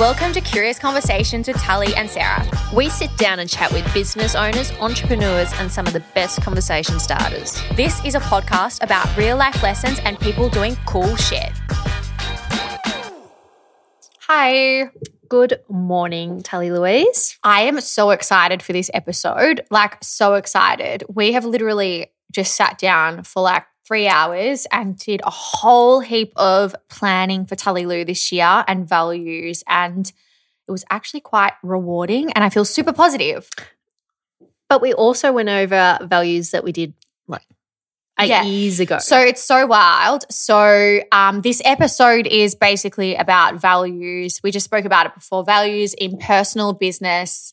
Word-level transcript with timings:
Welcome 0.00 0.32
to 0.32 0.40
Curious 0.40 0.78
Conversations 0.78 1.46
with 1.46 1.58
Tully 1.58 1.94
and 1.96 2.08
Sarah. 2.08 2.48
We 2.74 2.88
sit 2.88 3.14
down 3.18 3.40
and 3.40 3.48
chat 3.48 3.70
with 3.72 3.84
business 3.92 4.34
owners, 4.34 4.72
entrepreneurs, 4.80 5.52
and 5.58 5.70
some 5.70 5.86
of 5.86 5.92
the 5.92 6.02
best 6.14 6.40
conversation 6.40 6.98
starters. 6.98 7.60
This 7.76 8.02
is 8.02 8.14
a 8.14 8.20
podcast 8.20 8.82
about 8.82 9.14
real 9.18 9.36
life 9.36 9.62
lessons 9.62 10.00
and 10.06 10.18
people 10.18 10.48
doing 10.48 10.78
cool 10.86 11.14
shit. 11.16 11.52
Hi. 14.20 14.90
Good 15.28 15.60
morning, 15.68 16.42
Tully 16.42 16.70
Louise. 16.70 17.38
I 17.44 17.64
am 17.64 17.78
so 17.82 18.10
excited 18.10 18.62
for 18.62 18.72
this 18.72 18.90
episode. 18.94 19.60
Like, 19.70 20.02
so 20.02 20.34
excited. 20.34 21.04
We 21.06 21.32
have 21.32 21.44
literally 21.44 22.12
just 22.32 22.56
sat 22.56 22.78
down 22.78 23.24
for 23.24 23.42
like 23.42 23.64
three 23.86 24.06
hours 24.08 24.66
and 24.70 24.96
did 24.98 25.20
a 25.24 25.30
whole 25.30 26.00
heap 26.00 26.32
of 26.36 26.74
planning 26.88 27.46
for 27.46 27.56
Tully 27.56 27.86
Lou 27.86 28.04
this 28.04 28.30
year 28.32 28.64
and 28.68 28.88
values. 28.88 29.64
And 29.68 30.10
it 30.68 30.70
was 30.70 30.84
actually 30.90 31.20
quite 31.20 31.52
rewarding. 31.62 32.32
And 32.32 32.44
I 32.44 32.48
feel 32.48 32.64
super 32.64 32.92
positive. 32.92 33.48
But 34.68 34.80
we 34.80 34.94
also 34.94 35.32
went 35.32 35.48
over 35.48 35.98
values 36.02 36.52
that 36.52 36.64
we 36.64 36.72
did 36.72 36.94
like 37.26 37.42
eight 38.18 38.28
Yeah. 38.28 38.44
years 38.44 38.80
ago. 38.80 38.98
So 38.98 39.18
it's 39.18 39.42
so 39.42 39.66
wild. 39.66 40.24
So 40.30 41.00
um, 41.10 41.40
this 41.42 41.60
episode 41.64 42.26
is 42.26 42.54
basically 42.54 43.16
about 43.16 43.56
values. 43.60 44.40
We 44.42 44.50
just 44.50 44.64
spoke 44.64 44.84
about 44.84 45.06
it 45.06 45.14
before 45.14 45.44
values 45.44 45.92
in 45.94 46.16
personal 46.18 46.72
business, 46.72 47.52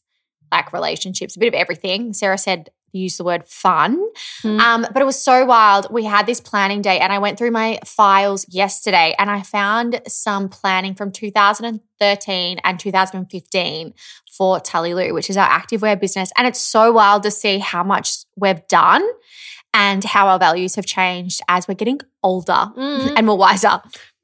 like 0.51 0.71
relationships, 0.71 1.35
a 1.35 1.39
bit 1.39 1.47
of 1.49 1.53
everything. 1.55 2.13
Sarah 2.13 2.37
said, 2.37 2.69
use 2.91 3.17
the 3.17 3.23
word 3.23 3.47
fun. 3.47 3.99
Mm. 4.43 4.59
Um, 4.59 4.85
but 4.93 5.01
it 5.01 5.05
was 5.05 5.21
so 5.21 5.45
wild. 5.45 5.91
We 5.91 6.05
had 6.05 6.25
this 6.25 6.39
planning 6.41 6.81
day, 6.81 6.99
and 6.99 7.11
I 7.13 7.19
went 7.19 7.37
through 7.37 7.51
my 7.51 7.79
files 7.85 8.45
yesterday 8.49 9.15
and 9.17 9.29
I 9.29 9.41
found 9.41 10.01
some 10.07 10.49
planning 10.49 10.95
from 10.95 11.11
2013 11.11 12.59
and 12.63 12.79
2015 12.79 13.93
for 14.37 14.59
Tully 14.59 14.93
Lou, 14.93 15.13
which 15.13 15.29
is 15.29 15.37
our 15.37 15.49
activewear 15.49 15.99
business. 15.99 16.31
And 16.37 16.47
it's 16.47 16.59
so 16.61 16.91
wild 16.91 17.23
to 17.23 17.31
see 17.31 17.59
how 17.59 17.83
much 17.83 18.17
we've 18.35 18.65
done 18.67 19.03
and 19.73 20.03
how 20.03 20.27
our 20.27 20.39
values 20.39 20.75
have 20.75 20.85
changed 20.85 21.41
as 21.47 21.67
we're 21.67 21.75
getting 21.75 21.99
older 22.23 22.71
Mhm. 22.77 23.13
and 23.15 23.25
more 23.27 23.37
wiser. 23.37 23.81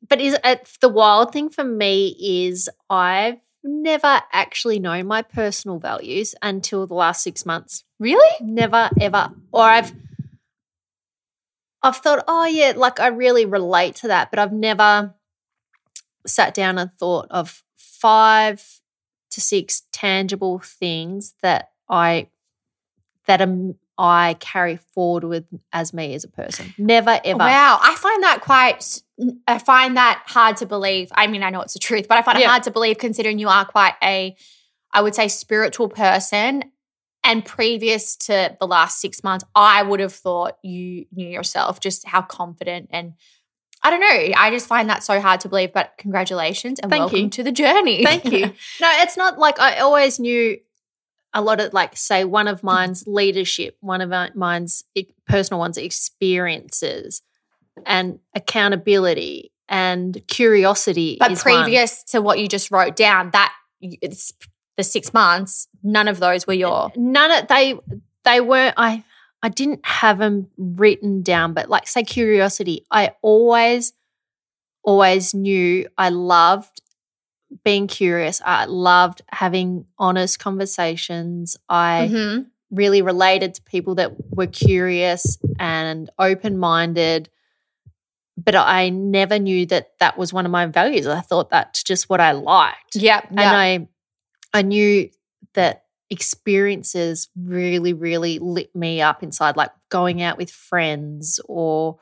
But 0.08 0.21
is 0.21 0.38
it, 0.43 0.69
the 0.81 0.89
wild 0.89 1.31
thing 1.33 1.49
for 1.49 1.63
me 1.63 2.16
is 2.19 2.69
I've 2.89 3.38
never 3.66 4.21
actually 4.31 4.80
known 4.80 5.08
my 5.08 5.21
personal 5.21 5.80
values 5.80 6.35
until 6.41 6.88
the 6.88 6.94
last 6.94 7.23
six 7.23 7.45
months. 7.45 7.83
Really? 7.99 8.30
Never 8.41 8.89
ever. 8.99 9.31
Or 9.52 9.63
I've 9.63 9.94
I've 11.83 11.97
thought, 11.97 12.23
oh 12.27 12.45
yeah, 12.45 12.73
like 12.75 12.99
I 12.99 13.08
really 13.08 13.45
relate 13.45 13.95
to 13.97 14.08
that, 14.08 14.31
but 14.31 14.39
I've 14.39 14.53
never 14.53 15.13
sat 16.25 16.53
down 16.53 16.77
and 16.77 16.91
thought 16.91 17.27
of 17.30 17.64
five 17.76 18.81
to 19.31 19.42
six 19.42 19.83
tangible 19.92 20.59
things 20.59 21.36
that 21.42 21.71
I 21.89 22.27
that 23.27 23.42
am 23.42 23.76
I 23.97 24.36
carry 24.39 24.77
forward 24.93 25.23
with 25.23 25.45
as 25.71 25.93
me 25.93 26.14
as 26.14 26.23
a 26.23 26.27
person. 26.27 26.73
Never 26.77 27.20
ever. 27.23 27.39
Wow. 27.39 27.80
I 27.82 27.95
find 27.95 28.23
that 28.23 28.42
quite, 28.42 29.02
I 29.48 29.59
find 29.59 29.95
that 29.98 30.23
hard 30.26 30.58
to 30.58 30.65
believe. 30.65 31.09
I 31.14 31.27
mean, 31.27 31.43
I 31.43 31.49
know 31.49 31.61
it's 31.61 31.73
the 31.73 31.80
truth, 31.80 32.08
but 32.08 32.17
I 32.17 32.21
find 32.21 32.37
it 32.37 32.42
Yeah. 32.42 32.49
hard 32.49 32.64
to 32.64 32.71
believe 32.71 32.98
considering 32.98 33.39
you 33.39 33.48
are 33.48 33.65
quite 33.65 33.95
a, 34.03 34.36
I 34.92 35.02
would 35.02 35.15
say, 35.15 35.27
spiritual 35.27 35.89
person. 35.89 36.64
And 37.23 37.43
previous 37.43 38.15
to 38.17 38.55
the 38.59 38.67
last 38.67 38.99
six 39.02 39.23
months, 39.23 39.45
I 39.55 39.81
would 39.81 39.99
have 39.99 40.14
thought 40.14 40.58
you 40.61 41.05
knew 41.11 41.27
yourself, 41.27 41.80
just 41.80 42.08
how 42.08 42.21
confident 42.21 42.89
and 42.92 43.14
I 43.81 43.92
don't 43.92 43.99
know. 43.99 44.33
I 44.36 44.49
just 44.49 44.67
find 44.67 44.89
that 44.89 45.03
so 45.03 45.21
hard 45.21 45.42
to 45.42 45.49
believe. 45.49 45.71
But 45.71 45.93
congratulations 45.97 46.80
and 46.80 46.89
Thank 46.89 47.02
welcome 47.02 47.20
you. 47.20 47.30
to 47.30 47.43
the 47.43 47.52
journey. 47.52 48.03
Thank 48.03 48.26
you. 48.26 48.52
No, 48.82 48.89
it's 49.02 49.15
not 49.15 49.37
like 49.37 49.59
I 49.59 49.77
always 49.77 50.20
knew 50.20 50.58
a 51.33 51.42
lot 51.42 51.59
of 51.59 51.73
like 51.73 51.95
say 51.95 52.26
one 52.26 52.47
of 52.47 52.58
mm-hmm. 52.58 52.67
mine's 52.67 53.05
leadership, 53.08 53.77
one 53.82 54.02
of 54.02 54.09
my- 54.09 54.32
mine's 54.33 54.83
personal 55.27 55.59
ones 55.59 55.77
experiences 55.77 57.21
and 57.86 58.19
accountability 58.33 59.52
and 59.67 60.21
curiosity. 60.27 61.17
but 61.19 61.31
is 61.31 61.43
one. 61.43 61.63
previous 61.63 62.03
to 62.03 62.21
what 62.21 62.39
you 62.39 62.47
just 62.47 62.71
wrote 62.71 62.95
down, 62.95 63.31
that 63.31 63.53
it's 63.81 64.33
the 64.77 64.83
six 64.83 65.13
months, 65.13 65.67
none 65.83 66.08
of 66.08 66.19
those 66.19 66.45
were 66.47 66.53
your. 66.53 66.91
none 66.95 67.31
of 67.31 67.47
they 67.47 67.75
they 68.23 68.41
weren't 68.41 68.73
I 68.77 69.03
I 69.41 69.49
didn't 69.49 69.85
have 69.85 70.17
them 70.17 70.47
written 70.58 71.21
down, 71.21 71.53
but 71.53 71.69
like 71.69 71.87
say 71.87 72.03
curiosity, 72.03 72.85
I 72.91 73.14
always 73.21 73.93
always 74.83 75.33
knew 75.33 75.87
I 75.97 76.09
loved 76.09 76.81
being 77.64 77.87
curious. 77.87 78.41
I 78.45 78.65
loved 78.65 79.21
having 79.31 79.85
honest 79.97 80.39
conversations. 80.39 81.58
I 81.69 82.09
Mhm. 82.11 82.45
really 82.71 83.02
related 83.02 83.55
to 83.55 83.61
people 83.64 83.95
that 83.95 84.11
were 84.35 84.47
curious 84.47 85.37
and 85.59 86.09
open 86.19 86.58
minded. 86.58 87.30
But 88.37 88.55
I 88.55 88.89
never 88.89 89.39
knew 89.39 89.65
that 89.67 89.91
that 89.99 90.17
was 90.17 90.33
one 90.33 90.45
of 90.45 90.51
my 90.51 90.65
values. 90.65 91.07
I 91.07 91.21
thought 91.21 91.49
that's 91.49 91.83
just 91.83 92.09
what 92.09 92.19
I 92.19 92.33
liked. 92.33 92.95
Yep. 92.95 93.27
And 93.29 93.39
I 93.39 93.87
I 94.53 94.61
knew 94.61 95.09
that 95.53 95.83
experiences 96.09 97.29
really, 97.35 97.93
really 97.93 98.39
lit 98.39 98.75
me 98.75 99.01
up 99.01 99.23
inside, 99.23 99.57
like 99.57 99.71
going 99.89 100.21
out 100.21 100.37
with 100.37 100.51
friends 100.51 101.39
or 101.45 101.97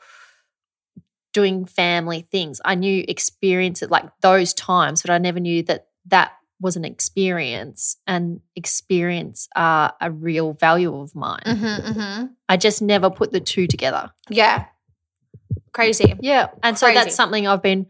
doing 1.33 1.65
family 1.65 2.21
things. 2.21 2.61
I 2.63 2.75
knew 2.75 3.03
experiences 3.07 3.89
like 3.89 4.05
those 4.21 4.53
times, 4.53 5.01
but 5.01 5.11
I 5.11 5.17
never 5.17 5.39
knew 5.39 5.63
that 5.63 5.87
that 6.07 6.33
was 6.61 6.75
an 6.75 6.85
experience 6.85 7.97
and 8.07 8.39
experience 8.55 9.49
are 9.55 9.93
a 9.99 10.11
real 10.11 10.53
value 10.53 10.95
of 10.95 11.13
mine. 11.15 11.41
Mm-hmm, 11.45 11.99
mm-hmm. 11.99 12.25
I 12.47 12.57
just 12.57 12.81
never 12.81 13.09
put 13.09 13.31
the 13.31 13.41
two 13.41 13.67
together. 13.67 14.11
Yeah. 14.29 14.65
Crazy. 15.73 16.13
Yeah. 16.21 16.49
And 16.61 16.77
so 16.77 16.93
that's 16.93 17.15
something 17.15 17.47
I've 17.47 17.63
been 17.63 17.87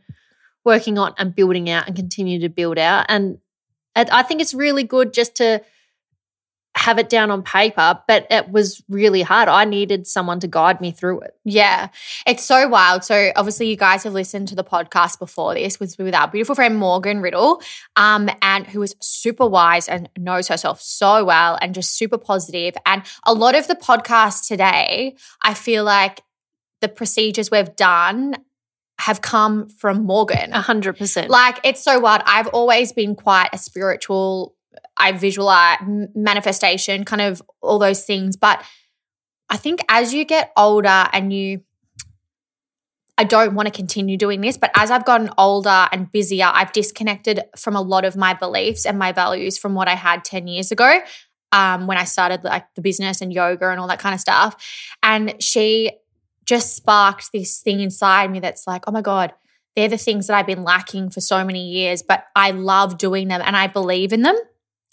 working 0.64 0.98
on 0.98 1.14
and 1.18 1.36
building 1.36 1.70
out 1.70 1.88
and 1.88 1.96
continue 1.96 2.40
to 2.40 2.50
build 2.50 2.78
out. 2.78 3.06
And 3.10 3.40
I 3.96 4.06
I 4.12 4.24
think 4.24 4.42
it's 4.42 4.54
really 4.54 4.84
good 4.84 5.14
just 5.14 5.36
to 5.36 5.62
have 6.76 6.98
it 6.98 7.08
down 7.08 7.30
on 7.30 7.44
paper, 7.44 8.00
but 8.08 8.26
it 8.32 8.50
was 8.50 8.82
really 8.90 9.22
hard. 9.22 9.48
I 9.48 9.64
needed 9.64 10.08
someone 10.08 10.40
to 10.40 10.48
guide 10.48 10.82
me 10.82 10.92
through 10.92 11.22
it. 11.22 11.36
Yeah. 11.44 11.90
It's 12.26 12.44
so 12.44 12.68
wild. 12.68 13.04
So 13.04 13.32
obviously 13.36 13.70
you 13.70 13.76
guys 13.76 14.04
have 14.04 14.14
listened 14.14 14.48
to 14.48 14.56
the 14.56 14.64
podcast 14.64 15.20
before 15.20 15.54
this 15.54 15.80
with, 15.80 15.96
with 16.00 16.16
our 16.16 16.28
beautiful 16.28 16.56
friend 16.56 16.78
Morgan 16.78 17.22
Riddle, 17.22 17.62
um, 17.96 18.28
and 18.42 18.66
who 18.66 18.82
is 18.82 18.96
super 19.02 19.46
wise 19.46 19.88
and 19.88 20.10
knows 20.18 20.48
herself 20.48 20.82
so 20.82 21.24
well 21.24 21.60
and 21.62 21.76
just 21.76 21.96
super 21.96 22.18
positive. 22.18 22.74
And 22.88 23.04
a 23.24 23.36
lot 23.36 23.54
of 23.54 23.68
the 23.68 23.76
podcast 23.76 24.48
today, 24.48 25.16
I 25.44 25.54
feel 25.54 25.84
like 25.84 26.22
the 26.84 26.90
procedures 26.90 27.50
we've 27.50 27.76
done 27.78 28.36
have 29.00 29.22
come 29.22 29.70
from 29.70 30.06
Morgan. 30.06 30.52
A 30.52 30.62
hundred 30.62 30.98
percent. 30.98 31.32
Like 31.32 31.60
it's 31.64 31.82
so 31.82 32.00
wild. 32.00 32.22
I've 32.26 32.50
always 32.50 32.92
been 32.92 33.16
quite 33.16 33.50
a 33.54 33.58
spiritual. 33.58 34.54
I 34.98 35.14
visualize 35.14 35.78
manifestation, 36.14 37.06
kind 37.06 37.22
of 37.22 37.42
all 37.62 37.80
those 37.80 38.04
things. 38.04 38.36
But 38.36 38.64
I 39.50 39.56
think 39.56 39.80
as 39.88 40.14
you 40.14 40.26
get 40.26 40.52
older 40.58 41.08
and 41.14 41.32
you, 41.32 41.62
I 43.18 43.24
don't 43.24 43.56
want 43.56 43.68
to 43.68 43.72
continue 43.72 44.18
doing 44.18 44.42
this, 44.42 44.58
but 44.58 44.72
as 44.76 44.92
I've 44.92 45.06
gotten 45.06 45.30
older 45.38 45.88
and 45.92 46.12
busier, 46.12 46.50
I've 46.52 46.74
disconnected 46.74 47.44
from 47.56 47.76
a 47.78 47.82
lot 47.82 48.04
of 48.04 48.18
my 48.18 48.34
beliefs 48.34 48.86
and 48.86 49.00
my 49.00 49.14
values 49.14 49.58
from 49.58 49.74
what 49.74 49.88
I 49.88 49.96
had 49.96 50.26
10 50.26 50.48
years 50.48 50.72
ago. 50.72 51.00
Um, 51.52 51.86
when 51.86 52.00
I 52.00 52.04
started 52.06 52.44
like 52.44 52.66
the 52.74 52.82
business 52.82 53.22
and 53.22 53.32
yoga 53.32 53.70
and 53.70 53.80
all 53.80 53.88
that 53.88 54.00
kind 54.00 54.16
of 54.16 54.20
stuff. 54.20 54.56
And 55.04 55.36
she 55.40 55.92
just 56.46 56.76
sparked 56.76 57.32
this 57.32 57.62
thing 57.62 57.80
inside 57.80 58.32
me 58.32 58.40
that's 58.40 58.68
like, 58.68 58.84
oh 58.88 58.92
my 58.92 59.02
God, 59.02 59.34
they're 59.76 59.88
the 59.88 59.98
things 59.98 60.28
that 60.28 60.36
I've 60.38 60.46
been 60.48 60.64
lacking 60.64 61.10
for 61.10 61.22
so 61.22 61.44
many 61.44 61.72
years, 61.72 62.04
but 62.04 62.26
I 62.36 62.52
love 62.52 62.98
doing 62.98 63.28
them 63.28 63.42
and 63.44 63.56
I 63.58 63.68
believe 63.68 64.14
in 64.14 64.22
them. 64.22 64.36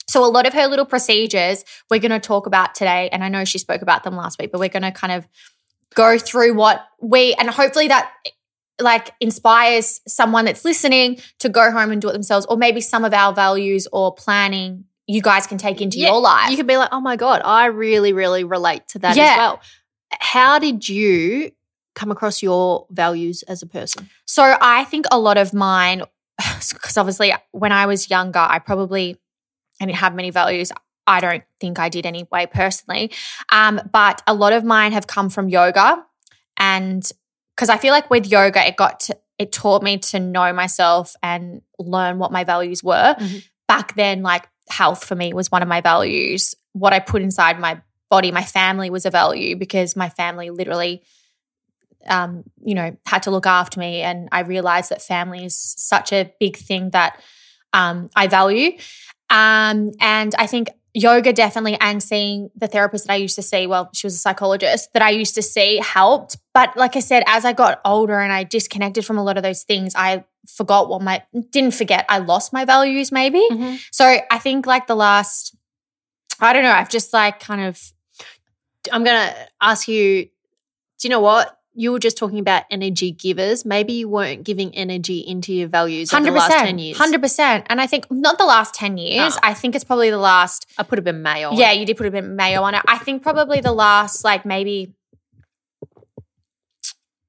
So, 0.09 0.25
a 0.25 0.27
lot 0.27 0.47
of 0.47 0.55
her 0.55 0.67
little 0.67 0.87
procedures 0.87 1.65
we're 1.91 2.01
going 2.01 2.11
to 2.11 2.19
talk 2.19 2.47
about 2.47 2.75
today. 2.75 3.09
And 3.13 3.23
I 3.23 3.29
know 3.29 3.45
she 3.45 3.59
spoke 3.59 3.83
about 3.83 4.03
them 4.03 4.17
last 4.17 4.41
week, 4.41 4.51
but 4.51 4.59
we're 4.59 4.69
going 4.69 4.83
to 4.83 4.91
kind 4.91 5.13
of 5.13 5.27
go 5.95 6.19
through 6.19 6.55
what 6.55 6.85
we, 7.01 7.35
and 7.35 7.49
hopefully 7.51 7.89
that 7.89 8.11
like 8.81 9.11
inspires 9.21 10.01
someone 10.09 10.47
that's 10.47 10.65
listening 10.65 11.21
to 11.41 11.49
go 11.49 11.71
home 11.71 11.91
and 11.93 12.01
do 12.01 12.09
it 12.09 12.13
themselves, 12.13 12.47
or 12.47 12.57
maybe 12.57 12.81
some 12.81 13.05
of 13.05 13.13
our 13.13 13.33
values 13.33 13.87
or 13.93 14.15
planning 14.15 14.85
you 15.07 15.21
guys 15.21 15.47
can 15.47 15.59
take 15.59 15.81
into 15.81 15.99
Yeah, 15.99 16.09
your 16.09 16.21
life. 16.21 16.51
You 16.51 16.57
could 16.57 16.69
be 16.69 16.77
like, 16.77 16.91
oh 16.93 17.01
my 17.01 17.17
God, 17.17 17.43
I 17.45 17.67
really, 17.67 18.13
really 18.13 18.45
relate 18.45 18.87
to 18.89 19.01
that 19.01 19.17
Yeah. 19.17 19.25
as 19.33 19.37
well. 19.39 19.61
How 20.21 20.59
did 20.59 20.89
you 20.89 21.51
come 21.95 22.11
across 22.11 22.43
your 22.43 22.87
values 22.91 23.43
as 23.45 23.63
a 23.63 23.67
person? 23.67 24.09
So 24.27 24.57
I 24.61 24.85
think 24.85 25.07
a 25.11 25.19
lot 25.19 25.37
of 25.39 25.53
mine, 25.53 26.03
because 26.39 26.97
obviously 26.97 27.33
when 27.53 27.73
I 27.73 27.87
was 27.87 28.09
younger, 28.11 28.39
I 28.39 28.59
probably 28.59 29.19
I 29.81 29.87
didn't 29.87 29.99
have 29.99 30.15
many 30.15 30.31
values. 30.31 30.71
I 31.07 31.21
don't 31.21 31.43
think 31.59 31.79
I 31.79 31.89
did 31.89 32.07
anyway 32.07 32.47
personally. 32.53 33.11
Um, 33.51 33.81
but 33.93 34.23
a 34.27 34.35
lot 34.35 34.53
of 34.53 34.63
mine 34.63 34.93
have 34.93 35.07
come 35.07 35.31
from 35.31 35.49
yoga, 35.49 36.05
and 36.59 37.11
because 37.57 37.69
I 37.71 37.79
feel 37.79 37.93
like 37.93 38.11
with 38.11 38.27
yoga, 38.31 38.67
it 38.67 38.77
got 38.77 39.01
to, 39.01 39.17
it 39.39 39.53
taught 39.53 39.83
me 39.83 39.99
to 39.99 40.21
know 40.21 40.53
myself 40.53 41.15
and 41.23 41.63
learn 41.79 42.19
what 42.19 42.31
my 42.31 42.45
values 42.45 42.85
were. 42.85 43.17
Mhm. 43.19 43.45
Back 43.67 43.95
then, 43.97 44.23
like 44.23 44.49
health 44.69 45.05
for 45.05 45.15
me 45.15 45.33
was 45.33 45.51
one 45.51 45.63
of 45.63 45.69
my 45.69 45.81
values. 45.81 46.55
What 46.75 46.93
I 46.93 47.01
put 47.01 47.23
inside 47.23 47.59
my 47.59 47.81
body, 48.11 48.33
my 48.33 48.45
family 48.45 48.91
was 48.91 49.07
a 49.07 49.11
value 49.11 49.57
because 49.57 49.97
my 49.97 50.09
family 50.11 50.51
literally 50.51 51.03
um, 52.07 52.45
you 52.65 52.75
know, 52.75 52.97
had 53.07 53.23
to 53.25 53.31
look 53.31 53.47
after 53.47 53.81
me. 53.81 54.01
And 54.03 54.29
I 54.33 54.41
realized 54.41 54.91
that 54.91 55.03
family 55.03 55.45
is 55.45 55.57
such 55.57 56.13
a 56.13 56.33
big 56.41 56.57
thing 56.57 56.91
that 56.91 57.21
um, 57.73 58.11
I 58.17 58.27
value. 58.27 58.73
Um, 59.29 59.93
and 60.01 60.35
I 60.39 60.47
think 60.47 60.71
yoga 60.93 61.33
definitely, 61.33 61.77
and 61.81 62.03
seeing 62.03 62.51
the 62.57 62.67
therapist 62.67 63.07
that 63.07 63.13
I 63.13 63.17
used 63.17 63.37
to 63.37 63.43
see, 63.43 63.67
well, 63.67 63.91
she 63.93 64.07
was 64.07 64.15
a 64.15 64.19
psychologist 64.19 64.93
that 64.93 65.03
I 65.03 65.11
used 65.11 65.35
to 65.37 65.43
see 65.43 65.77
helped. 65.79 66.39
But 66.53 66.77
like 66.77 66.97
I 66.97 67.01
said, 67.01 67.23
as 67.27 67.45
I 67.45 67.53
got 67.53 67.81
older 67.85 68.19
and 68.19 68.33
I 68.33 68.45
disconnected 68.45 69.05
from 69.05 69.19
a 69.19 69.23
lot 69.23 69.37
of 69.37 69.43
those 69.43 69.63
things, 69.63 69.93
I 69.95 70.25
forgot 70.49 70.89
what 70.89 71.03
my, 71.03 71.23
didn't 71.51 71.75
forget, 71.75 72.07
I 72.09 72.19
lost 72.19 72.53
my 72.53 72.65
values 72.65 73.13
maybe. 73.13 73.47
So 73.93 74.19
I 74.31 74.39
think 74.39 74.67
like 74.67 74.87
the 74.87 74.97
last, 74.97 75.55
I 76.41 76.53
don't 76.53 76.63
know, 76.63 76.73
I've 76.73 76.89
just 76.89 77.13
like 77.13 77.39
kind 77.41 77.61
of, 77.61 77.93
I'm 78.93 79.05
going 79.05 79.29
to 79.29 79.35
ask 79.61 79.89
you, 79.89 80.25
do 80.25 80.31
you 81.03 81.11
know 81.11 81.21
what? 81.21 81.57
You 81.75 81.93
were 81.93 81.99
just 82.01 82.19
talking 82.19 82.41
about 82.41 82.65
energy 82.71 83.13
givers. 83.13 83.65
Maybe 83.65 83.93
you 83.95 84.09
weren't 84.09 84.43
giving 84.45 84.75
energy 84.75 85.21
into 85.21 85.53
your 85.53 85.69
values 85.69 86.13
over 86.13 86.19
Hundred 86.19 86.33
the 86.33 86.39
last 86.39 86.53
10 86.65 86.79
years. 86.79 86.99
hundred 86.99 87.23
percent, 87.23 87.67
and 87.71 87.81
I 87.81 87.87
think 87.87 88.11
not 88.11 88.39
the 88.39 88.45
last 88.45 88.75
ten 88.75 88.99
years. 88.99 89.35
Oh. 89.37 89.41
I 89.43 89.55
think 89.55 89.75
it's 89.77 89.85
probably 89.85 90.11
the 90.11 90.19
last. 90.19 90.67
I 90.77 90.83
put 90.83 90.99
a 90.99 91.03
bit 91.03 91.15
of 91.15 91.21
mayo 91.21 91.51
on 91.51 91.57
Yeah, 91.57 91.71
you 91.73 91.87
did 91.87 91.97
put 91.97 92.07
a 92.07 92.11
bit 92.11 92.25
of 92.25 92.31
mayo 92.31 92.63
on 92.63 92.75
it. 92.75 92.83
I 92.89 92.99
think 92.99 93.23
probably 93.23 93.61
the 93.61 93.73
last, 93.73 94.25
like 94.25 94.45
maybe. 94.45 94.93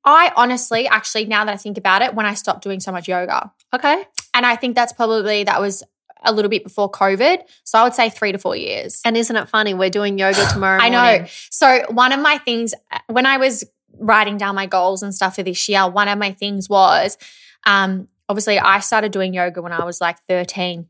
I 0.04 0.32
honestly, 0.36 0.88
actually, 0.88 1.26
now 1.26 1.46
that 1.46 1.54
I 1.54 1.58
think 1.58 1.78
about 1.78 2.02
it, 2.02 2.16
when 2.16 2.26
I 2.26 2.34
stopped 2.34 2.64
doing 2.64 2.80
so 2.80 2.92
much 2.92 3.08
yoga, 3.08 3.52
Okay. 3.74 4.04
and 4.34 4.46
I 4.46 4.56
think 4.56 4.76
that's 4.76 4.92
probably 4.92 5.44
that 5.44 5.62
was 5.62 5.84
a 6.24 6.32
little 6.32 6.50
bit 6.50 6.64
before 6.64 6.90
COVID. 6.90 7.40
So 7.64 7.80
I 7.80 7.84
would 7.84 7.94
say 7.94 8.10
three 8.10 8.32
to 8.32 8.38
four 8.38 8.56
years. 8.56 9.02
And 9.06 9.18
isn't 9.18 9.36
it 9.36 9.50
funny? 9.50 9.74
We're 9.74 9.90
doing 9.90 10.18
yoga 10.18 10.46
tomorrow 10.52 10.82
I 10.82 10.90
know. 10.90 11.26
So 11.50 11.84
one 11.90 12.12
of 12.12 12.20
my 12.20 12.38
things 12.38 12.74
when 13.08 13.26
I 13.26 13.38
was 13.38 13.64
writing 13.98 14.38
down 14.38 14.56
my 14.56 14.66
goals 14.66 15.04
and 15.04 15.14
stuff 15.14 15.36
for 15.36 15.44
this 15.44 15.68
year, 15.68 15.88
one 15.90 16.08
of 16.08 16.18
my 16.18 16.32
things 16.32 16.70
was 16.70 17.18
um 17.66 18.08
obviously 18.30 18.58
I 18.60 18.80
started 18.80 19.12
doing 19.12 19.34
yoga 19.34 19.62
when 19.62 19.74
I 19.74 19.84
was 19.84 20.00
like 20.02 20.18
13. 20.28 20.88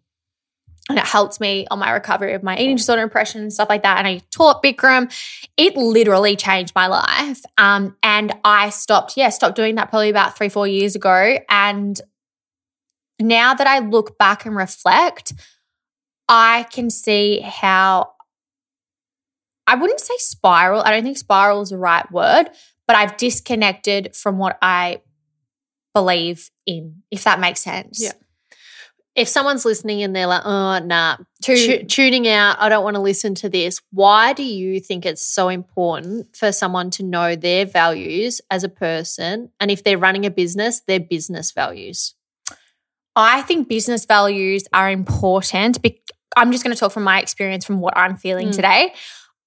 And 0.89 0.97
it 0.97 1.05
helped 1.05 1.39
me 1.39 1.67
on 1.71 1.79
my 1.79 1.91
recovery 1.91 2.33
of 2.33 2.43
my 2.43 2.57
eating 2.57 2.75
disorder 2.75 3.01
impression 3.01 3.41
and 3.41 3.53
stuff 3.53 3.69
like 3.69 3.83
that. 3.83 3.97
And 3.97 4.07
I 4.07 4.21
taught 4.31 4.61
Bikram. 4.61 5.13
It 5.55 5.77
literally 5.77 6.35
changed 6.35 6.73
my 6.75 6.87
life. 6.87 7.41
Um, 7.57 7.95
and 8.03 8.33
I 8.43 8.71
stopped, 8.71 9.15
yeah, 9.15 9.29
stopped 9.29 9.55
doing 9.55 9.75
that 9.75 9.89
probably 9.89 10.09
about 10.09 10.35
three, 10.35 10.49
four 10.49 10.67
years 10.67 10.95
ago. 10.95 11.37
And 11.49 12.01
now 13.21 13.53
that 13.53 13.67
I 13.67 13.79
look 13.79 14.17
back 14.17 14.45
and 14.45 14.55
reflect, 14.55 15.33
I 16.27 16.63
can 16.71 16.89
see 16.89 17.41
how 17.41 18.13
I 19.67 19.75
wouldn't 19.75 19.99
say 19.99 20.15
spiral. 20.17 20.81
I 20.81 20.91
don't 20.91 21.03
think 21.03 21.17
spiral 21.17 21.61
is 21.61 21.69
the 21.69 21.77
right 21.77 22.09
word, 22.11 22.49
but 22.87 22.95
I've 22.95 23.17
disconnected 23.17 24.15
from 24.15 24.37
what 24.37 24.57
I 24.61 25.01
believe 25.93 26.49
in, 26.65 27.03
if 27.11 27.23
that 27.23 27.39
makes 27.39 27.61
sense. 27.61 28.01
Yeah. 28.01 28.13
If 29.13 29.27
someone's 29.27 29.65
listening 29.65 30.03
and 30.03 30.15
they're 30.15 30.27
like, 30.27 30.43
oh, 30.45 30.79
nah, 30.79 31.17
tu- 31.43 31.83
tuning 31.83 32.29
out, 32.29 32.55
I 32.61 32.69
don't 32.69 32.83
want 32.83 32.95
to 32.95 33.01
listen 33.01 33.35
to 33.35 33.49
this. 33.49 33.81
Why 33.91 34.31
do 34.31 34.43
you 34.43 34.79
think 34.79 35.05
it's 35.05 35.21
so 35.25 35.49
important 35.49 36.33
for 36.33 36.53
someone 36.53 36.91
to 36.91 37.03
know 37.03 37.35
their 37.35 37.65
values 37.65 38.39
as 38.49 38.63
a 38.63 38.69
person? 38.69 39.51
And 39.59 39.69
if 39.69 39.83
they're 39.83 39.97
running 39.97 40.25
a 40.25 40.31
business, 40.31 40.79
their 40.87 41.01
business 41.01 41.51
values? 41.51 42.15
I 43.15 43.41
think 43.41 43.67
business 43.67 44.05
values 44.05 44.63
are 44.73 44.89
important. 44.89 45.81
Be- 45.81 46.01
I'm 46.37 46.51
just 46.51 46.63
going 46.63 46.73
to 46.75 46.79
talk 46.79 46.91
from 46.93 47.03
my 47.03 47.19
experience 47.21 47.65
from 47.65 47.81
what 47.81 47.97
I'm 47.97 48.15
feeling 48.15 48.49
Mm. 48.49 48.55
today. 48.55 48.93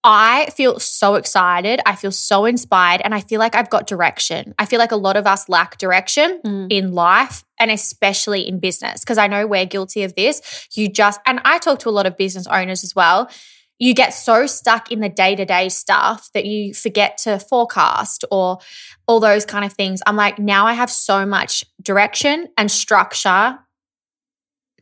I 0.06 0.50
feel 0.54 0.78
so 0.78 1.14
excited. 1.14 1.80
I 1.86 1.94
feel 1.94 2.12
so 2.12 2.44
inspired, 2.44 3.00
and 3.02 3.14
I 3.14 3.20
feel 3.20 3.38
like 3.38 3.54
I've 3.54 3.70
got 3.70 3.86
direction. 3.86 4.54
I 4.58 4.66
feel 4.66 4.78
like 4.78 4.92
a 4.92 4.96
lot 4.96 5.16
of 5.16 5.26
us 5.26 5.48
lack 5.48 5.78
direction 5.78 6.40
Mm. 6.44 6.66
in 6.70 6.92
life 6.92 7.42
and 7.58 7.70
especially 7.70 8.46
in 8.46 8.58
business 8.60 9.00
because 9.00 9.16
I 9.16 9.28
know 9.28 9.46
we're 9.46 9.64
guilty 9.64 10.02
of 10.02 10.14
this. 10.14 10.42
You 10.74 10.88
just, 10.90 11.20
and 11.24 11.40
I 11.46 11.58
talk 11.58 11.78
to 11.80 11.88
a 11.88 11.90
lot 11.98 12.04
of 12.04 12.18
business 12.18 12.46
owners 12.46 12.84
as 12.84 12.94
well. 12.94 13.30
You 13.78 13.94
get 13.94 14.10
so 14.10 14.46
stuck 14.46 14.92
in 14.92 15.00
the 15.00 15.08
day 15.08 15.34
to 15.36 15.44
day 15.46 15.70
stuff 15.70 16.28
that 16.34 16.44
you 16.44 16.74
forget 16.74 17.16
to 17.24 17.38
forecast 17.38 18.24
or 18.30 18.58
all 19.06 19.20
those 19.20 19.44
kind 19.44 19.64
of 19.64 19.72
things. 19.72 20.00
I'm 20.06 20.16
like, 20.16 20.38
now 20.38 20.66
I 20.66 20.72
have 20.74 20.90
so 20.90 21.26
much 21.26 21.64
direction 21.82 22.48
and 22.56 22.70
structure 22.70 23.58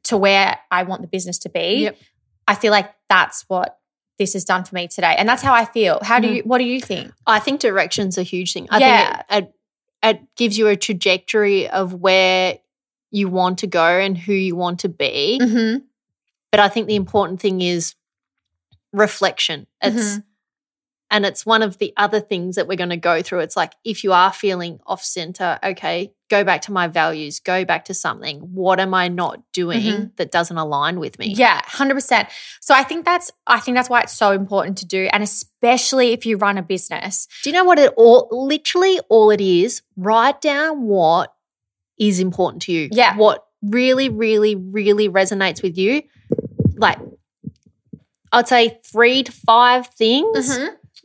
to 0.04 0.16
where 0.16 0.58
I 0.70 0.82
want 0.84 1.02
the 1.02 1.08
business 1.08 1.38
to 1.40 1.48
be. 1.48 1.82
Yep. 1.84 1.98
I 2.48 2.54
feel 2.54 2.70
like 2.72 2.92
that's 3.08 3.44
what 3.48 3.78
this 4.19 4.34
has 4.34 4.44
done 4.44 4.64
for 4.64 4.74
me 4.74 4.88
today. 4.88 5.14
And 5.16 5.28
that's 5.28 5.42
how 5.42 5.54
I 5.54 5.64
feel. 5.64 5.98
How 6.02 6.19
do 6.20 6.28
Mhm. 6.28 6.36
you, 6.36 6.42
what 6.42 6.58
do 6.58 6.64
you 6.64 6.80
think? 6.80 7.12
I 7.26 7.38
think 7.38 7.60
direction's 7.60 8.19
a 8.19 8.22
huge 8.22 8.52
thing. 8.52 8.69
I 8.70 8.78
Yeah. 8.78 9.16
think 9.16 9.24
it, 9.30 9.34
it, 9.44 9.54
it 10.20 10.36
gives 10.36 10.58
you 10.58 10.69
a 10.69 10.76
trajectory 10.76 11.69
of 11.69 11.94
where 11.94 12.58
you 13.10 13.28
want 13.28 13.58
to 13.58 13.66
go 13.66 13.84
and 13.86 14.16
who 14.16 14.32
you 14.32 14.54
want 14.56 14.80
to 14.80 14.88
be. 14.88 15.38
Mm-hmm. 15.42 15.84
But 16.50 16.60
I 16.60 16.69
think 16.69 16.86
the 16.86 16.96
important 16.96 17.40
thing 17.40 17.60
is 17.60 17.94
reflection. 18.92 19.66
It's 19.80 20.19
and 21.12 21.25
it's 21.25 21.47
one 21.47 21.62
of 21.62 21.79
the 21.79 21.93
other 21.97 22.19
things 22.19 22.56
that 22.56 22.67
we're 22.67 22.76
going 22.76 22.91
to 22.91 22.97
go 22.97 23.23
through. 23.23 23.41
It's 23.41 23.56
like 23.56 23.75
if 23.84 24.03
you 24.03 24.13
are 24.13 24.32
feeling 24.32 24.81
off 24.86 25.05
center, 25.05 25.58
okay, 25.63 26.13
go 26.31 26.43
back 26.43 26.63
to 26.63 26.72
my 26.72 26.89
values, 26.89 27.39
go 27.39 27.65
back 27.65 27.84
to 27.84 27.94
something. 27.94 28.39
What 28.41 28.81
am 28.81 28.94
I 28.94 29.08
not 29.08 29.41
doing 29.53 29.82
Mhm. 29.82 30.17
that 30.17 30.32
doesn't 30.32 30.56
align 30.56 30.98
with 30.98 31.19
me? 31.19 31.27
Yeah, 31.36 31.60
hundred 31.65 31.94
percent. 31.94 32.29
So 32.60 32.75
I 32.75 32.82
think 32.82 33.05
that's 33.05 33.31
I 33.46 33.60
think 33.60 33.77
that's 33.77 33.91
why 33.91 34.01
it's 34.01 34.15
so 34.17 34.32
important 34.32 34.79
to 34.79 34.86
do, 34.86 35.08
and 35.13 35.22
especially 35.22 36.13
if 36.13 36.25
you 36.27 36.39
run 36.39 36.58
a 36.58 36.63
business. 36.63 37.29
Do 37.43 37.51
you 37.51 37.55
know 37.55 37.65
what 37.65 37.79
it 37.79 37.93
all 37.96 38.29
literally 38.32 38.98
all 39.08 39.31
it 39.31 39.41
is? 39.41 39.82
Write 39.96 40.41
down 40.41 40.82
what 40.82 41.32
is 41.98 42.19
important 42.19 42.63
to 42.63 42.72
you. 42.72 42.89
Yeah. 42.91 43.17
What 43.17 43.44
really, 43.63 44.08
really, 44.08 44.56
really 44.56 45.08
resonates 45.08 45.63
with 45.63 45.77
you. 45.79 46.03
Like 46.75 46.98
I'd 48.32 48.48
say 48.48 48.81
three 48.84 49.22
to 49.25 49.31
five 49.32 49.89
things. 49.89 50.58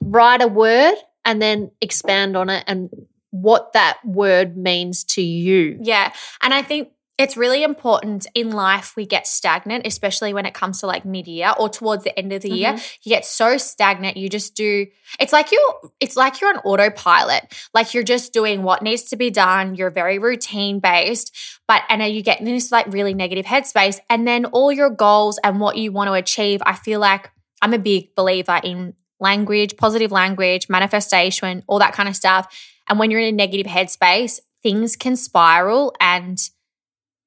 Write 0.10 0.42
a 0.42 0.48
word 0.48 0.96
and 1.26 1.42
then 1.42 1.72
expand 1.82 2.38
on 2.38 2.50
it 2.50 2.64
and 2.68 2.90
what 3.32 3.74
that 3.74 3.98
word 4.06 4.58
means 4.58 5.04
to 5.04 5.22
you. 5.22 5.78
Yeah, 5.82 6.14
and 6.42 6.54
I 6.54 6.62
think 6.62 6.90
it's 7.18 7.36
really 7.36 7.64
important 7.64 8.28
in 8.36 8.52
life 8.52 8.96
we 8.96 9.06
get 9.08 9.26
stagnant, 9.26 9.88
especially 9.88 10.34
when 10.34 10.46
it 10.46 10.54
comes 10.54 10.82
to 10.82 10.88
like 10.88 11.04
mid 11.04 11.28
year 11.28 11.52
or 11.60 11.68
towards 11.68 12.04
the 12.04 12.18
end 12.18 12.32
of 12.32 12.44
the 12.44 12.52
year. 12.52 12.74
Mm-hmm. 12.74 13.00
You 13.02 13.10
get 13.10 13.26
so 13.26 13.58
stagnant, 13.58 14.18
you 14.18 14.30
just 14.30 14.54
do. 14.54 14.86
It's 15.20 15.34
like 15.34 15.52
you're, 15.52 15.92
It's 16.00 16.16
like 16.16 16.40
you're 16.40 16.52
on 16.52 16.60
autopilot. 16.60 17.56
Like 17.74 17.96
you're 17.96 18.04
just 18.04 18.34
doing 18.34 18.62
what 18.62 18.84
needs 18.84 19.04
to 19.06 19.16
be 19.16 19.32
done. 19.32 19.74
You're 19.74 19.90
very 19.90 20.20
routine 20.20 20.80
based, 20.80 21.36
but 21.68 21.82
and 21.90 22.04
you 22.04 22.22
get 22.22 22.40
in 22.40 22.46
this 22.46 22.72
like 22.72 22.86
really 22.94 23.16
negative 23.16 23.46
headspace, 23.46 24.00
and 24.12 24.28
then 24.28 24.46
all 24.46 24.72
your 24.72 24.92
goals 24.92 25.40
and 25.44 25.60
what 25.60 25.76
you 25.76 25.92
want 25.92 26.10
to 26.10 26.14
achieve. 26.14 26.62
I 26.68 26.76
feel 26.76 27.00
like 27.00 27.32
I'm 27.64 27.74
a 27.74 27.80
big 27.80 28.14
believer 28.14 28.62
in 28.64 28.94
language, 29.20 29.78
positive 29.78 30.12
language, 30.12 30.70
manifestation, 30.70 31.64
all 31.68 31.80
that 31.80 31.94
kind 31.94 32.08
of 32.10 32.16
stuff. 32.16 32.48
And 32.90 33.00
when 33.00 33.12
you're 33.12 33.20
in 33.22 33.34
a 33.34 33.38
negative 33.38 33.68
headspace, 33.68 34.40
things 34.64 34.96
can 34.96 35.16
spiral 35.16 35.94
and 36.00 36.38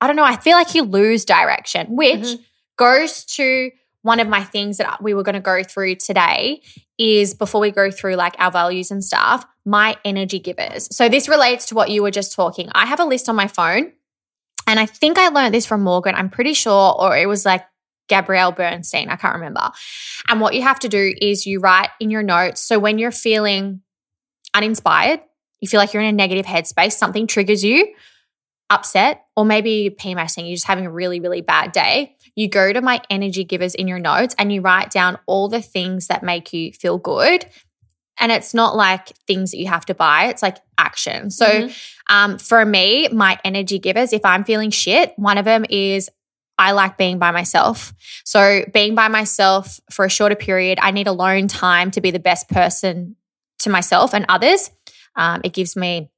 I 0.00 0.06
don't 0.06 0.16
know, 0.16 0.25
I 0.25 0.37
feel 0.37 0.56
like 0.56 0.75
you 0.75 0.82
lose 0.82 1.25
direction, 1.26 1.94
which 1.94 2.20
Mhm. 2.20 2.44
goes 2.78 3.25
to 3.37 3.70
one 4.02 4.18
of 4.18 4.28
my 4.28 4.42
things 4.42 4.78
that 4.78 5.02
we 5.02 5.12
were 5.12 5.23
going 5.23 5.35
to 5.35 5.40
go 5.40 5.62
through 5.62 5.97
today 5.97 6.62
is 6.97 7.35
before 7.35 7.61
we 7.61 7.70
go 7.70 7.90
through 7.90 8.14
like 8.14 8.35
our 8.38 8.50
values 8.50 8.90
and 8.90 9.04
stuff, 9.04 9.44
my 9.66 9.97
energy 10.04 10.38
givers. 10.38 10.88
So 10.97 11.09
this 11.11 11.28
relates 11.28 11.66
to 11.66 11.75
what 11.75 11.90
you 11.90 12.02
were 12.02 12.11
just 12.11 12.32
talking. 12.32 12.70
I 12.73 12.87
have 12.87 12.99
a 12.99 13.04
list 13.04 13.28
on 13.28 13.37
my 13.37 13.47
phone 13.47 13.92
and 14.66 14.80
I 14.80 14.87
think 14.87 15.18
I 15.18 15.28
learned 15.28 15.52
this 15.52 15.66
from 15.66 15.82
Morgan. 15.82 16.14
I'm 16.14 16.30
pretty 16.30 16.54
sure, 16.54 16.94
or 16.99 17.14
it 17.14 17.28
was 17.28 17.44
like 17.44 17.64
Gabrielle 18.11 18.52
Bernstein, 18.52 19.09
I 19.09 19.17
can't 19.17 19.37
remember. 19.37 19.71
And 20.29 20.40
what 20.40 20.55
you 20.55 20.62
have 20.62 20.81
to 20.81 20.88
do 20.88 21.14
is 21.21 21.47
you 21.47 21.61
write 21.61 21.88
in 22.00 22.11
your 22.11 22.23
notes. 22.23 22.61
So 22.61 22.79
when 22.79 22.99
you're 22.99 23.11
feeling 23.11 23.81
uninspired, 24.52 25.21
you 25.61 25.69
feel 25.69 25.79
like 25.79 25.95
you're 25.95 26.02
in 26.02 26.09
a 26.09 26.12
negative 26.12 26.45
headspace, 26.45 26.93
something 26.93 27.26
triggers 27.26 27.62
you, 27.64 27.95
upset, 28.69 29.25
or 29.37 29.45
maybe 29.45 29.95
PMSing, 29.99 30.47
you're 30.47 30.57
just 30.57 30.67
having 30.67 30.87
a 30.87 30.90
really, 30.90 31.21
really 31.21 31.40
bad 31.40 31.73
day. 31.73 32.17
You 32.35 32.49
go 32.49 32.73
to 32.73 32.81
my 32.81 33.00
energy 33.11 33.45
givers 33.45 33.75
in 33.75 33.88
your 33.88 33.99
notes 33.99 34.35
and 34.38 34.52
you 34.52 34.61
write 34.61 34.90
down 34.90 35.19
all 35.26 35.49
the 35.49 35.62
things 35.62 36.09
that 36.09 36.23
make 36.23 36.52
you 36.52 36.73
feel 36.73 36.99
good. 36.99 37.47
And 38.19 38.31
it's 38.31 38.52
not 38.55 38.76
like 38.76 39.09
things 39.26 39.50
that 39.50 39.59
you 39.59 39.67
have 39.69 39.87
to 39.87 39.95
buy, 39.95 40.26
it's 40.26 40.43
like 40.43 40.59
action. 40.76 41.31
So 41.31 41.47
Mm-hmm. 41.47 42.14
um, 42.14 42.38
for 42.38 42.64
me, 42.64 43.09
my 43.09 43.38
energy 43.45 43.79
givers, 43.79 44.12
if 44.12 44.25
I'm 44.25 44.45
feeling 44.45 44.71
shit, 44.71 45.12
one 45.17 45.38
of 45.38 45.45
them 45.45 45.64
is 45.71 46.11
I 46.61 46.73
like 46.73 46.99
being 46.99 47.19
by 47.19 47.31
myself. 47.31 47.95
So 48.25 48.64
being 48.73 48.95
by 48.95 49.09
myself 49.09 49.81
for 49.90 50.05
a 50.05 50.11
shorter 50.11 50.37
period, 50.37 50.79
I 50.81 50.90
need 50.90 51.07
alone 51.07 51.49
time 51.49 51.90
to 51.93 52.02
be 52.02 52.11
the 52.11 52.19
best 52.19 52.50
person 52.50 53.17
to 53.61 53.71
myself 53.71 54.12
and 54.12 54.26
others. 54.29 54.71
Um, 55.17 55.40
it 55.43 55.55
gives 55.55 55.75
me, 55.75 56.11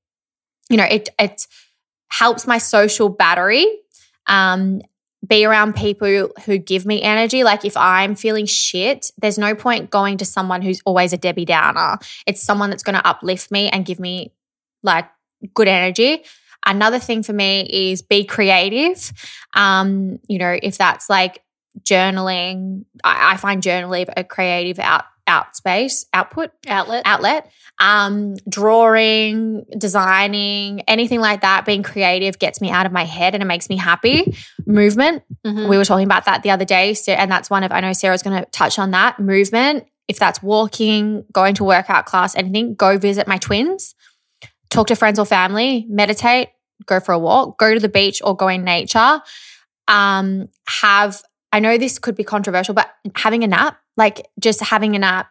you 0.69 0.77
know, 0.77 0.85
it 0.85 1.09
it 1.19 1.47
helps 2.09 2.47
my 2.47 2.59
social 2.59 3.09
battery. 3.09 3.67
Um, 4.27 4.83
be 5.25 5.45
around 5.45 5.77
people 5.77 6.31
who 6.45 6.59
give 6.59 6.85
me 6.85 7.01
energy. 7.01 7.45
Like 7.45 7.65
if 7.65 7.77
I'm 7.77 8.17
feeling 8.17 8.47
shit, 8.47 9.13
there's 9.19 9.39
no 9.39 9.55
point 9.55 9.91
going 9.91 10.19
to 10.19 10.25
someone 10.25 10.63
who's 10.63 10.81
always 10.85 11.13
a 11.13 11.17
Debbie 11.17 11.45
Downer. 11.45 11.99
It's 12.27 12.43
someone 12.43 12.71
that's 12.71 12.83
going 12.83 12.97
to 12.97 13.07
uplift 13.07 13.53
me 13.53 13.69
and 13.69 13.87
give 13.87 14.01
me 14.01 14.33
like 14.83 15.09
good 15.55 15.69
energy. 15.69 16.25
Another 16.65 16.99
thing 16.99 17.23
for 17.23 17.33
me 17.33 17.69
is 17.91 18.03
be 18.03 18.25
creative. 18.25 19.13
Um, 19.55 20.19
you 20.29 20.39
know, 20.39 20.57
if 20.63 20.79
that's 20.79 21.09
like 21.11 21.43
journaling, 21.81 22.85
I, 23.05 23.33
I 23.33 23.37
find 23.37 23.63
journaling 23.63 24.09
a 24.17 24.25
creative 24.25 24.79
out 24.79 25.05
out 25.29 25.55
space 25.57 26.05
output 26.13 26.51
Outlet. 26.67 27.03
outlet. 27.07 27.51
Um, 27.79 28.35
drawing, 28.49 29.65
designing, 29.79 30.81
anything 30.83 31.21
like 31.21 31.43
that, 31.43 31.65
being 31.65 31.83
creative 31.85 32.39
gets 32.41 32.61
me 32.61 32.71
out 32.71 32.87
of 32.87 32.93
my 32.93 33.05
head 33.05 33.35
and 33.35 33.43
it 33.43 33.47
makes 33.47 33.69
me 33.69 33.77
happy. 33.77 34.37
Movement, 34.67 35.23
Mhm. 35.47 35.69
we 35.69 35.79
were 35.79 35.85
talking 35.85 36.05
about 36.07 36.25
that 36.25 36.43
the 36.43 36.51
other 36.51 36.65
day. 36.65 36.95
So, 36.95 37.13
and 37.13 37.31
that's 37.31 37.49
one 37.51 37.63
of, 37.63 37.71
I 37.71 37.81
know 37.81 37.93
Sarah's 37.93 38.23
going 38.23 38.43
to 38.43 38.51
touch 38.51 38.79
on 38.81 38.91
that. 38.91 39.21
Movement, 39.21 39.87
if 40.09 40.19
that's 40.19 40.43
walking, 40.43 41.25
going 41.33 41.55
to 41.55 41.65
workout 41.65 42.05
class, 42.05 42.35
anything, 42.37 42.75
go 42.75 42.99
visit 42.99 43.29
my 43.29 43.39
twins, 43.39 43.95
talk 44.73 44.89
to 44.89 44.97
friends 44.97 45.19
or 45.19 45.25
family, 45.27 45.87
meditate, 45.89 46.49
go 46.87 46.99
for 47.01 47.13
a 47.13 47.19
walk, 47.19 47.59
go 47.59 47.75
to 47.75 47.81
the 47.81 47.89
beach 47.89 48.21
or 48.25 48.35
go 48.37 48.49
in 48.49 48.65
nature. 48.65 49.21
Um, 49.89 50.49
have, 50.69 51.23
I 51.53 51.61
know 51.61 51.77
this 51.79 51.99
could 51.99 52.15
be 52.15 52.25
controversial, 52.25 52.75
but 52.75 52.91
having 53.15 53.45
a 53.45 53.47
nap, 53.47 53.79
like 53.97 54.27
just 54.41 54.61
having 54.61 54.97
a 54.97 54.99
nap, 54.99 55.29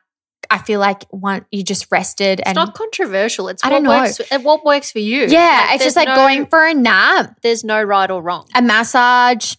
I 0.50 0.58
feel 0.58 0.80
like 0.80 1.04
one, 1.12 1.46
you 1.52 1.64
just 1.64 1.88
rested 1.92 2.42
and 2.42 2.50
It's 2.58 2.66
not 2.66 2.74
controversial. 2.74 3.48
It's 3.48 3.64
I 3.64 3.68
what 3.68 3.74
don't 3.76 3.84
know. 3.84 3.90
works. 4.02 4.20
What 4.44 4.66
works 4.66 4.92
for 4.92 5.00
you? 5.00 5.26
yeah, 5.28 5.74
it's 5.74 5.84
just 5.84 5.96
like 5.96 6.08
no- 6.08 6.16
going 6.16 6.46
for 6.48 6.66
a 6.66 6.74
nap, 6.74 7.38
There's 7.42 7.64
no 7.64 7.82
right 7.82 8.10
or 8.12 8.22
wrong. 8.22 8.48
a 8.56 8.62
massage, 8.62 9.56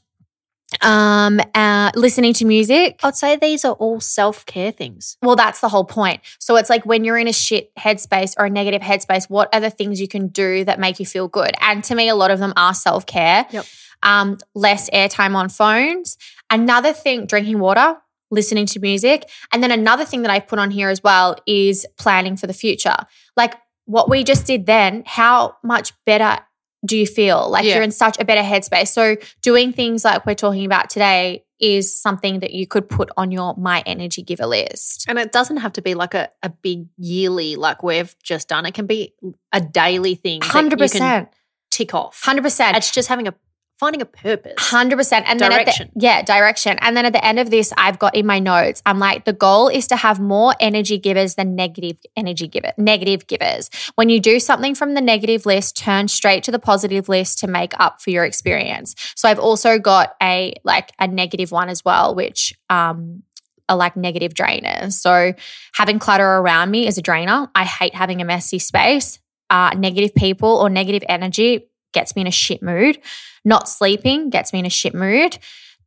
um, 0.80 1.40
uh, 1.54 1.90
listening 1.94 2.32
to 2.34 2.44
music. 2.44 3.00
I'd 3.02 3.16
say 3.16 3.36
these 3.36 3.64
are 3.64 3.74
all 3.74 4.00
self 4.00 4.46
care 4.46 4.70
things. 4.70 5.16
Well, 5.22 5.36
that's 5.36 5.60
the 5.60 5.68
whole 5.68 5.84
point. 5.84 6.20
So 6.38 6.56
it's 6.56 6.70
like 6.70 6.86
when 6.86 7.04
you're 7.04 7.18
in 7.18 7.28
a 7.28 7.32
shit 7.32 7.74
headspace 7.76 8.34
or 8.38 8.46
a 8.46 8.50
negative 8.50 8.82
headspace, 8.82 9.28
what 9.28 9.54
are 9.54 9.60
the 9.60 9.70
things 9.70 10.00
you 10.00 10.08
can 10.08 10.28
do 10.28 10.64
that 10.64 10.80
make 10.80 11.00
you 11.00 11.06
feel 11.06 11.28
good? 11.28 11.52
And 11.60 11.82
to 11.84 11.94
me, 11.94 12.08
a 12.08 12.14
lot 12.14 12.30
of 12.30 12.38
them 12.38 12.52
are 12.56 12.74
self 12.74 13.06
care. 13.06 13.46
Yep. 13.50 13.66
Um, 14.02 14.38
less 14.54 14.90
airtime 14.90 15.36
on 15.36 15.48
phones. 15.48 16.16
Another 16.50 16.92
thing, 16.92 17.26
drinking 17.26 17.60
water, 17.60 17.98
listening 18.32 18.66
to 18.66 18.80
music. 18.80 19.28
And 19.52 19.62
then 19.62 19.70
another 19.70 20.04
thing 20.04 20.22
that 20.22 20.30
I 20.30 20.40
put 20.40 20.58
on 20.58 20.70
here 20.70 20.88
as 20.88 21.02
well 21.02 21.36
is 21.46 21.86
planning 21.98 22.36
for 22.36 22.48
the 22.48 22.52
future. 22.52 22.96
Like 23.36 23.54
what 23.84 24.10
we 24.10 24.24
just 24.24 24.46
did 24.46 24.66
then, 24.66 25.04
how 25.06 25.56
much 25.62 25.92
better 26.04 26.42
do 26.84 26.96
you 26.96 27.06
feel? 27.06 27.48
Like 27.48 27.64
Yeah. 27.64 27.74
you're 27.74 27.82
in 27.82 27.90
such 27.92 28.16
a 28.18 28.24
better 28.24 28.42
headspace. 28.42 28.88
So 28.88 29.16
doing 29.40 29.72
things 29.72 30.04
like 30.04 30.26
we're 30.26 30.34
talking 30.34 30.64
about 30.64 30.90
today 30.90 31.44
is 31.60 31.96
something 31.96 32.40
that 32.40 32.52
you 32.52 32.66
could 32.66 32.88
put 32.88 33.08
on 33.16 33.30
your 33.30 33.54
my 33.56 33.82
energy 33.86 34.20
giver 34.22 34.46
list. 34.46 35.04
And 35.08 35.16
it 35.18 35.30
doesn't 35.30 35.58
have 35.58 35.72
to 35.74 35.82
be 35.82 35.94
like 35.94 36.12
a, 36.14 36.28
a 36.42 36.48
big 36.48 36.86
yearly, 36.96 37.54
like 37.54 37.84
we've 37.84 38.16
just 38.22 38.48
done. 38.48 38.66
It 38.66 38.74
can 38.74 38.86
be 38.86 39.14
a 39.52 39.60
daily 39.60 40.16
thing. 40.16 40.40
that 40.40 40.48
Hundred 40.48 40.80
you 40.80 40.88
can 40.88 41.00
percent, 41.00 41.28
Tick 41.70 41.94
off. 41.94 42.20
hundred 42.24 42.42
percent, 42.42 42.76
It's 42.76 42.90
just 42.90 43.08
having 43.08 43.28
a 43.28 43.34
finding 43.82 44.00
a 44.00 44.06
purpose. 44.06 44.54
hundred 44.58 44.96
percent, 44.96 45.26
and 45.28 45.40
then 45.40 45.50
Direction. 45.50 45.88
at 45.88 45.94
the, 45.94 46.00
yeah, 46.00 46.22
direction. 46.22 46.78
And 46.80 46.96
then 46.96 47.04
at 47.04 47.12
the 47.12 47.24
end 47.24 47.40
of 47.40 47.50
this, 47.50 47.72
I've 47.76 47.98
got 47.98 48.14
in 48.14 48.26
my 48.26 48.38
notes, 48.38 48.80
I'm 48.86 49.00
like, 49.00 49.24
the 49.24 49.32
goal 49.32 49.66
is 49.66 49.88
to 49.88 49.96
have 49.96 50.20
more 50.20 50.54
energy 50.60 50.98
givers 50.98 51.34
than 51.34 51.56
negative 51.56 51.98
energy 52.16 52.46
giver, 52.46 52.72
negative 52.78 53.26
givers. 53.26 53.68
When 53.96 54.08
you 54.08 54.20
do 54.20 54.38
something 54.38 54.76
from 54.76 54.94
the 54.94 55.00
negative 55.00 55.46
list, 55.46 55.76
turn 55.76 56.06
straight 56.06 56.44
to 56.44 56.52
the 56.52 56.60
positive 56.60 57.08
list 57.08 57.40
to 57.40 57.48
make 57.48 57.72
up 57.80 58.00
for 58.00 58.10
your 58.10 58.24
experience. 58.24 58.94
So 59.16 59.28
I've 59.28 59.40
also 59.40 59.80
got 59.80 60.14
a 60.22 60.54
like 60.62 60.92
a 61.00 61.08
negative 61.08 61.50
one 61.50 61.68
as 61.68 61.84
well, 61.84 62.14
which 62.14 62.54
um 62.70 63.24
are 63.68 63.76
like 63.76 63.96
negative 63.96 64.32
drainers. 64.32 64.92
So 64.92 65.34
having 65.74 65.98
clutter 65.98 66.24
around 66.26 66.70
me 66.70 66.86
is 66.86 66.98
a 66.98 67.02
drainer. 67.02 67.48
I 67.54 67.64
hate 67.64 67.94
having 67.96 68.22
a 68.22 68.24
messy 68.24 68.60
space. 68.60 69.18
Uh, 69.50 69.70
negative 69.76 70.14
people 70.14 70.48
or 70.48 70.70
negative 70.70 71.02
energy 71.08 71.66
gets 71.92 72.14
me 72.16 72.22
in 72.22 72.26
a 72.28 72.32
shit 72.32 72.62
mood. 72.62 72.98
Not 73.44 73.68
sleeping 73.68 74.30
gets 74.30 74.52
me 74.52 74.58
in 74.60 74.66
a 74.66 74.70
shit 74.70 74.94
mood. 74.94 75.38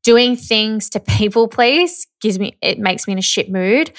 Doing 0.04 0.36
things 0.36 0.90
to 0.92 1.00
people 1.18 1.48
please 1.48 2.08
gives 2.22 2.38
me 2.40 2.58
it 2.62 2.80
makes 2.80 3.08
me 3.08 3.14
in 3.14 3.20
a 3.20 3.24
shit 3.24 3.52
mood. 3.52 3.92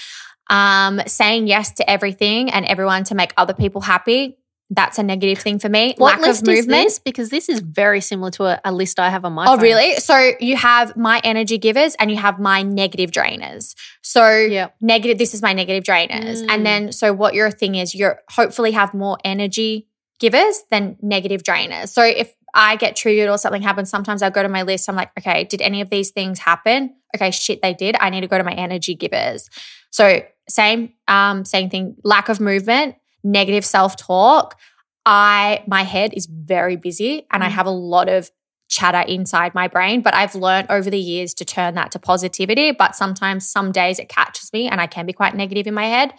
Um, 0.49 1.01
saying 1.07 1.49
yes 1.49 1.73
to 1.75 1.91
everything 1.91 2.51
and 2.51 2.65
everyone 2.67 3.03
to 3.05 3.15
make 3.17 3.33
other 3.37 3.55
people 3.55 3.81
happy. 3.81 4.39
That's 4.71 4.99
a 4.99 5.03
negative 5.05 5.39
thing 5.39 5.59
for 5.61 5.69
me. 5.69 5.95
What 5.97 6.15
Lack 6.19 6.21
list 6.21 6.43
of 6.43 6.49
movement. 6.49 6.87
is 6.87 6.95
this? 6.95 6.99
Because 7.01 7.31
this 7.31 7.49
is 7.49 7.61
very 7.61 8.01
similar 8.01 8.31
to 8.33 8.45
a, 8.45 8.61
a 8.65 8.73
list 8.73 8.99
I 8.99 9.11
have 9.11 9.25
on 9.25 9.33
my 9.33 9.45
Oh, 9.45 9.55
phone. 9.55 9.61
really? 9.61 9.95
So 9.97 10.33
you 10.41 10.57
have 10.57 10.97
my 10.97 11.21
energy 11.23 11.57
givers 11.59 11.95
and 12.01 12.11
you 12.11 12.17
have 12.17 12.39
my 12.41 12.63
negative 12.63 13.11
drainers. 13.13 13.75
So 14.03 14.29
Yeah. 14.37 14.69
negative, 14.81 15.19
this 15.19 15.35
is 15.35 15.43
my 15.43 15.53
negative 15.53 15.85
drainers. 15.85 16.43
Mm. 16.43 16.47
And 16.51 16.67
then, 16.67 16.93
so 16.93 17.13
what 17.13 17.35
your 17.35 17.51
thing 17.53 17.77
is, 17.77 17.95
you're 17.95 18.21
hopefully 18.31 18.73
have 18.73 18.93
more 18.93 19.19
energy 19.25 19.87
givers 20.19 20.63
than 20.71 20.97
negative 21.03 21.43
drainers. 21.43 21.89
So 21.89 22.03
if 22.03 22.33
I 22.55 22.77
get 22.77 22.97
triggered 22.97 23.29
or 23.29 23.37
something 23.39 23.63
happens, 23.63 23.91
sometimes 23.91 24.23
I'll 24.23 24.31
go 24.31 24.43
to 24.43 24.49
my 24.49 24.63
list. 24.63 24.89
I'm 24.89 24.97
like, 24.97 25.11
okay, 25.19 25.45
did 25.45 25.61
any 25.61 25.81
of 25.81 25.91
these 25.91 26.11
things 26.11 26.39
happen? 26.39 26.95
Okay, 27.15 27.31
shit, 27.31 27.61
they 27.63 27.75
did. 27.75 27.97
I 28.01 28.11
need 28.11 28.23
to 28.23 28.27
go 28.27 28.39
to 28.39 28.45
my 28.45 28.55
energy 28.55 28.95
givers. 28.95 29.49
So 29.91 30.23
same, 30.49 30.95
um, 31.09 31.45
same 31.45 31.69
thing. 31.71 31.97
Lack 32.05 32.29
of 32.29 32.41
movement, 32.41 32.97
negative 33.23 33.65
self 33.65 33.97
talk. 33.97 34.59
I 35.05 35.63
my 35.67 35.83
head 35.83 36.15
is 36.15 36.27
very 36.27 36.77
busy 36.77 37.27
and 37.31 37.45
I 37.45 37.49
Mm. 37.49 37.53
have 37.53 37.67
a 37.67 37.71
lot 37.71 38.09
of 38.09 38.31
chatter 38.69 39.01
inside 39.07 39.55
my 39.55 39.69
brain, 39.69 40.01
but 40.01 40.13
I've 40.15 40.35
learned 40.35 40.67
over 40.71 40.91
the 40.91 40.99
years 40.99 41.33
to 41.35 41.45
turn 41.45 41.75
that 41.77 41.93
to 41.93 42.01
positivity. 42.01 42.73
But 42.73 42.97
sometimes, 42.97 43.49
some 43.49 43.71
days 43.71 43.99
it 44.01 44.09
catches 44.09 44.53
me 44.53 44.69
and 44.69 44.81
I 44.81 44.89
can 44.89 45.07
be 45.07 45.13
quite 45.13 45.37
negative 45.37 45.67
in 45.69 45.75
my 45.75 45.87
head. 45.87 46.13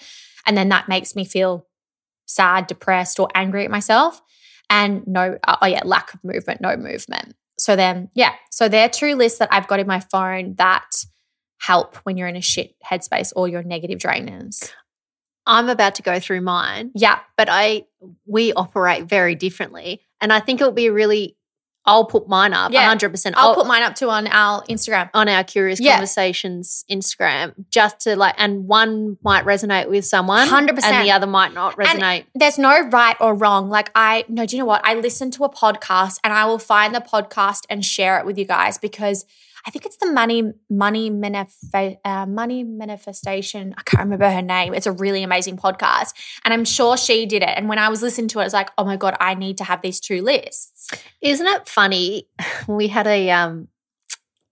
And 0.46 0.56
then 0.58 0.70
that 0.70 0.88
makes 0.88 1.13
me 1.16 1.25
feel 1.25 1.66
sad, 2.27 2.67
depressed, 2.67 3.19
or 3.19 3.27
angry 3.34 3.65
at 3.65 3.72
myself. 3.72 4.22
And 4.69 5.05
no, 5.07 5.38
uh, 5.48 5.57
oh 5.62 5.65
yeah, 5.65 5.81
lack 5.86 6.13
of 6.13 6.24
movement, 6.24 6.62
no 6.62 6.75
movement. 6.77 7.36
So 7.57 7.75
then, 7.75 8.10
yeah, 8.13 8.34
so 8.51 8.69
there 8.69 8.86
are 8.86 8.89
two 8.89 9.15
lists 9.15 9.39
that 9.39 9.50
I've 9.51 9.67
got 9.67 9.79
in 9.79 9.88
my 9.88 10.00
phone 10.00 10.55
that 10.55 10.86
help 11.60 11.96
when 11.98 12.17
you're 12.17 12.27
in 12.27 12.36
a 12.36 12.41
shit 12.41 12.75
headspace 12.86 13.34
or 13.36 13.48
your 13.48 13.63
negative 13.63 13.98
drainers. 13.98 14.72
I'm 15.48 15.69
about 15.69 15.96
to 15.96 16.01
go 16.01 16.19
through 16.19 16.41
mine, 16.41 16.91
Yeah, 16.93 17.19
but 17.38 17.48
I 17.50 17.86
we 18.25 18.53
operate 18.53 19.05
very 19.05 19.34
differently. 19.34 20.01
And 20.19 20.34
I 20.34 20.39
think 20.39 20.60
it'll 20.60 20.74
be 20.74 20.89
really 20.89 21.38
I'll 21.88 22.06
put 22.06 22.27
mine 22.27 22.53
up 22.53 22.72
Yeah. 22.72 22.94
100%. 22.94 23.34
I'll 23.38 23.56
put 23.56 23.65
mine 23.65 23.82
up 23.82 23.96
too 23.96 24.10
on 24.10 24.27
our 24.27 24.62
Instagram. 24.63 25.10
on 25.13 25.27
our 25.29 25.44
Curious 25.44 25.79
Yeah. 25.79 25.94
Conversations 25.94 26.84
Instagram 26.91 27.53
just 27.72 28.01
to 28.01 28.15
like, 28.15 28.36
and 28.38 28.67
one 28.67 29.17
might 29.24 29.46
resonate 29.46 29.89
with 29.89 30.06
someone, 30.06 30.48
100%. 30.48 30.84
and 30.84 31.06
the 31.08 31.12
other 31.12 31.25
might 31.27 31.53
not 31.53 31.75
resonate. 31.77 32.25
there's 32.36 32.58
no 32.60 32.88
right 32.89 33.15
or 33.22 33.34
wrong. 33.34 33.70
Like 33.70 33.89
I 33.96 34.25
no, 34.27 34.46
do 34.46 34.56
you 34.56 34.62
know 34.62 34.67
what? 34.67 34.82
I 34.84 34.94
listen 34.96 35.32
to 35.32 35.46
a 35.46 35.50
podcast 35.50 36.20
and 36.24 36.34
I 36.34 36.46
will 36.46 36.60
find 36.60 36.94
the 36.94 37.00
podcast 37.00 37.62
and 37.70 37.84
share 37.86 38.20
it 38.20 38.25
with 38.25 38.38
you 38.38 38.46
guys 38.46 38.77
because 38.77 39.25
I 39.67 39.69
think 39.69 39.86
it's 39.86 39.97
the 39.97 40.09
money 40.09 40.53
money 40.69 41.12
manif- 41.12 41.97
uh, 42.05 42.25
money 42.25 42.63
manifestation. 42.63 43.75
I 43.77 43.81
can't 43.83 44.03
remember 44.05 44.29
her 44.29 44.41
name. 44.41 44.74
It's 44.74 44.86
a 44.88 44.93
really 44.93 45.24
amazing 45.24 45.57
podcast, 45.57 46.13
and 46.45 46.53
I'm 46.53 46.63
sure 46.63 46.95
she 46.95 47.25
did 47.25 47.43
it. 47.43 47.50
And 47.50 47.67
when 47.67 47.77
I 47.77 47.89
was 47.89 48.01
listening 48.01 48.29
to 48.29 48.39
it, 48.39 48.43
I 48.43 48.45
was 48.45 48.53
like, 48.53 48.69
oh 48.77 48.86
my 48.86 48.95
god, 48.95 49.17
I 49.19 49.33
need 49.33 49.57
to 49.57 49.65
have 49.65 49.81
these 49.81 50.00
two 50.00 50.21
lists. 50.21 50.89
Isn't 51.21 51.47
it 51.47 51.67
funny? 51.67 52.29
We 52.67 52.88
had 52.88 53.07
a 53.07 53.29
um, 53.31 53.67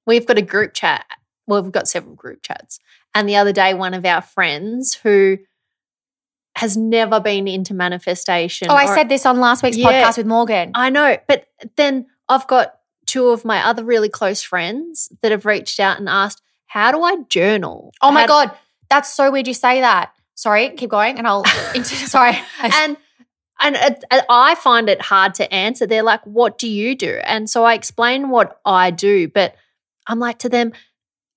we've 0.05 0.25
got 0.25 0.37
a 0.37 0.41
group 0.41 0.73
chat. 0.73 1.05
Well, 1.47 1.63
we've 1.63 1.71
got 1.71 1.87
several 1.87 2.15
group 2.15 2.41
chats, 2.43 2.79
and 3.13 3.27
the 3.29 3.37
other 3.37 3.53
day, 3.53 3.73
one 3.73 3.93
of 3.93 4.05
our 4.05 4.21
friends 4.21 4.95
who 4.95 5.37
has 6.57 6.75
never 6.77 7.19
been 7.21 7.47
into 7.47 7.73
manifestation. 7.73 8.67
Oh, 8.69 8.75
I 8.75 8.85
or- 8.85 8.95
said 8.95 9.07
this 9.09 9.25
on 9.25 9.39
last 9.39 9.63
week's 9.63 9.77
Yeah. 9.77 10.03
podcast 10.03 10.17
with 10.17 10.25
Morgan. 10.27 10.71
I 10.75 10.89
know, 10.89 11.17
but 11.27 11.47
then 11.77 12.07
I've 12.29 12.47
got 12.47 12.74
two 13.15 13.29
of 13.29 13.45
my 13.45 13.65
other 13.65 13.83
really 13.83 14.09
close 14.09 14.41
friends 14.43 15.09
that 15.21 15.31
have 15.31 15.45
reached 15.45 15.79
out 15.79 15.97
and 15.99 16.09
asked, 16.09 16.41
How 16.67 16.91
do 16.91 17.01
I 17.01 17.15
journal? 17.29 17.93
Oh 18.01 18.11
my 18.11 18.21
How- 18.21 18.27
god, 18.27 18.51
that's 18.89 19.13
so 19.13 19.31
weird 19.31 19.47
you 19.47 19.53
say 19.53 19.79
that. 19.81 20.11
Sorry, 20.33 20.71
keep 20.71 20.89
going, 20.89 21.17
and 21.17 21.25
I'll. 21.25 21.45
sorry, 21.83 22.37
and 22.61 22.97
and 23.61 23.77
I 24.29 24.55
find 24.55 24.89
it 24.89 25.01
hard 25.01 25.33
to 25.35 25.53
answer. 25.53 25.87
They're 25.87 26.03
like, 26.03 26.19
"What 26.25 26.57
do 26.57 26.67
you 26.67 26.93
do?" 26.93 27.19
And 27.23 27.49
so 27.49 27.63
I 27.63 27.73
explain 27.73 28.29
what 28.29 28.59
I 28.65 28.91
do, 28.91 29.29
but 29.29 29.55
I'm 30.07 30.19
like 30.19 30.39
to 30.39 30.49
them, 30.49 30.73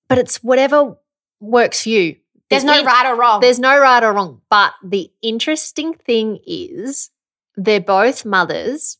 "But 0.09 0.17
it's 0.17 0.43
whatever 0.43 0.97
works 1.39 1.83
for 1.83 1.89
you." 1.89 2.17
there's 2.49 2.63
The 2.63 2.71
no 2.73 2.79
in- 2.79 2.85
right 2.85 3.05
or 3.05 3.15
wrong. 3.15 3.39
There's 3.39 3.59
no 3.59 3.79
right 3.79 4.03
or 4.03 4.11
wrong. 4.11 4.41
But 4.49 4.73
the 4.83 5.09
interesting 5.21 5.93
thing 5.93 6.39
is, 6.45 7.09
they're 7.55 7.79
both 7.79 8.25
mothers, 8.25 8.97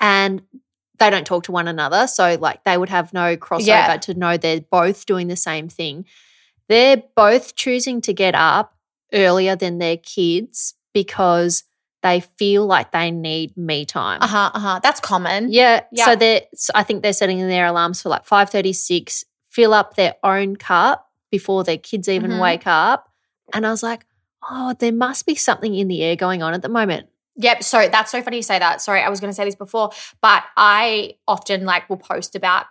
and 0.00 0.42
they 0.98 1.10
don't 1.10 1.26
talk 1.26 1.44
to 1.44 1.52
one 1.52 1.68
another. 1.68 2.06
So 2.06 2.36
like 2.40 2.64
they 2.64 2.76
would 2.78 2.88
have 2.88 3.12
no 3.12 3.36
crossover 3.36 3.66
Yeah. 3.66 3.96
to 3.96 4.14
know 4.14 4.36
they're 4.36 4.60
both 4.60 5.06
doing 5.06 5.28
the 5.28 5.36
same 5.36 5.68
thing. 5.68 6.04
They're 6.68 7.02
both 7.14 7.54
choosing 7.56 8.00
to 8.02 8.12
get 8.12 8.34
up 8.34 8.74
earlier 9.12 9.54
than 9.56 9.78
their 9.78 9.96
kids 9.96 10.74
because 10.92 11.64
they 12.02 12.20
feel 12.38 12.66
like 12.66 12.92
they 12.92 13.10
need 13.10 13.56
me 13.56 13.84
time. 13.84 14.18
Uh 14.22 14.26
huh. 14.26 14.50
Uh 14.54 14.58
huh. 14.58 14.80
That's 14.82 15.00
common. 15.00 15.52
Yeah. 15.52 15.82
Yeah. 15.92 16.04
So 16.06 16.16
they're 16.16 16.42
so 16.54 16.72
I 16.74 16.82
think 16.82 17.02
they're 17.02 17.12
setting 17.12 17.38
their 17.46 17.66
alarms 17.66 18.02
for 18.02 18.08
like 18.08 18.24
536, 18.24 19.24
fill 19.50 19.74
up 19.74 19.94
their 19.96 20.14
own 20.22 20.56
cup 20.56 21.08
before 21.30 21.64
their 21.64 21.78
kids 21.78 22.08
even 22.08 22.30
Mhm. 22.32 22.40
wake 22.40 22.66
up. 22.66 23.08
And 23.52 23.66
I 23.66 23.70
was 23.70 23.82
like, 23.82 24.06
oh, 24.48 24.74
there 24.78 24.92
must 24.92 25.26
be 25.26 25.34
something 25.34 25.74
in 25.74 25.88
the 25.88 26.02
air 26.02 26.16
going 26.16 26.42
on 26.42 26.54
at 26.54 26.62
the 26.62 26.68
moment. 26.68 27.08
Yep. 27.38 27.62
So 27.62 27.88
that's 27.88 28.10
so 28.10 28.22
funny 28.22 28.38
you 28.38 28.42
say 28.42 28.58
that. 28.58 28.80
Sorry, 28.80 29.02
I 29.02 29.08
was 29.08 29.20
going 29.20 29.30
to 29.30 29.34
say 29.34 29.44
this 29.44 29.54
before, 29.54 29.90
but 30.22 30.44
I 30.56 31.14
often 31.28 31.64
like 31.64 31.88
will 31.88 31.98
post 31.98 32.34
about 32.34 32.66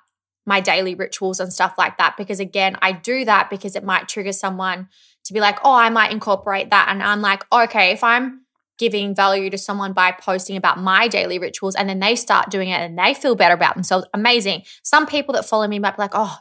my 0.46 0.60
daily 0.60 0.96
rituals 0.96 1.40
and 1.40 1.52
stuff 1.52 1.74
like 1.78 1.98
that 1.98 2.16
because 2.18 2.40
again, 2.40 2.78
I 2.82 2.92
do 2.92 3.26
that 3.26 3.50
because 3.50 3.76
it 3.76 3.84
might 3.84 4.08
trigger 4.08 4.32
someone 4.32 4.90
to 5.26 5.34
be 5.34 5.40
like, 5.40 5.58
"Oh, 5.64 5.74
I 5.74 5.90
might 5.90 6.12
incorporate 6.12 6.70
that." 6.70 6.88
And 6.90 7.02
I'm 7.02 7.22
like, 7.22 7.44
"Okay, 7.52 7.92
if 7.92 8.04
I'm 8.04 8.42
giving 8.78 9.16
value 9.16 9.50
to 9.50 9.58
someone 9.58 9.94
by 9.94 10.12
posting 10.12 10.58
about 10.58 10.80
my 10.80 11.08
daily 11.08 11.40
rituals 11.40 11.76
and 11.76 11.88
then 11.90 12.00
they 12.00 12.16
start 12.16 12.50
doing 12.50 12.70
it 12.70 12.80
and 12.80 12.98
they 12.98 13.14
feel 13.14 13.36
better 13.36 13.54
about 13.56 13.76
themselves, 13.76 14.06
amazing." 14.14 14.64
Some 14.84 15.06
people 15.08 15.34
that 15.34 15.46
follow 15.46 15.68
me 15.68 15.80
might 15.80 15.96
be 15.98 16.02
like, 16.04 16.12
"Oh, 16.14 16.38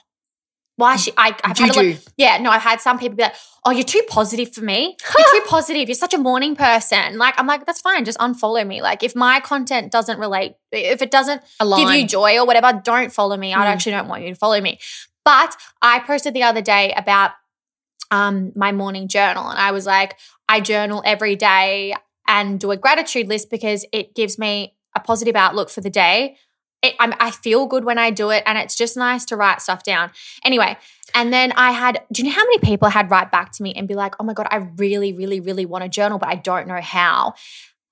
why 0.76 0.96
she 0.96 1.12
I 1.16 1.36
I've 1.44 1.56
had 1.58 1.70
a 1.70 1.72
look, 1.92 1.98
yeah, 2.16 2.38
no, 2.38 2.50
I've 2.50 2.62
had 2.62 2.80
some 2.80 2.98
people 2.98 3.16
be 3.16 3.22
like, 3.22 3.34
"Oh, 3.64 3.70
you're 3.70 3.84
too 3.84 4.02
positive 4.08 4.52
for 4.52 4.62
me. 4.62 4.96
You're 5.16 5.40
too 5.40 5.46
positive. 5.48 5.88
You're 5.88 5.94
such 5.94 6.14
a 6.14 6.18
morning 6.18 6.56
person." 6.56 7.16
Like, 7.18 7.34
I'm 7.38 7.46
like, 7.46 7.64
that's 7.66 7.80
fine. 7.80 8.04
Just 8.04 8.18
unfollow 8.18 8.66
me. 8.66 8.82
Like, 8.82 9.02
if 9.02 9.14
my 9.14 9.38
content 9.40 9.92
doesn't 9.92 10.18
relate, 10.18 10.54
if 10.72 11.00
it 11.00 11.10
doesn't 11.10 11.42
give 11.60 11.88
you 12.00 12.06
joy 12.08 12.38
or 12.38 12.46
whatever, 12.46 12.80
don't 12.84 13.12
follow 13.12 13.36
me. 13.36 13.54
I 13.54 13.58
Mm. 13.58 13.66
actually 13.66 13.92
don't 13.92 14.08
want 14.08 14.22
you 14.24 14.30
to 14.30 14.34
follow 14.34 14.60
me. 14.60 14.80
But 15.24 15.56
I 15.80 16.00
posted 16.00 16.34
the 16.34 16.42
other 16.42 16.60
day 16.60 16.92
about 16.96 17.30
um 18.10 18.52
my 18.54 18.72
morning 18.72 19.08
journal, 19.08 19.48
and 19.48 19.58
I 19.58 19.70
was 19.70 19.86
like, 19.86 20.16
I 20.48 20.60
journal 20.60 21.02
every 21.04 21.36
day 21.36 21.94
and 22.26 22.58
do 22.58 22.70
a 22.70 22.76
gratitude 22.76 23.28
list 23.28 23.48
because 23.50 23.84
it 23.92 24.14
gives 24.14 24.38
me 24.38 24.74
a 24.96 25.00
positive 25.00 25.36
outlook 25.36 25.70
for 25.70 25.80
the 25.80 25.90
day. 25.90 26.36
It, 26.84 26.94
I 26.98 27.30
feel 27.30 27.66
good 27.66 27.84
when 27.84 27.96
I 27.96 28.10
do 28.10 28.28
it, 28.30 28.42
and 28.44 28.58
it's 28.58 28.76
just 28.76 28.96
nice 28.96 29.24
to 29.26 29.36
write 29.36 29.62
stuff 29.62 29.82
down. 29.82 30.10
Anyway, 30.44 30.76
and 31.14 31.32
then 31.32 31.52
I 31.52 31.70
had, 31.70 32.02
do 32.12 32.22
you 32.22 32.28
know 32.28 32.34
how 32.34 32.44
many 32.44 32.58
people 32.58 32.88
had 32.90 33.10
write 33.10 33.30
back 33.30 33.52
to 33.52 33.62
me 33.62 33.72
and 33.72 33.88
be 33.88 33.94
like, 33.94 34.14
oh 34.20 34.24
my 34.24 34.34
God, 34.34 34.48
I 34.50 34.68
really, 34.76 35.12
really, 35.12 35.40
really 35.40 35.64
want 35.64 35.82
to 35.84 35.88
journal, 35.88 36.18
but 36.18 36.28
I 36.28 36.34
don't 36.34 36.66
know 36.66 36.80
how. 36.80 37.34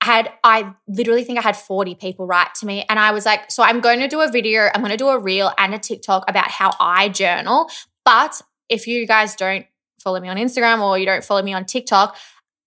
I 0.02 0.04
had, 0.04 0.32
I 0.42 0.74
literally 0.88 1.24
think 1.24 1.38
I 1.38 1.42
had 1.42 1.56
40 1.56 1.94
people 1.94 2.26
write 2.26 2.54
to 2.56 2.66
me. 2.66 2.84
And 2.88 2.98
I 2.98 3.12
was 3.12 3.24
like, 3.24 3.50
so 3.50 3.62
I'm 3.62 3.80
going 3.80 4.00
to 4.00 4.08
do 4.08 4.20
a 4.20 4.30
video, 4.30 4.68
I'm 4.74 4.80
going 4.80 4.90
to 4.90 4.96
do 4.96 5.08
a 5.08 5.18
reel 5.18 5.52
and 5.56 5.72
a 5.74 5.78
TikTok 5.78 6.28
about 6.28 6.50
how 6.50 6.72
I 6.80 7.08
journal. 7.08 7.70
But 8.04 8.42
if 8.68 8.86
you 8.86 9.06
guys 9.06 9.36
don't 9.36 9.64
follow 10.00 10.20
me 10.20 10.28
on 10.28 10.36
Instagram 10.36 10.82
or 10.82 10.98
you 10.98 11.06
don't 11.06 11.24
follow 11.24 11.42
me 11.42 11.52
on 11.52 11.64
TikTok, 11.64 12.16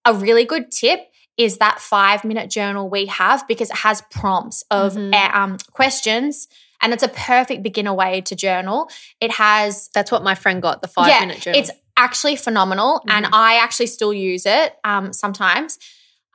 a 0.05 0.13
really 0.13 0.45
good 0.45 0.71
tip 0.71 1.07
is 1.37 1.57
that 1.57 1.79
five 1.79 2.23
minute 2.23 2.49
journal 2.49 2.89
we 2.89 3.07
have 3.07 3.47
because 3.47 3.69
it 3.69 3.77
has 3.77 4.01
prompts 4.11 4.63
of 4.71 4.93
Mhm. 4.93 5.13
uh, 5.13 5.37
um, 5.37 5.57
questions 5.71 6.47
and 6.81 6.93
it's 6.93 7.03
a 7.03 7.07
perfect 7.07 7.63
beginner 7.63 7.93
way 7.93 8.21
to 8.21 8.35
journal. 8.35 8.89
It 9.19 9.31
has 9.31 9.89
That's 9.93 10.11
what 10.11 10.23
my 10.23 10.35
friend 10.35 10.61
got, 10.61 10.81
the 10.81 10.87
five 10.87 11.07
Yeah, 11.09 11.19
minute 11.21 11.41
journal. 11.41 11.59
it's 11.61 11.71
actually 11.97 12.35
phenomenal, 12.35 13.01
and 13.07 13.25
Mhm. 13.25 13.29
I 13.33 13.55
actually 13.57 13.87
still 13.87 14.13
use 14.13 14.45
it 14.45 14.75
um, 14.83 15.13
sometimes. 15.13 15.79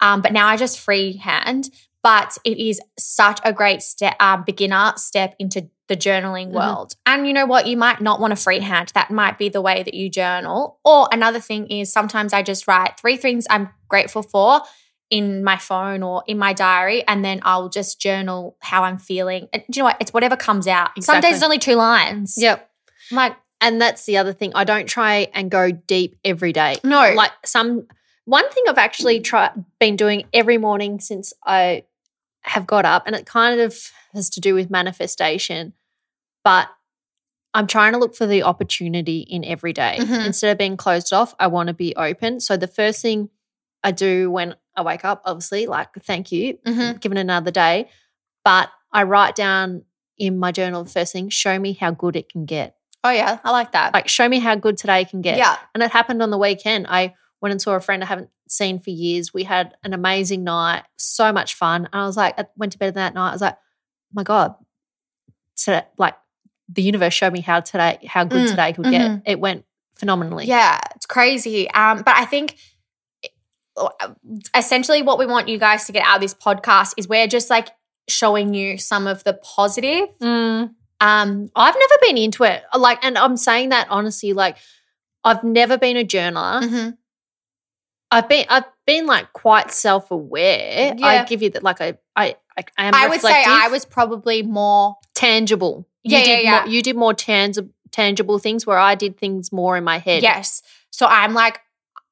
Um, 0.01 0.23
but 0.23 0.33
now 0.33 0.47
I 0.49 0.57
just 0.57 0.79
freehand. 0.81 1.71
But 2.03 2.39
it 2.45 2.57
is 2.57 2.81
such 2.99 3.41
a 3.45 3.53
great 3.53 3.83
step, 3.83 4.17
uh, 4.21 4.39
beginner 4.39 4.95
step 4.97 5.35
into 5.39 5.69
the 5.87 5.97
journaling 5.99 6.49
Mhm. 6.49 6.53
world. 6.53 6.95
And 7.05 7.27
you 7.27 7.35
know 7.35 7.45
what? 7.45 7.67
You 7.67 7.77
might 7.77 8.01
not 8.01 8.21
want 8.21 8.31
to 8.31 8.43
freehand. 8.43 8.91
That 8.95 9.11
might 9.11 9.37
be 9.37 9.51
the 9.51 9.61
way 9.61 9.83
that 9.83 9.93
you 9.93 10.09
journal. 10.09 10.79
Or 10.83 11.09
another 11.13 11.41
thing 11.41 11.67
is 11.67 11.93
sometimes 11.93 12.33
I 12.33 12.43
just 12.43 12.67
write 12.67 12.99
three 12.99 13.19
things 13.19 13.47
I'm 13.51 13.69
grateful 13.89 14.23
for 14.23 14.63
in 15.11 15.43
my 15.43 15.57
phone 15.57 16.03
or 16.03 16.23
in 16.27 16.39
my 16.39 16.53
diary, 16.53 17.07
and 17.07 17.25
then 17.25 17.41
I'll 17.43 17.69
just 17.69 18.01
journal 18.01 18.57
how 18.61 18.85
I'm 18.85 18.97
feeling. 18.99 19.49
And 19.53 19.63
do 19.69 19.79
you 19.79 19.83
know 19.83 19.87
what? 19.87 19.97
It's 20.01 20.13
whatever 20.13 20.37
comes 20.37 20.67
out. 20.69 20.91
Some 21.03 21.21
days 21.21 21.35
it's 21.37 21.43
only 21.43 21.59
two 21.59 21.75
lines. 21.75 22.37
yep. 22.39 22.71
I'm 23.11 23.17
like, 23.17 23.37
And 23.61 23.81
that's 23.83 24.07
the 24.07 24.17
other 24.19 24.33
thing. 24.33 24.53
I 24.55 24.63
don't 24.65 24.87
try 24.87 25.29
and 25.35 25.51
go 25.51 25.73
deep 25.73 26.17
every 26.25 26.53
day. 26.53 26.77
no. 26.85 27.13
Like 27.15 27.33
some 27.45 27.87
one 28.25 28.49
thing 28.51 28.65
I've 28.69 28.79
actually 28.79 29.21
tried 29.21 29.51
been 29.81 29.97
doing 29.97 30.25
every 30.33 30.59
morning 30.59 31.01
since 31.01 31.33
I 31.45 31.85
have 32.43 32.67
got 32.67 32.85
up, 32.85 33.07
and 33.07 33.17
it 33.17 33.27
kind 33.27 33.61
of 33.61 33.77
has 34.15 34.31
to 34.31 34.41
do 34.41 34.55
with 34.55 34.71
manifestation, 34.71 35.73
but 36.45 36.69
I'm 37.53 37.67
trying 37.67 37.93
to 37.95 37.99
look 37.99 38.15
for 38.15 38.27
the 38.27 38.45
opportunity 38.45 39.21
in 39.21 39.45
every 39.45 39.73
day. 39.73 39.97
Mhm. 39.99 40.25
Instead 40.27 40.53
of 40.53 40.59
being 40.59 40.77
closed 40.77 41.13
off, 41.13 41.35
I 41.41 41.49
want 41.49 41.67
to 41.67 41.75
be 41.75 41.97
open. 41.97 42.39
So 42.39 42.57
the 42.57 42.69
first 42.69 43.03
thing 43.03 43.29
I 43.83 43.91
do 43.91 44.31
when 44.31 44.55
I 44.81 44.83
wake 44.83 45.05
up, 45.05 45.23
obviously, 45.25 45.67
like 45.67 45.89
thank 46.03 46.33
you, 46.33 46.59
Mhm. 46.67 47.01
given 47.01 47.19
another 47.19 47.51
day. 47.51 47.91
But 48.45 48.71
I 48.93 49.03
write 49.05 49.35
down 49.37 49.85
in 50.19 50.39
my 50.39 50.53
journal 50.53 50.85
the 50.85 50.91
first 50.91 51.13
thing, 51.13 51.29
show 51.29 51.59
me 51.59 51.73
how 51.75 51.91
good 51.91 52.17
it 52.17 52.29
can 52.31 52.45
get. 52.47 52.77
Oh 53.05 53.11
yeah, 53.11 53.39
I 53.45 53.51
like 53.51 53.73
that. 53.73 53.95
Like 53.95 54.09
show 54.09 54.29
me 54.29 54.39
how 54.41 54.55
good 54.57 54.77
today 54.77 55.05
can 55.05 55.21
get. 55.23 55.39
yeah. 55.39 55.57
And 55.75 55.83
it 55.83 55.91
happened 55.91 56.23
on 56.23 56.31
the 56.31 56.39
weekend. 56.39 56.87
I 56.89 57.15
went 57.41 57.53
and 57.53 57.63
saw 57.63 57.73
a 57.75 57.81
friend 57.81 58.03
I 58.03 58.07
haven't 58.07 58.29
seen 58.49 58.79
for 58.81 58.91
years. 58.91 59.33
We 59.33 59.45
had 59.45 59.75
an 59.85 59.95
amazing 59.95 60.45
night, 60.45 60.83
so 60.99 61.33
much 61.33 61.55
fun. 61.55 61.89
And 61.93 62.03
I 62.03 62.05
was 62.07 62.17
like, 62.17 62.39
I 62.39 62.45
went 62.57 62.73
to 62.73 62.79
bed 62.79 62.95
that 62.95 63.15
night. 63.15 63.31
I 63.31 63.33
was 63.33 63.41
like, 63.41 63.55
oh 63.57 64.13
my 64.13 64.23
God, 64.23 64.55
today, 65.57 65.83
like 65.99 66.15
the 66.69 66.83
universe 66.83 67.15
showed 67.15 67.33
me 67.33 67.41
how 67.41 67.61
today, 67.61 67.99
how 68.07 68.25
good 68.25 68.43
Mm, 68.47 68.51
today 68.51 68.73
could 68.73 68.87
mhm. 68.87 68.91
get. 68.91 69.23
It 69.27 69.41
went 69.41 69.65
phenomenally. 69.95 70.47
Yeah, 70.47 70.79
it's 70.97 71.07
crazy. 71.07 71.71
Um, 71.71 72.03
but 72.03 72.17
I 72.17 72.25
think 72.25 72.57
essentially 74.57 75.03
what 75.03 75.19
we 75.19 75.27
want 75.27 75.49
you 75.49 75.59
guys 75.59 75.85
to 75.87 75.93
get 75.93 76.05
out 76.07 76.17
of 76.17 76.21
this 76.23 76.35
podcast 76.35 76.95
is 76.97 77.09
we're 77.09 77.27
just 77.27 77.51
like 77.51 77.69
showing 78.09 78.55
you 78.55 78.79
some 78.79 79.07
of 79.07 79.23
the 79.25 79.35
positive. 79.35 80.09
Mm, 80.21 80.75
Um, 81.01 81.51
I've 81.57 81.75
never 81.75 81.95
been 82.03 82.19
into 82.19 82.45
it. 82.45 82.63
Like, 82.77 83.03
and 83.05 83.17
I'm 83.17 83.37
saying 83.37 83.71
that 83.71 83.87
honestly, 83.91 84.33
like, 84.33 84.57
I've 85.25 85.43
never 85.45 85.79
been 85.79 85.97
a 85.97 86.05
journaler. 86.05 86.63
mhm. 86.63 86.97
I've 88.11 88.29
been, 88.29 88.45
I've 88.49 88.65
been 88.87 89.07
like 89.07 89.33
quite 89.33 89.71
self 89.71 90.11
aware. 90.11 90.95
I 91.03 91.25
give 91.25 91.43
you 91.43 91.51
that, 91.51 91.63
like, 91.63 91.81
I, 91.81 91.97
I, 92.17 92.35
I, 92.59 92.65
I 92.77 92.85
am 92.87 92.95
I 92.95 93.07
would 93.09 93.21
say. 93.21 93.45
I 93.47 93.69
was 93.69 93.85
probably 93.85 94.43
more. 94.43 94.97
tangible. 95.15 95.87
Yeah, 96.03 96.19
you 96.19 96.25
yeah, 96.25 96.37
did 96.37 96.45
yeah. 96.45 96.61
More, 96.63 96.69
you 96.69 96.83
did 96.83 96.97
more 96.97 97.15
tangible 97.15 97.71
tangible 97.93 98.39
things 98.39 98.67
where 98.67 98.79
I 98.79 98.95
did 98.95 99.19
things 99.19 99.51
more 99.53 99.77
in 99.77 99.85
my 99.85 99.99
head. 99.99 100.23
Yes. 100.23 100.63
So 100.91 101.07
I'm 101.07 101.35
like, 101.35 101.61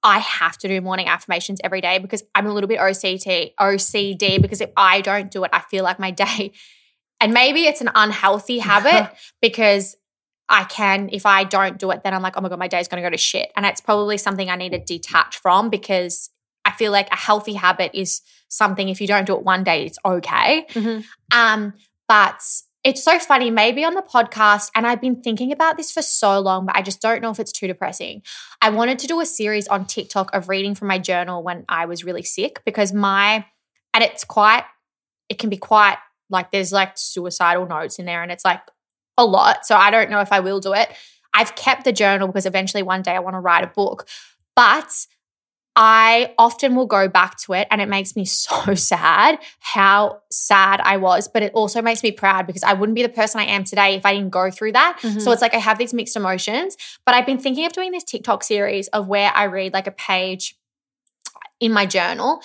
I 0.03 0.19
have 0.19 0.57
to 0.59 0.69
do 0.69 0.81
morning 0.81 1.09
affirmations 1.09 1.61
every 1.65 1.81
day 1.81 1.99
because 1.99 2.23
I'm 2.35 2.47
a 2.47 2.53
little 2.53 2.69
bit 2.69 2.79
OCT, 2.79 3.55
OCD 3.59 4.41
because 4.41 4.61
if 4.61 4.71
I 4.77 5.01
don't 5.01 5.31
do 5.31 5.45
it, 5.45 5.51
I 5.53 5.61
feel 5.61 5.85
like 5.85 5.99
my 5.99 6.11
day, 6.27 6.53
and 7.21 7.33
maybe 7.33 7.65
it's 7.67 7.81
an 7.81 7.91
unhealthy 7.95 8.59
habit 8.71 9.11
because 9.43 9.97
I 10.49 10.65
can, 10.65 11.11
if 11.13 11.27
I 11.27 11.45
don't 11.45 11.79
do 11.79 11.91
it, 11.91 12.03
then 12.05 12.15
I'm 12.15 12.23
like, 12.23 12.37
oh 12.37 12.41
my 12.41 12.49
God, 12.49 12.59
my 12.59 12.69
day's 12.69 12.89
going 12.89 13.03
to 13.03 13.07
go 13.07 13.11
to 13.11 13.19
shit. 13.19 13.51
And 13.55 13.67
it's 13.67 13.81
probably 13.81 14.17
something 14.17 14.49
I 14.49 14.57
need 14.57 14.73
to 14.73 14.79
detach 14.79 15.39
from 15.39 15.69
because 15.69 16.31
I 16.65 16.73
feel 16.73 16.93
like 16.93 17.11
a 17.13 17.17
healthy 17.17 17.55
habit 17.55 17.91
is 17.93 18.23
something, 18.49 18.89
if 18.89 19.01
you 19.01 19.07
don't 19.07 19.27
do 19.27 19.35
it 19.37 19.43
one 19.43 19.63
day, 19.63 19.85
it's 19.85 19.99
okay. 20.05 20.65
Mhm. 20.71 21.05
Um, 21.35 21.75
but 22.07 22.41
it's 22.85 23.03
so 23.03 23.19
funny, 23.19 23.51
maybe 23.51 23.85
on 23.85 23.95
the 23.95 24.03
podcast, 24.03 24.71
and 24.75 24.87
I've 24.87 25.01
been 25.01 25.21
thinking 25.21 25.53
about 25.53 25.77
this 25.77 25.91
for 25.91 26.03
so 26.03 26.39
long, 26.39 26.67
but 26.67 26.77
I 26.77 26.83
just 26.83 27.01
don't 27.01 27.21
know 27.21 27.31
if 27.31 27.41
it's 27.41 27.53
too 27.53 27.67
depressing. 27.67 28.23
I 28.63 28.71
wanted 28.71 28.99
to 29.01 29.07
do 29.07 29.21
a 29.21 29.27
series 29.27 29.67
on 29.69 29.85
TikTok 29.85 30.33
of 30.33 30.49
reading 30.49 30.75
from 30.75 30.89
my 30.89 30.99
journal 30.99 31.43
when 31.43 31.65
I 31.69 31.87
was 31.87 32.05
really 32.05 32.23
sick 32.23 32.63
because 32.65 32.93
my, 32.93 33.45
and 33.93 34.05
it's 34.05 34.25
quite, 34.25 34.65
it 35.29 35.39
can 35.39 35.51
be 35.51 35.57
quite 35.57 35.97
like 36.31 36.53
there's 36.53 36.73
like 36.73 36.93
suicidal 36.97 37.67
notes 37.67 37.99
in 37.99 38.05
there 38.05 38.23
and 38.23 38.31
it's 38.31 38.45
like 38.45 38.63
a 39.17 39.25
lot. 39.25 39.67
So 39.67 39.77
I 39.77 39.91
don't 39.91 40.11
know 40.11 40.21
if 40.21 40.33
I 40.33 40.41
will 40.41 40.61
do 40.61 40.73
it. 40.73 40.89
I've 41.35 41.57
kept 41.57 41.85
the 41.85 41.93
journal 41.93 42.29
because 42.29 42.47
eventually 42.47 42.83
one 42.83 43.03
day 43.03 43.13
I 43.13 43.21
want 43.21 43.35
to 43.35 43.41
write 43.41 43.65
a 43.65 43.69
book. 43.69 44.09
But 44.55 45.07
I 45.81 46.35
often 46.39 46.75
will 46.75 46.87
go 46.87 47.07
back 47.07 47.39
to 47.43 47.53
it 47.53 47.69
and 47.71 47.81
it 47.81 47.89
makes 47.89 48.17
me 48.17 48.25
so 48.25 48.75
sad 48.75 49.39
how 49.61 50.23
sad 50.31 50.81
I 50.83 50.97
was, 50.97 51.29
but 51.29 51.45
it 51.45 51.53
also 51.55 51.81
makes 51.81 52.03
me 52.03 52.11
proud 52.11 52.47
because 52.49 52.65
I 52.65 52.73
wouldn't 52.73 52.97
be 52.97 53.03
the 53.05 53.09
person 53.09 53.41
I 53.41 53.45
am 53.45 53.63
today 53.63 53.95
if 53.95 54.05
I 54.05 54.13
didn't 54.15 54.31
go 54.31 54.51
through 54.51 54.73
that. 54.73 54.99
Mhm. 55.01 55.23
So 55.23 55.31
it's 55.31 55.41
like 55.41 55.55
I 55.55 55.59
have 55.59 55.79
these 55.79 55.95
mixed 55.95 56.17
emotions, 56.17 56.77
but 57.07 57.15
I've 57.15 57.27
been 57.27 57.39
thinking 57.39 57.65
of 57.65 57.73
doing 57.73 57.93
this 57.93 58.03
TikTok 58.03 58.43
series 58.43 58.89
of 58.89 59.07
where 59.07 59.31
I 59.35 59.45
read 59.45 59.73
like 59.73 59.87
a 59.87 59.93
page 59.93 60.57
in 61.61 61.73
my 61.73 61.87
journal. 61.87 62.43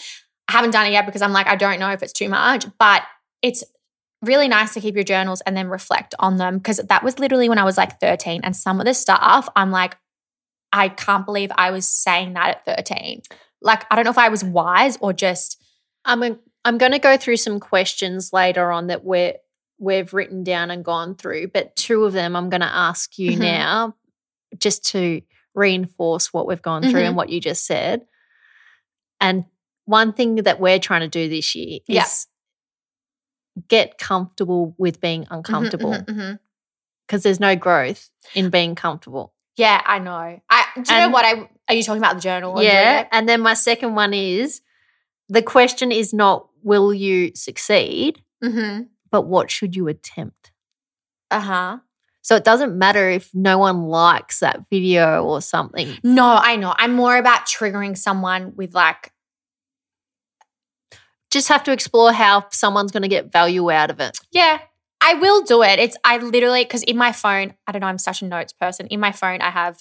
I 0.48 0.52
haven't 0.52 0.72
done 0.72 0.86
it 0.86 0.92
yet 0.92 1.08
because 1.08 1.24
I'm 1.24 1.34
like, 1.34 1.48
I 1.48 1.56
don't 1.56 1.80
know 1.80 1.90
if 1.90 2.04
it's 2.04 2.14
too 2.14 2.30
much, 2.30 2.66
but 2.78 3.02
it's 3.42 3.64
really 4.22 4.48
nice 4.48 4.74
to 4.76 4.80
keep 4.80 4.94
your 4.94 5.04
journals 5.04 5.42
and 5.42 5.58
then 5.58 5.70
reflect 5.70 6.14
on 6.20 6.38
them 6.38 6.58
because 6.60 6.78
that 6.78 7.04
was 7.04 7.18
literally 7.18 7.50
when 7.50 7.58
I 7.58 7.64
was 7.64 7.78
like 7.78 8.00
13. 8.00 8.42
And 8.44 8.56
some 8.56 8.80
of 8.80 8.86
the 8.86 8.94
stuff, 8.94 9.50
I'm 9.56 9.72
like, 9.72 9.98
I 10.74 10.90
can't 10.90 11.26
believe 11.26 11.52
I 11.56 11.72
was 11.72 11.88
saying 11.88 12.34
that 12.34 12.64
at 12.68 12.78
13. 12.78 13.22
Like, 13.62 13.86
I 13.90 13.96
don't 13.96 14.04
know 14.06 14.12
if 14.12 14.18
I 14.18 14.28
was 14.30 14.44
wise 14.44 14.98
or 15.00 15.14
just, 15.14 15.64
I'm 16.04 16.24
a, 16.24 16.38
I'm 16.66 16.78
going 16.78 16.92
to 16.94 17.00
go 17.00 17.16
through 17.16 17.38
some 17.38 17.60
questions 17.60 18.32
later 18.34 18.72
on 18.72 18.88
that 18.88 19.06
we're 19.06 19.36
we've 19.80 20.14
written 20.14 20.44
down 20.44 20.72
and 20.72 20.84
gone 20.86 21.14
through, 21.16 21.48
but 21.50 21.76
two 21.76 22.06
of 22.06 22.14
them 22.14 22.36
I'm 22.36 22.50
going 22.50 22.62
to 22.62 22.68
ask 22.68 23.18
you 23.18 23.32
Mhm. 23.32 23.40
now, 23.40 23.96
just 24.58 24.86
to 24.92 25.22
reinforce 25.56 26.32
what 26.34 26.48
we've 26.48 26.62
gone 26.62 26.84
through 26.84 27.02
Mhm. 27.02 27.08
and 27.08 27.16
what 27.16 27.30
you 27.30 27.42
just 27.42 27.66
said. 27.66 28.06
And 29.20 29.46
one 29.86 30.14
thing 30.14 30.36
that 30.36 30.60
we're 30.60 30.80
trying 30.80 31.02
to 31.02 31.08
do 31.08 31.28
this 31.28 31.54
year 31.54 31.80
is 31.88 31.96
Yeah. 31.96 33.64
get 33.68 33.98
comfortable 33.98 34.74
with 34.78 35.02
being 35.02 35.28
uncomfortable 35.30 35.92
Mhm, 35.94 36.06
mhm, 36.06 36.16
mhm. 36.18 36.40
because 37.06 37.24
there's 37.24 37.40
no 37.40 37.56
growth 37.56 38.10
in 38.34 38.50
being 38.50 38.76
comfortable. 38.76 39.34
Yeah, 39.56 39.82
I 39.86 40.00
know. 40.00 40.40
Do 40.82 40.94
you 40.94 41.00
know 41.00 41.10
what 41.10 41.26
I 41.26 41.50
are 41.70 41.76
you 41.76 41.84
talking 41.84 42.02
about 42.02 42.16
the 42.16 42.22
journal? 42.22 42.62
Yeah. 42.62 43.08
And 43.12 43.28
then 43.30 43.42
my 43.42 43.54
second 43.54 43.96
one 43.96 44.14
is 44.14 44.62
the 45.30 45.42
question 45.42 45.92
is 45.92 46.14
not 46.14 46.48
will 46.64 46.94
you 46.94 47.32
succeed, 47.36 48.22
Mhm. 48.44 48.88
but 49.12 49.24
what 49.24 49.50
should 49.52 49.76
you 49.76 49.88
attempt? 49.88 50.52
Uh-huh. 51.32 51.78
So 52.22 52.36
it 52.36 52.44
doesn't 52.46 52.78
matter 52.78 53.10
if 53.10 53.30
no 53.34 53.58
one 53.58 53.84
likes 53.84 54.40
that 54.40 54.62
video 54.70 55.24
or 55.26 55.42
something. 55.42 55.98
No, 56.04 56.26
I 56.42 56.56
know. 56.56 56.74
I'm 56.78 56.94
more 56.94 57.18
about 57.18 57.46
triggering 57.46 57.98
someone 57.98 58.54
with 58.56 58.74
like 58.74 59.12
Just 61.32 61.48
have 61.50 61.64
to 61.64 61.72
explore 61.72 62.14
how 62.14 62.46
someone's 62.52 62.92
going 62.92 63.02
to 63.02 63.10
get 63.10 63.32
value 63.32 63.72
out 63.72 63.90
of 63.90 64.00
it. 64.00 64.20
Yeah, 64.32 64.60
I 65.02 65.16
will 65.16 65.42
do 65.42 65.64
it. 65.64 65.80
It's 65.80 65.98
I 66.04 66.18
literally 66.18 66.64
because 66.64 66.84
in 66.84 66.96
my 66.96 67.12
phone, 67.12 67.56
I 67.66 67.72
don't 67.72 67.82
know, 67.82 67.88
I'm 67.88 67.98
such 67.98 68.22
a 68.22 68.26
notes 68.26 68.54
person. 68.54 68.86
In 68.88 69.00
my 69.00 69.12
phone, 69.12 69.42
I 69.42 69.50
have 69.50 69.80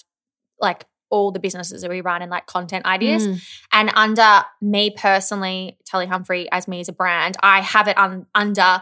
like 0.63 0.85
all 1.11 1.31
the 1.31 1.39
businesses 1.39 1.83
that 1.83 1.91
we 1.91 2.01
run 2.01 2.23
and 2.23 2.31
like 2.31 2.47
content 2.47 2.87
ideas. 2.87 3.27
Mm. 3.27 3.43
And 3.71 3.91
under 3.93 4.43
me 4.61 4.89
personally, 4.89 5.77
Tully 5.85 6.07
Humphrey 6.07 6.51
as 6.51 6.67
me 6.67 6.79
as 6.79 6.89
a 6.89 6.93
brand, 6.93 7.37
I 7.43 7.61
have 7.61 7.87
it 7.87 7.97
on 7.97 8.25
under 8.33 8.81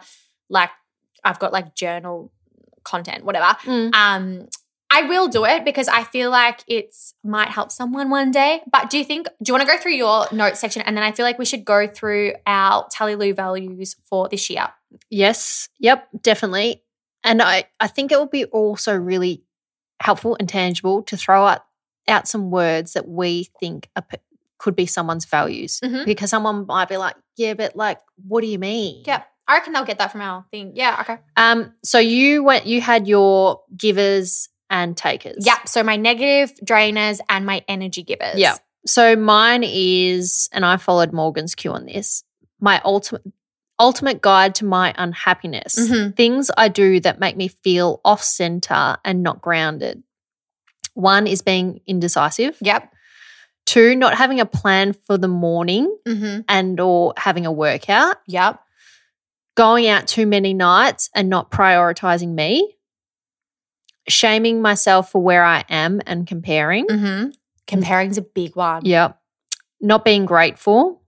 like 0.49 0.69
I've 1.25 1.39
got 1.39 1.51
like 1.51 1.75
journal 1.75 2.31
content, 2.85 3.25
whatever. 3.25 3.57
Mm. 3.63 3.93
Um, 3.93 4.47
I 4.93 5.03
will 5.03 5.29
do 5.29 5.45
it 5.45 5.63
because 5.63 5.87
I 5.87 6.03
feel 6.03 6.31
like 6.31 6.63
it's 6.67 7.13
might 7.23 7.49
help 7.49 7.71
someone 7.71 8.09
one 8.09 8.31
day. 8.31 8.61
But 8.71 8.89
do 8.89 8.97
you 8.97 9.05
think 9.05 9.27
do 9.41 9.49
you 9.49 9.53
want 9.53 9.67
to 9.67 9.73
go 9.73 9.77
through 9.81 9.93
your 9.95 10.27
notes 10.31 10.59
section 10.59 10.81
and 10.83 10.95
then 10.95 11.03
I 11.03 11.11
feel 11.11 11.25
like 11.25 11.39
we 11.39 11.45
should 11.45 11.65
go 11.65 11.87
through 11.87 12.33
our 12.45 12.87
Tully 12.89 13.15
Lou 13.15 13.33
values 13.33 13.95
for 14.03 14.29
this 14.29 14.49
year? 14.49 14.67
Yes. 15.09 15.69
Yep. 15.79 16.09
Definitely. 16.21 16.83
And 17.23 17.41
I, 17.41 17.65
I 17.79 17.87
think 17.87 18.11
it 18.11 18.19
would 18.19 18.31
be 18.31 18.45
also 18.45 18.95
really 18.95 19.43
helpful 20.01 20.35
and 20.39 20.49
tangible 20.49 21.03
to 21.03 21.15
throw 21.15 21.45
out, 21.45 21.61
out 22.07 22.27
some 22.27 22.51
words 22.51 22.93
that 22.93 23.07
we 23.07 23.49
think 23.59 23.89
are, 23.95 24.01
p- 24.03 24.17
could 24.57 24.75
be 24.75 24.85
someone's 24.85 25.25
values 25.25 25.79
Mhm. 25.83 26.05
because 26.05 26.29
someone 26.29 26.65
might 26.67 26.89
be 26.89 26.97
like, 26.97 27.15
yeah, 27.37 27.53
but 27.53 27.75
like, 27.75 27.99
what 28.27 28.41
do 28.41 28.47
you 28.47 28.59
mean? 28.59 29.03
Yeah, 29.05 29.23
I 29.47 29.55
reckon 29.55 29.73
they'll 29.73 29.85
get 29.85 29.97
that 29.99 30.11
from 30.11 30.21
our 30.21 30.45
thing. 30.51 30.73
Yeah, 30.75 30.97
okay. 31.01 31.17
Um, 31.37 31.73
so 31.83 31.99
you 31.99 32.43
went, 32.43 32.65
you 32.67 32.81
had 32.81 33.07
your 33.07 33.61
givers 33.75 34.49
and 34.69 34.95
takers. 34.95 35.45
Yeah, 35.45 35.63
so 35.65 35.83
my 35.83 35.95
negative 35.97 36.55
drainers 36.63 37.19
and 37.29 37.45
my 37.45 37.63
energy 37.67 38.03
givers. 38.03 38.37
Yeah. 38.37 38.55
So 38.85 39.15
mine 39.15 39.63
is, 39.65 40.49
and 40.51 40.65
I 40.65 40.77
followed 40.77 41.11
Morgan's 41.13 41.55
cue 41.55 41.71
on 41.71 41.85
this. 41.85 42.23
My 42.59 42.81
ultimate 42.85 43.23
ultimate 43.79 44.21
guide 44.21 44.53
to 44.53 44.63
my 44.65 44.93
unhappiness. 44.95 45.75
Mhm. 45.75 46.15
Things 46.15 46.51
I 46.55 46.67
do 46.67 46.99
that 46.99 47.19
make 47.19 47.35
me 47.35 47.47
feel 47.47 47.99
off 48.05 48.21
center 48.23 48.97
and 49.03 49.23
not 49.23 49.41
grounded. 49.41 50.03
One 50.93 51.27
is 51.27 51.41
being 51.41 51.81
indecisive. 51.87 52.57
Yep. 52.61 52.93
Two, 53.65 53.95
not 53.95 54.15
having 54.17 54.39
a 54.39 54.45
plan 54.45 54.93
for 54.93 55.17
the 55.17 55.27
morning 55.27 55.95
Mm-hmm. 56.07 56.41
and 56.49 56.79
or 56.79 57.13
having 57.17 57.45
a 57.45 57.51
workout. 57.51 58.17
Yep. 58.27 58.59
Going 59.55 59.87
out 59.87 60.07
too 60.07 60.25
many 60.25 60.53
nights 60.53 61.09
and 61.15 61.29
not 61.29 61.51
prioritizing 61.51 62.33
me. 62.33 62.75
Shaming 64.09 64.61
myself 64.61 65.11
for 65.11 65.21
where 65.21 65.43
I 65.43 65.63
am 65.69 66.01
and 66.07 66.25
comparing. 66.25 66.87
Mm-hmm. 66.87 67.29
Comparing's 67.67 68.17
a 68.17 68.21
big 68.23 68.55
one. 68.55 68.83
Yep. 68.83 69.17
Not 69.79 70.03
being 70.03 70.25
grateful, 70.25 71.03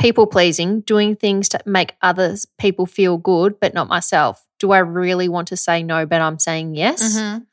people 0.00 0.26
pleasing, 0.26 0.80
doing 0.82 1.16
things 1.16 1.48
to 1.50 1.60
make 1.66 1.94
others 2.00 2.46
people 2.58 2.86
feel 2.86 3.16
good, 3.18 3.58
but 3.60 3.74
not 3.74 3.88
myself. 3.88 4.46
Do 4.60 4.70
I 4.70 4.78
really 4.78 5.28
want 5.28 5.48
to 5.48 5.56
say 5.56 5.82
no, 5.82 6.06
but 6.06 6.20
I'm 6.20 6.38
saying 6.38 6.74
yes? 6.76 7.18
Mhm. 7.18 7.46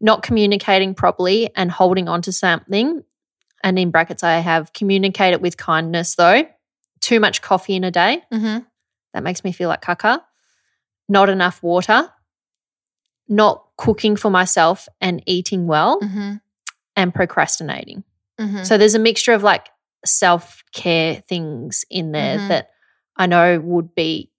Not 0.00 0.22
communicating 0.22 0.94
properly 0.94 1.50
and 1.54 1.70
holding 1.70 2.08
on 2.08 2.22
to 2.22 2.32
something. 2.32 3.02
And 3.62 3.78
in 3.78 3.90
brackets, 3.90 4.22
I 4.22 4.38
have 4.38 4.72
communicate 4.72 5.32
it 5.34 5.42
with 5.42 5.56
kindness, 5.56 6.14
though. 6.14 6.44
Too 7.00 7.20
much 7.20 7.42
coffee 7.42 7.74
in 7.76 7.84
a 7.84 7.90
day. 7.90 8.22
Mhm. 8.32 8.64
That 9.12 9.22
makes 9.22 9.44
me 9.44 9.52
feel 9.52 9.68
like 9.68 9.82
caca. 9.82 10.22
Not 11.08 11.28
enough 11.28 11.62
water. 11.62 12.10
Not 13.28 13.64
cooking 13.76 14.16
for 14.16 14.30
myself 14.30 14.88
and 15.00 15.22
eating 15.26 15.66
well 15.66 16.00
Mhm. 16.00 16.40
and 16.96 17.14
procrastinating. 17.14 18.02
Mhm. 18.40 18.66
So 18.66 18.76
there's 18.78 18.94
a 18.94 18.98
mixture 18.98 19.32
of 19.32 19.42
like 19.42 19.68
self 20.04 20.64
care 20.72 21.16
things 21.28 21.84
in 21.90 22.12
there 22.12 22.38
Mhm. 22.38 22.48
that 22.48 22.70
I 23.16 23.26
know 23.26 23.60
would 23.60 23.94
be, 23.94 24.30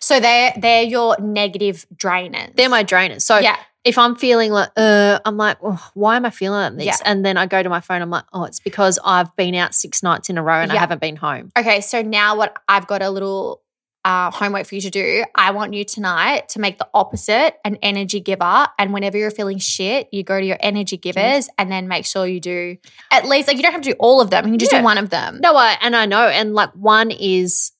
So 0.00 0.18
they're 0.18 0.52
they're 0.56 0.82
your 0.82 1.16
negative 1.20 1.86
drainers. 1.94 2.54
they're 2.56 2.68
my 2.68 2.82
drainers. 2.84 3.22
So 3.22 3.38
yeah. 3.38 3.56
If 3.84 3.98
I'm 3.98 4.16
feeling 4.16 4.50
like, 4.50 4.70
uh, 4.76 5.20
I'm 5.24 5.36
like, 5.36 5.58
oh, 5.62 5.90
why 5.94 6.16
am 6.16 6.24
I 6.24 6.30
feeling 6.30 6.58
like 6.58 6.76
this? 6.76 6.86
Yeah. 6.86 6.96
And 7.04 7.24
then 7.24 7.36
I 7.36 7.46
go 7.46 7.62
to 7.62 7.68
my 7.68 7.80
phone, 7.80 8.00
I'm 8.02 8.10
like, 8.10 8.24
oh, 8.32 8.44
it's 8.44 8.60
because 8.60 8.98
I've 9.04 9.34
been 9.36 9.54
out 9.54 9.74
six 9.74 10.02
nights 10.02 10.30
in 10.30 10.38
a 10.38 10.42
row 10.42 10.60
and 10.60 10.72
I 10.72 10.76
haven't 10.76 11.00
been 11.00 11.16
home. 11.16 11.50
Okay, 11.58 11.80
so 11.82 12.00
now 12.02 12.36
what 12.36 12.56
I've 12.68 12.86
got 12.86 13.02
a 13.02 13.10
little 13.10 13.60
uh, 14.04 14.30
homework 14.30 14.66
for 14.66 14.74
you 14.74 14.82
to 14.82 14.90
do. 14.90 15.24
I 15.34 15.52
want 15.52 15.72
you 15.72 15.82
tonight 15.84 16.50
to 16.50 16.60
make 16.60 16.76
the 16.78 16.86
opposite 16.92 17.54
an 17.64 17.76
energy 17.80 18.20
giver. 18.20 18.66
And 18.78 18.92
whenever 18.92 19.16
you're 19.16 19.30
feeling 19.30 19.58
shit, 19.58 20.08
you 20.12 20.22
go 20.22 20.38
to 20.38 20.44
your 20.44 20.58
energy 20.60 20.98
givers 20.98 21.48
and 21.56 21.72
then 21.72 21.88
make 21.88 22.04
sure 22.04 22.26
you 22.26 22.38
do 22.38 22.76
at 23.10 23.26
least, 23.26 23.48
like, 23.48 23.56
you 23.56 23.62
don't 23.62 23.72
have 23.72 23.80
to 23.80 23.92
do 23.92 23.96
all 23.98 24.20
of 24.20 24.28
them. 24.28 24.44
You 24.44 24.52
can 24.52 24.58
just 24.58 24.72
Yeah. 24.72 24.80
do 24.80 24.84
one 24.84 24.98
of 24.98 25.08
them. 25.08 25.40
No, 25.42 25.56
I, 25.56 25.78
and 25.80 25.96
I 25.96 26.04
know. 26.04 26.26
And 26.28 26.54
like 26.54 26.70
one 26.72 27.10
is, 27.10 27.72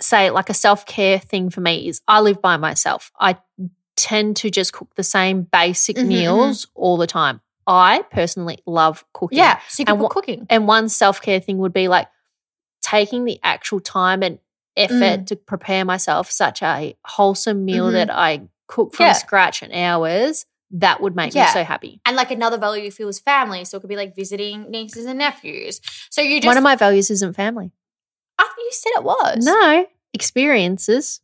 say, 0.00 0.30
like 0.30 0.48
a 0.48 0.54
self 0.54 0.86
care 0.86 1.18
thing 1.18 1.50
for 1.50 1.60
me 1.60 1.88
is 1.88 2.00
I 2.06 2.20
live 2.20 2.40
by 2.40 2.56
myself. 2.56 3.10
I 3.18 3.36
tend 3.96 4.36
to 4.36 4.50
just 4.50 4.72
cook 4.72 4.94
the 4.94 5.02
same 5.02 5.42
basic 5.42 5.96
Mhm, 5.96 6.06
meals 6.06 6.66
all 6.74 6.96
the 6.96 7.06
time. 7.06 7.40
I 7.66 8.02
personally 8.12 8.58
love 8.66 9.04
cooking. 9.12 9.38
Yeah. 9.38 9.58
Can 9.76 9.88
And 9.88 10.00
what- 10.00 10.10
cooking. 10.12 10.46
And 10.50 10.68
one 10.68 10.88
self 10.88 11.20
care 11.20 11.40
thing 11.40 11.58
would 11.58 11.72
be 11.72 11.88
like 11.88 12.08
taking 12.82 13.24
the 13.24 13.40
actual 13.42 13.80
time 13.80 14.22
and 14.22 14.38
effort 14.76 15.26
to 15.28 15.36
prepare 15.36 15.84
myself 15.84 16.30
such 16.30 16.62
a 16.62 16.94
wholesome 17.06 17.64
meal 17.64 17.88
Mhm. 17.88 17.92
that 17.92 18.10
I 18.10 18.42
cook 18.68 18.94
from 18.94 19.06
Yeah. 19.06 19.12
scratch 19.14 19.62
in 19.62 19.72
hours. 19.72 20.44
That 20.70 21.00
would 21.00 21.16
make 21.16 21.34
Yeah. 21.34 21.46
me 21.46 21.50
so 21.52 21.64
happy. 21.64 22.00
And 22.04 22.16
like 22.16 22.30
another 22.30 22.58
value 22.58 22.84
you 22.84 22.90
feel 22.90 23.08
is 23.08 23.18
family. 23.18 23.64
So 23.64 23.78
it 23.78 23.80
could 23.80 23.88
be 23.88 23.96
like 23.96 24.14
visiting 24.14 24.70
nieces 24.70 25.06
and 25.06 25.18
nephews. 25.18 25.80
So 26.10 26.20
you 26.20 26.40
just, 26.40 26.46
One 26.46 26.56
of 26.58 26.62
my 26.64 26.76
values 26.76 27.10
isn't 27.10 27.34
family. 27.34 27.72
I 28.38 28.42
thought 28.44 28.56
you 28.58 28.72
said 28.72 28.90
it 28.96 29.04
was. 29.04 29.44
No, 29.44 29.86
experiences. 30.12 31.20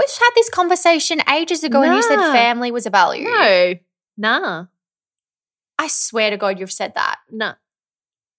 We've 0.00 0.18
had 0.18 0.30
this 0.34 0.48
conversation 0.48 1.20
ages 1.30 1.62
ago 1.62 1.82
and 1.82 1.94
you 1.94 2.02
said 2.02 2.16
family 2.32 2.72
was 2.72 2.86
a 2.86 2.90
value. 2.90 3.24
No, 3.28 3.78
nah, 4.16 4.66
I 5.78 5.86
swear 5.88 6.30
to 6.30 6.36
God, 6.36 6.58
you've 6.58 6.72
said 6.72 6.94
that. 6.94 7.18
no. 7.30 7.52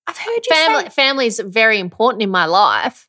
I've 0.07 0.17
heard 0.17 0.41
you 0.45 0.55
Family, 0.55 0.83
say 0.85 0.89
family 0.89 1.27
is 1.27 1.39
very 1.39 1.79
important 1.79 2.23
in 2.23 2.31
my 2.31 2.45
life. 2.45 3.07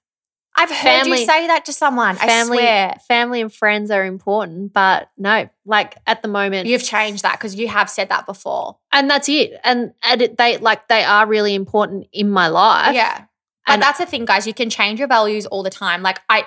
I've 0.55 0.69
heard 0.71 0.77
family- 0.83 1.21
you 1.21 1.27
say 1.27 1.47
that 1.47 1.65
to 1.65 1.73
someone. 1.73 2.17
I 2.21 2.27
Family, 2.27 2.59
swear. 2.59 2.95
family 3.09 3.41
and 3.41 3.53
friends 3.53 3.91
are 3.91 4.05
important, 4.05 4.75
but 4.75 5.09
no, 5.17 5.49
like 5.65 5.97
at 6.07 6.21
the 6.21 6.29
moment, 6.29 6.69
You've 6.69 6.83
changed 6.85 7.23
that 7.23 7.39
because 7.39 7.55
you 7.55 7.69
have 7.69 7.89
said 7.89 8.11
that 8.11 8.27
before. 8.27 8.77
and 8.93 9.09
that's 9.09 9.29
it. 9.31 9.59
And, 9.65 9.95
and 10.05 10.21
it, 10.23 10.37
they 10.37 10.59
like 10.59 10.87
they 10.89 11.03
are 11.03 11.27
really 11.27 11.55
important 11.55 12.07
in 12.13 12.29
my 12.31 12.49
life. 12.49 12.95
yeah. 12.95 13.25
But 13.67 13.73
and- 13.75 13.83
that's 13.83 13.99
the 13.99 14.07
thing, 14.07 14.27
guys. 14.27 14.47
You 14.47 14.55
can 14.55 14.69
change 14.69 14.99
your 14.99 15.09
values 15.09 15.47
all 15.47 15.63
the 15.63 15.71
time. 15.71 16.03
Like 16.03 16.21
I, 16.29 16.45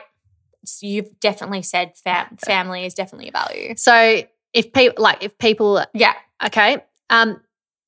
you've 0.81 1.19
definitely 1.19 1.61
said 1.61 1.93
fam- 1.97 2.37
family 2.45 2.85
is 2.85 2.93
definitely 2.93 3.29
a 3.29 3.31
value. 3.31 3.73
So 3.77 4.23
if 4.53 4.71
people 4.73 5.03
like 5.03 5.23
if 5.23 5.37
people 5.37 5.83
Yeah. 5.93 6.13
okay, 6.45 6.77
um, 7.09 7.41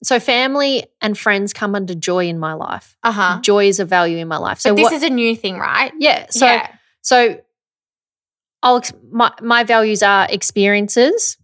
so 0.03 0.19
family 0.19 0.85
and 1.01 1.17
friends 1.17 1.53
come 1.53 1.73
under 1.75 1.95
joy 1.95 2.27
in 2.27 2.37
my 2.39 2.53
life. 2.53 2.95
Uh 3.03 3.11
huh. 3.11 3.39
Joy 3.41 3.67
is 3.67 3.79
a 3.79 3.85
value 3.85 4.17
in 4.17 4.27
my 4.27 4.37
life. 4.37 4.59
So 4.59 4.69
So 4.69 4.75
this 4.75 4.83
what, 4.83 4.93
is 4.93 5.03
a 5.03 5.09
new 5.09 5.35
thing, 5.35 5.57
right? 5.57 5.91
yeah. 5.99 6.27
So 6.29 6.45
yeah. 6.45 6.67
so 7.01 7.39
I'll 8.63 8.81
my 9.11 9.31
my 9.41 9.63
values 9.63 10.03
are 10.03 10.27
experiences, 10.29 11.37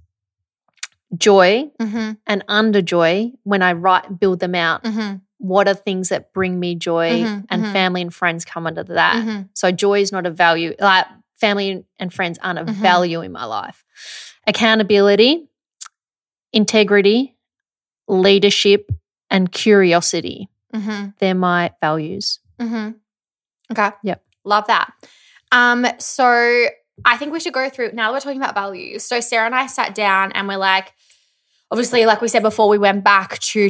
joy, 1.15 1.69
Mm-hmm. 1.81 2.11
and 2.27 2.43
under 2.47 2.81
joy. 2.81 3.31
When 3.43 3.61
I 3.61 3.73
write 3.73 4.19
build 4.19 4.39
them 4.39 4.55
out, 4.55 4.83
Mm-hmm. 4.83 5.17
what 5.37 5.67
are 5.67 5.73
things 5.73 6.09
that 6.09 6.33
bring 6.33 6.59
me 6.59 6.75
joy? 6.75 7.21
Mhm, 7.23 7.45
and 7.49 7.63
mhm. 7.63 7.71
family 7.73 8.01
and 8.01 8.13
friends 8.13 8.45
come 8.45 8.65
under 8.67 8.83
that. 8.83 9.15
Mm-hmm. 9.15 9.41
So 9.53 9.71
joy 9.71 10.01
is 10.01 10.11
not 10.11 10.25
a 10.25 10.31
value. 10.31 10.75
Like 10.79 11.05
family 11.35 11.83
and 11.99 12.13
friends 12.13 12.39
aren't 12.41 12.59
a 12.59 12.65
Mhm. 12.65 12.75
value 12.75 13.21
in 13.21 13.31
my 13.31 13.45
life. 13.45 13.83
Accountability, 14.47 15.47
integrity, 16.51 17.35
leadership, 18.07 18.89
and 19.29 19.51
curiosity. 19.51 20.49
Mm-hmm. 20.73 21.09
They're 21.19 21.35
my 21.35 21.71
values. 21.81 22.39
Mm-hmm. 22.59 22.91
Okay. 23.71 23.91
Yep. 24.03 24.23
Love 24.43 24.67
that. 24.67 24.91
Um, 25.51 25.85
so 25.99 26.65
I 27.05 27.17
think 27.17 27.31
we 27.31 27.39
should 27.39 27.53
go 27.53 27.69
through 27.69 27.91
now 27.93 28.07
that 28.11 28.13
we're 28.15 28.19
talking 28.21 28.41
about 28.41 28.55
values. 28.55 29.03
So 29.03 29.19
Sarah 29.19 29.45
and 29.45 29.55
I 29.55 29.67
sat 29.67 29.95
down 29.95 30.31
and 30.33 30.47
we're 30.47 30.57
like, 30.57 30.93
obviously, 31.71 32.05
like 32.05 32.21
we 32.21 32.27
said 32.27 32.43
before, 32.43 32.67
we 32.69 32.77
went 32.77 33.03
back 33.03 33.39
to 33.39 33.69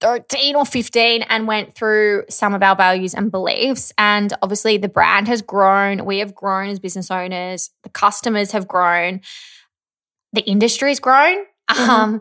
2013 0.00 0.56
or 0.56 0.64
15 0.64 1.22
and 1.22 1.46
went 1.46 1.74
through 1.74 2.24
some 2.28 2.54
of 2.54 2.62
our 2.62 2.76
values 2.76 3.14
and 3.14 3.30
beliefs. 3.30 3.92
And 3.98 4.32
obviously 4.42 4.76
the 4.78 4.88
brand 4.88 5.28
has 5.28 5.42
grown. 5.42 6.04
We 6.04 6.18
have 6.18 6.34
grown 6.34 6.68
as 6.68 6.78
business 6.78 7.10
owners, 7.10 7.70
the 7.82 7.88
customers 7.88 8.52
have 8.52 8.68
grown, 8.68 9.20
the 10.32 10.42
industry's 10.42 11.00
grown. 11.00 11.44
Mhm. 11.70 11.88
Um, 11.88 12.20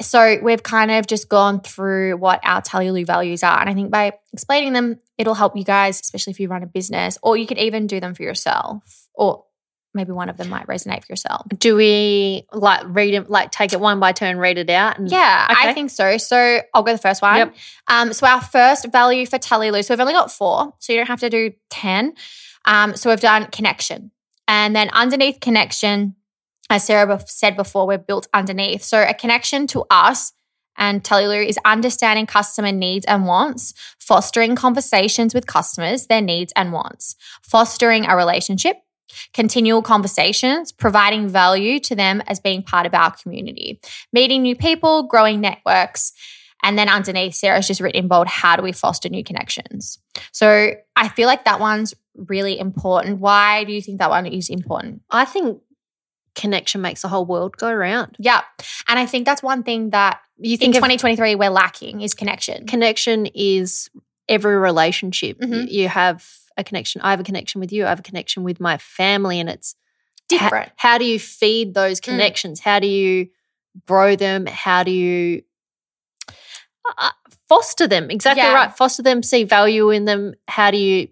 so 0.00 0.38
we've 0.42 0.62
kind 0.62 0.90
of 0.90 1.06
just 1.06 1.28
gone 1.28 1.60
through 1.60 2.16
what 2.16 2.40
our 2.42 2.60
Tully 2.60 2.90
Lou 2.90 3.04
values 3.04 3.42
are. 3.42 3.60
And 3.60 3.70
I 3.70 3.74
think 3.74 3.90
by 3.90 4.12
explaining 4.32 4.72
them, 4.72 4.98
it'll 5.16 5.34
help 5.34 5.56
you 5.56 5.64
guys, 5.64 6.00
especially 6.00 6.32
if 6.32 6.40
you 6.40 6.48
run 6.48 6.62
a 6.62 6.66
business, 6.66 7.18
or 7.22 7.36
you 7.36 7.46
could 7.46 7.58
even 7.58 7.86
do 7.86 8.00
them 8.00 8.14
for 8.14 8.22
yourself, 8.22 9.08
or 9.14 9.44
maybe 9.94 10.12
one 10.12 10.28
of 10.28 10.36
them 10.36 10.48
might 10.48 10.66
resonate 10.66 11.04
for 11.04 11.12
yourself. 11.12 11.46
Do 11.58 11.76
we 11.76 12.46
like 12.52 12.82
read 12.86 13.14
it, 13.14 13.30
like 13.30 13.50
take 13.50 13.72
it 13.72 13.80
one 13.80 14.00
by 14.00 14.12
turn, 14.12 14.38
read 14.38 14.58
it 14.58 14.70
out? 14.70 14.98
And 14.98 15.10
Yeah, 15.10 15.46
I 15.48 15.72
think 15.74 15.90
so. 15.90 16.16
So 16.16 16.60
I'll 16.72 16.82
go 16.82 16.92
the 16.92 16.98
first 16.98 17.22
one. 17.22 17.36
Yep. 17.36 17.54
Um, 17.88 18.12
so 18.12 18.26
our 18.26 18.40
first 18.40 18.90
value 18.90 19.26
for 19.26 19.38
Tully 19.38 19.70
Lou, 19.70 19.82
so 19.82 19.94
we've 19.94 20.00
only 20.00 20.14
got 20.14 20.32
four, 20.32 20.72
so 20.78 20.92
you 20.92 20.98
don't 20.98 21.08
have 21.08 21.20
to 21.20 21.30
do 21.30 21.52
10. 21.70 22.14
Um, 22.64 22.96
so 22.96 23.10
we've 23.10 23.20
done 23.20 23.46
connection. 23.46 24.10
And 24.48 24.74
then 24.74 24.88
underneath 24.90 25.40
connection, 25.40 26.16
as 26.70 26.84
Sarah 26.84 27.20
said 27.26 27.56
before, 27.56 27.86
we're 27.86 27.98
built 27.98 28.28
underneath. 28.32 28.82
So 28.82 29.02
a 29.02 29.14
connection 29.14 29.66
to 29.68 29.84
us 29.90 30.32
and 30.76 31.04
Tully 31.04 31.26
Lou 31.26 31.42
is 31.42 31.58
understanding 31.64 32.26
customer 32.26 32.72
needs 32.72 33.04
and 33.06 33.26
wants, 33.26 33.74
fostering 33.98 34.56
conversations 34.56 35.34
with 35.34 35.46
customers, 35.46 36.06
their 36.06 36.22
needs 36.22 36.52
and 36.56 36.72
wants, 36.72 37.14
fostering 37.42 38.06
a 38.06 38.16
relationship, 38.16 38.76
continual 39.32 39.82
conversations, 39.82 40.72
providing 40.72 41.28
value 41.28 41.80
to 41.80 41.94
them 41.94 42.22
as 42.26 42.40
being 42.40 42.62
part 42.62 42.86
of 42.86 42.94
our 42.94 43.10
community, 43.12 43.80
meeting 44.12 44.42
new 44.42 44.56
people, 44.56 45.04
growing 45.04 45.40
networks. 45.40 46.12
And 46.64 46.78
then 46.78 46.88
underneath, 46.88 47.34
Sarah's 47.34 47.66
just 47.66 47.80
written 47.80 48.04
in 48.04 48.08
bold, 48.08 48.28
how 48.28 48.54
do 48.56 48.62
we 48.62 48.70
foster 48.72 49.08
new 49.08 49.24
connections? 49.24 49.98
So 50.30 50.72
I 50.94 51.08
feel 51.08 51.26
like 51.26 51.44
that 51.44 51.58
one's 51.58 51.92
really 52.14 52.58
important. 52.58 53.18
Why 53.18 53.64
do 53.64 53.72
you 53.72 53.82
think 53.82 53.98
that 53.98 54.10
one 54.10 54.26
is 54.26 54.48
important? 54.48 55.02
I 55.10 55.24
think 55.24 55.60
connection 56.34 56.80
makes 56.80 57.02
the 57.02 57.08
whole 57.08 57.26
world 57.26 57.56
go 57.56 57.68
around. 57.68 58.16
Yeah. 58.18 58.42
And 58.88 58.98
I 58.98 59.06
think 59.06 59.26
that's 59.26 59.42
one 59.42 59.62
thing 59.64 59.90
that 59.90 60.20
You 60.38 60.56
think 60.56 60.74
of 60.74 60.78
2023 60.78 61.34
we're 61.34 61.50
lacking 61.50 62.00
is 62.00 62.14
connection. 62.14 62.66
connection 62.66 63.26
is 63.34 63.90
every 64.28 64.56
relationship. 64.56 65.40
Mhm. 65.40 65.68
You, 65.70 65.82
you 65.82 65.88
have 65.88 66.26
a 66.56 66.64
connection. 66.64 67.00
I 67.02 67.10
have 67.10 67.20
a 67.20 67.24
connection 67.24 67.60
with 67.60 67.72
you. 67.72 67.84
I 67.86 67.88
have 67.88 68.00
a 68.00 68.02
connection 68.02 68.42
with 68.42 68.60
my 68.60 68.78
family, 68.78 69.40
and 69.40 69.48
it's 69.48 69.74
ha- 70.32 70.38
Different. 70.38 70.72
how 70.76 70.98
do 70.98 71.04
you 71.04 71.18
feed 71.18 71.74
those 71.74 72.00
Mm. 72.00 72.04
connections? 72.04 72.60
How 72.60 72.78
do 72.78 72.86
you 72.86 73.28
grow 73.86 74.16
them? 74.16 74.46
How 74.46 74.82
do 74.82 74.90
you 74.90 75.42
uh, 76.98 77.10
foster 77.48 77.86
them? 77.86 78.10
Exactly 78.10 78.42
Yeah. 78.42 78.54
right. 78.54 78.76
Foster 78.76 79.02
them. 79.02 79.22
See 79.22 79.44
value 79.44 79.90
in 79.90 80.04
them. 80.04 80.34
How 80.48 80.70
do 80.70 80.76
you? 80.78 81.08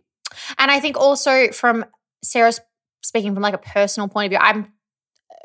And 0.59 0.71
I 0.71 0.81
think 0.81 0.97
also 0.99 1.51
from 1.53 1.85
Sarah's 2.23 2.61
speaking 3.03 3.35
from 3.35 3.43
like 3.43 3.55
a 3.55 3.59
personal 3.59 4.09
point 4.09 4.27
of 4.27 4.31
view, 4.39 4.39
I'm 4.49 4.73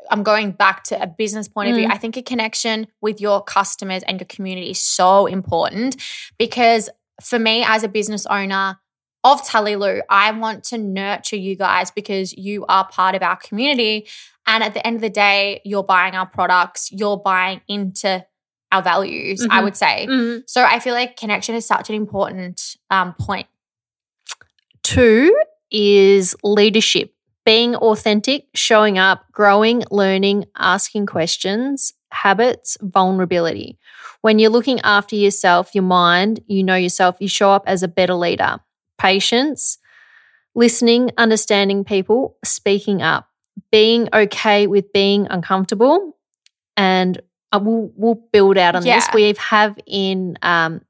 I'm 0.08 0.22
going 0.22 0.52
back 0.52 0.84
to 0.84 1.02
a 1.02 1.06
business 1.06 1.48
point 1.48 1.70
of 1.70 1.76
view. 1.76 1.88
Mm. 1.88 1.92
I 1.92 1.98
think 1.98 2.16
a 2.16 2.22
connection 2.22 2.86
with 3.00 3.20
your 3.20 3.42
customers 3.42 4.04
and 4.04 4.20
your 4.20 4.26
community 4.26 4.70
is 4.70 4.80
so 4.80 5.26
important 5.26 5.96
because 6.38 6.88
for 7.22 7.38
me 7.40 7.64
as 7.66 7.82
a 7.82 7.88
business 7.88 8.24
owner 8.26 8.78
of 9.26 9.44
Tully 9.46 9.74
Lou, 9.76 10.00
I 10.08 10.30
want 10.30 10.62
to 10.64 10.78
nurture 10.78 11.36
you 11.36 11.56
guys 11.56 11.90
because 11.90 12.32
you 12.32 12.64
are 12.68 12.86
part 12.86 13.14
of 13.16 13.22
our 13.22 13.36
community. 13.36 14.06
And 14.46 14.62
at 14.62 14.72
the 14.72 14.86
end 14.86 14.94
of 14.96 15.02
the 15.02 15.10
day, 15.10 15.60
you're 15.64 15.82
buying 15.82 16.14
our 16.14 16.26
products, 16.26 16.92
you're 16.92 17.16
buying 17.16 17.60
into 17.66 18.24
our 18.70 18.82
values, 18.82 19.44
I 19.50 19.60
Mhm. 19.60 19.64
would 19.64 19.76
say. 19.76 20.06
Mm. 20.08 20.42
So 20.46 20.62
I 20.64 20.78
feel 20.78 20.94
like 20.94 21.16
connection 21.16 21.56
is 21.56 21.66
such 21.66 21.88
an 21.88 21.96
important 21.96 22.76
um, 22.90 23.14
point. 23.14 23.48
Two 24.82 25.36
is 25.70 26.36
leadership. 26.44 27.12
Being 27.44 27.76
authentic, 27.76 28.46
showing 28.54 28.98
up, 28.98 29.24
growing, 29.32 29.84
learning, 29.90 30.44
asking 30.58 31.06
questions, 31.06 31.92
habits, 32.10 32.76
vulnerability. 32.80 33.78
When 34.22 34.38
you're 34.38 34.50
looking 34.50 34.80
after 34.80 35.14
yourself, 35.16 35.74
your 35.74 35.84
mind, 35.84 36.40
you 36.46 36.62
know 36.64 36.74
yourself, 36.76 37.16
you 37.20 37.28
show 37.28 37.50
up 37.50 37.64
as 37.66 37.82
a 37.82 37.88
better 37.88 38.14
leader. 38.14 38.58
Patience, 38.98 39.78
listening, 40.54 41.10
understanding 41.18 41.84
people, 41.84 42.36
speaking 42.44 43.02
up, 43.02 43.28
being 43.70 44.08
okay 44.12 44.66
with 44.66 44.92
being 44.92 45.26
uncomfortable. 45.28 46.16
And 46.76 47.20
uh, 47.52 47.60
we'll, 47.62 47.90
we'll 47.94 48.22
build 48.32 48.58
out 48.58 48.74
on 48.74 48.82
this. 48.82 49.06
We 49.14 49.34
have 49.38 49.78
in 49.86 50.38
um, 50.42 50.82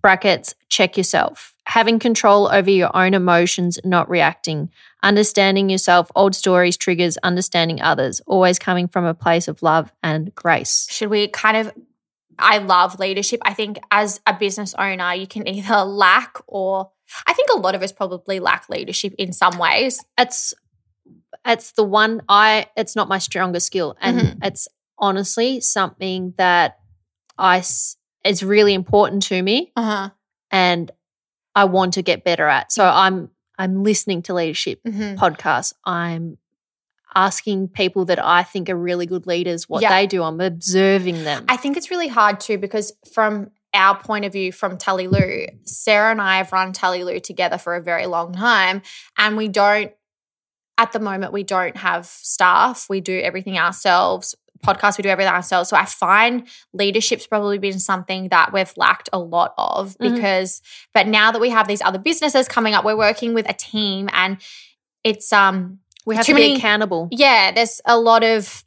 brackets, 0.00 0.54
check 0.68 0.96
yourself, 0.96 1.54
having 1.64 1.98
control 1.98 2.48
over 2.52 2.70
your 2.70 2.94
own 2.96 3.14
emotions, 3.14 3.78
not 3.84 4.08
reacting, 4.08 4.70
understanding 5.02 5.70
yourself, 5.70 6.10
old 6.14 6.34
stories, 6.34 6.76
triggers, 6.76 7.16
understanding 7.18 7.80
others, 7.80 8.20
always 8.26 8.58
coming 8.58 8.88
from 8.88 9.04
a 9.04 9.14
place 9.14 9.48
of 9.48 9.62
love 9.62 9.92
and 10.02 10.34
grace. 10.34 10.88
should 10.90 11.10
we 11.10 11.28
kind 11.28 11.56
of 11.56 11.72
I 12.42 12.56
love 12.56 12.98
leadership. 12.98 13.40
I 13.44 13.52
think 13.52 13.78
as 13.90 14.20
a 14.26 14.32
business 14.32 14.74
owner, 14.78 15.12
you 15.12 15.26
can 15.26 15.46
either 15.46 15.76
lack 15.84 16.38
or 16.46 16.90
I 17.26 17.32
think 17.32 17.48
a 17.54 17.58
lot 17.58 17.74
of 17.74 17.82
us 17.82 17.92
probably 17.92 18.40
lack 18.40 18.68
leadership 18.68 19.14
in 19.18 19.32
some 19.32 19.58
ways. 19.58 20.04
It's 20.18 20.54
it's 21.46 21.72
the 21.72 21.84
one 21.84 22.22
I 22.28 22.66
it's 22.76 22.94
not 22.96 23.08
my 23.08 23.18
strongest 23.18 23.66
skill 23.66 23.96
and 24.00 24.20
Mhm. 24.20 24.38
it's 24.42 24.68
honestly 24.98 25.60
something 25.60 26.34
that 26.36 26.78
I 27.38 27.62
is 28.24 28.42
really 28.42 28.74
important 28.74 29.22
to 29.24 29.42
me 29.42 29.72
Uh-huh. 29.76 30.10
and 30.50 30.90
I 31.54 31.64
want 31.64 31.94
to 31.94 32.02
get 32.02 32.24
better 32.24 32.46
at. 32.48 32.70
So 32.72 32.84
I'm 32.84 33.30
I'm 33.58 33.82
listening 33.82 34.22
to 34.22 34.34
leadership 34.34 34.80
Mhm. 34.86 35.16
podcasts. 35.16 35.72
I'm 35.84 36.38
asking 37.14 37.68
people 37.68 38.04
that 38.06 38.24
I 38.24 38.42
think 38.42 38.70
are 38.70 38.76
really 38.76 39.04
good 39.06 39.26
leaders 39.26 39.68
what 39.68 39.82
Yeah. 39.82 39.90
they 39.90 40.06
do. 40.06 40.22
I'm 40.22 40.40
observing 40.40 41.24
them. 41.24 41.44
I 41.48 41.56
think 41.56 41.76
it's 41.76 41.90
really 41.90 42.08
hard 42.08 42.38
too 42.40 42.56
because 42.58 42.92
from 43.12 43.50
our 43.80 43.98
point 43.98 44.24
of 44.24 44.32
view 44.32 44.52
from 44.52 44.78
Tully 44.78 45.08
Lou, 45.08 45.46
Sarah 45.64 46.10
and 46.12 46.20
I 46.20 46.36
have 46.38 46.52
run 46.52 46.72
Tully 46.72 47.02
Lou 47.04 47.18
together 47.18 47.58
for 47.58 47.74
a 47.74 47.82
very 47.82 48.06
long 48.06 48.32
time 48.32 48.82
and 49.18 49.36
we 49.36 49.48
don't 49.48 49.92
at 50.78 50.92
the 50.92 51.00
moment 51.00 51.32
we 51.32 51.42
don't 51.42 51.76
have 51.76 52.06
staff. 52.06 52.86
We 52.88 53.00
do 53.00 53.18
everything 53.20 53.58
ourselves. 53.58 54.34
Podcast, 54.64 54.98
we 54.98 55.02
do 55.02 55.08
everything 55.08 55.32
ourselves. 55.32 55.68
So 55.70 55.76
I 55.76 55.84
find 55.86 56.46
leadership's 56.74 57.26
probably 57.26 57.58
been 57.58 57.78
something 57.78 58.28
that 58.28 58.52
we've 58.52 58.72
lacked 58.76 59.08
a 59.12 59.18
lot 59.18 59.54
of 59.58 59.96
Mhm. 59.98 60.14
because 60.14 60.60
but 60.94 61.06
now 61.06 61.32
that 61.32 61.40
we 61.40 61.50
have 61.50 61.66
these 61.68 61.82
other 61.82 61.98
businesses 61.98 62.46
coming 62.48 62.74
up, 62.74 62.84
we're 62.84 62.96
working 62.96 63.34
with 63.34 63.48
a 63.48 63.54
team 63.54 64.08
and 64.12 64.36
it's 65.04 65.32
um 65.32 65.78
we 66.06 66.16
have 66.16 66.24
too 66.26 66.32
to 66.32 66.36
be 66.36 66.42
many- 66.42 66.56
accountable. 66.56 67.08
yeah, 67.10 67.52
there's 67.52 67.80
a 67.86 67.98
lot 67.98 68.22
of 68.24 68.62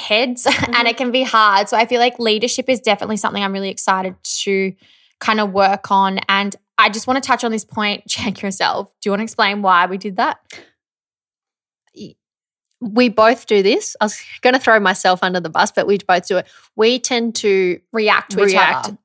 heads 0.00 0.46
and 0.46 0.54
Mhm. 0.56 0.86
it 0.86 0.96
can 0.96 1.10
be 1.12 1.22
hard. 1.22 1.68
So 1.68 1.76
I 1.76 1.86
feel 1.86 2.00
like 2.00 2.18
leadership 2.18 2.68
is 2.68 2.80
definitely 2.80 3.16
something 3.18 3.42
I'm 3.42 3.52
really 3.52 3.68
excited 3.70 4.16
to 4.42 4.74
kind 5.20 5.38
of 5.40 5.52
work 5.52 5.90
on. 5.90 6.18
And 6.28 6.56
I 6.78 6.88
just 6.88 7.06
want 7.06 7.22
to 7.22 7.26
touch 7.26 7.44
on 7.44 7.52
this 7.52 7.64
point 7.64 8.04
check 8.08 8.42
yourself. 8.42 8.88
Do 9.00 9.08
you 9.08 9.12
want 9.12 9.20
to 9.20 9.24
explain 9.24 9.62
why 9.62 9.86
we 9.86 9.98
did 9.98 10.16
that? 10.16 10.38
We 12.82 13.10
both 13.10 13.46
do 13.46 13.62
this. 13.62 13.94
I 14.00 14.06
was 14.06 14.18
going 14.40 14.54
to 14.54 14.58
throw 14.58 14.80
myself 14.80 15.22
under 15.22 15.38
the 15.38 15.50
bus, 15.50 15.70
but 15.70 15.86
we 15.86 15.98
both 15.98 16.26
do 16.26 16.38
it. 16.38 16.46
We 16.76 16.98
tend 16.98 17.34
to 17.36 17.78
React 17.92 18.30
to 18.32 18.36
React 18.44 18.86
each 18.86 18.88
other. 18.88 18.98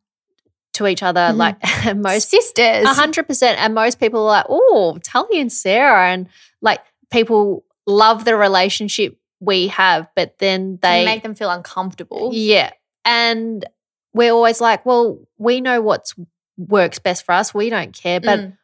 to 0.76 0.88
each 0.88 1.04
other 1.04 1.20
Mhm. 1.34 1.36
like 1.38 1.58
most 1.98 2.30
sisters. 2.30 2.88
Hundred 2.88 3.28
percent. 3.28 3.60
And 3.60 3.74
most 3.76 4.00
people 4.00 4.22
are 4.22 4.38
like, 4.38 4.46
oh, 4.48 4.98
Tully 5.04 5.42
and 5.42 5.52
Sarah. 5.52 6.08
And 6.10 6.30
like 6.62 6.80
people 7.12 7.66
love 7.86 8.24
the 8.24 8.38
relationship 8.38 9.18
we 9.46 9.68
have, 9.68 10.10
but 10.16 10.38
then 10.40 10.80
They 10.82 11.00
they 11.00 11.06
make 11.06 11.24
them 11.24 11.36
feel 11.36 11.50
uncomfortable. 11.52 12.32
Yeah. 12.34 12.72
And 13.06 13.66
we're 14.14 14.32
always 14.34 14.60
like, 14.62 14.86
well, 14.86 15.20
we 15.38 15.62
know 15.62 15.82
what's 15.82 16.16
works 16.58 17.00
best 17.00 17.26
for 17.26 17.34
us. 17.34 17.54
We 17.54 17.70
don't 17.70 17.94
care. 17.94 18.20
But 18.20 18.40
Mm. 18.40 18.58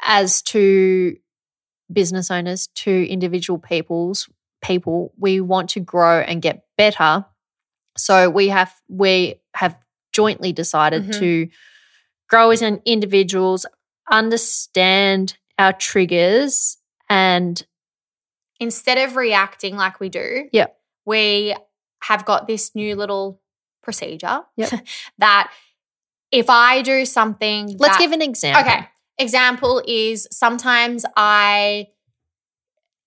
as 0.00 0.42
to 0.42 1.16
business 1.92 2.30
owners, 2.30 2.66
to 2.74 3.08
individual 3.08 3.58
people's 3.58 4.28
people, 4.62 5.12
we 5.18 5.40
want 5.40 5.70
to 5.70 5.80
grow 5.80 6.20
and 6.20 6.42
get 6.42 6.64
better. 6.76 7.24
So 7.96 8.28
we 8.28 8.48
have 8.48 8.72
we 8.88 9.40
have 9.54 9.76
jointly 10.12 10.52
decided 10.52 11.04
Mhm. 11.04 11.18
to 11.20 11.48
grow 12.28 12.50
as 12.50 12.60
an 12.62 12.82
individuals, 12.84 13.64
understand 14.10 15.36
our 15.58 15.72
triggers 15.72 16.76
and 17.08 17.64
instead 18.60 18.98
of 18.98 19.16
reacting 19.16 19.76
like 19.76 20.00
we 20.00 20.08
do, 20.08 20.48
Yep. 20.52 20.76
we 21.06 21.54
have 22.02 22.24
got 22.24 22.46
this 22.46 22.74
new 22.74 22.94
little 22.96 23.40
procedure 23.82 24.42
Yep. 24.56 24.86
that 25.18 25.52
if 26.30 26.50
I 26.50 26.82
do 26.82 27.04
something, 27.04 27.76
let's 27.78 27.96
that- 27.96 28.00
give 28.00 28.12
an 28.12 28.22
example. 28.22 28.62
okay. 28.62 28.88
Example 29.20 29.82
is 29.86 30.28
sometimes 30.30 31.04
I 31.16 31.88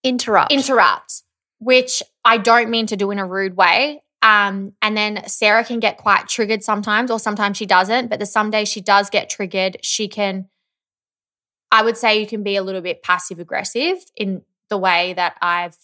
Interrupt. 0.04 0.52
interrupt, 0.52 1.22
which 1.60 2.02
I 2.26 2.38
don't 2.38 2.70
mean 2.70 2.88
to 2.88 2.98
do 2.98 3.12
in 3.12 3.20
a 3.20 3.26
rude 3.26 3.56
way. 3.56 4.02
Um, 4.24 4.74
and 4.82 4.98
then 4.98 5.24
Sarah 5.28 5.64
can 5.64 5.80
get 5.80 5.98
quite 5.98 6.28
triggered 6.28 6.64
sometimes, 6.64 7.10
or 7.12 7.20
sometimes 7.20 7.58
she 7.58 7.66
doesn't. 7.66 8.10
But 8.10 8.20
the 8.20 8.26
some 8.26 8.50
days 8.52 8.68
she 8.68 8.82
does 8.82 9.10
get 9.10 9.30
triggered. 9.30 9.78
She 9.84 10.08
can, 10.08 10.50
I 11.72 11.82
would 11.84 11.98
say, 11.98 12.20
you 12.20 12.28
can 12.28 12.44
be 12.44 12.56
a 12.56 12.64
little 12.64 12.82
bit 12.82 13.04
passive 13.04 13.40
aggressive 13.40 13.98
in 14.16 14.42
the 14.72 14.78
way 14.80 15.14
that 15.14 15.36
I've 15.40 15.78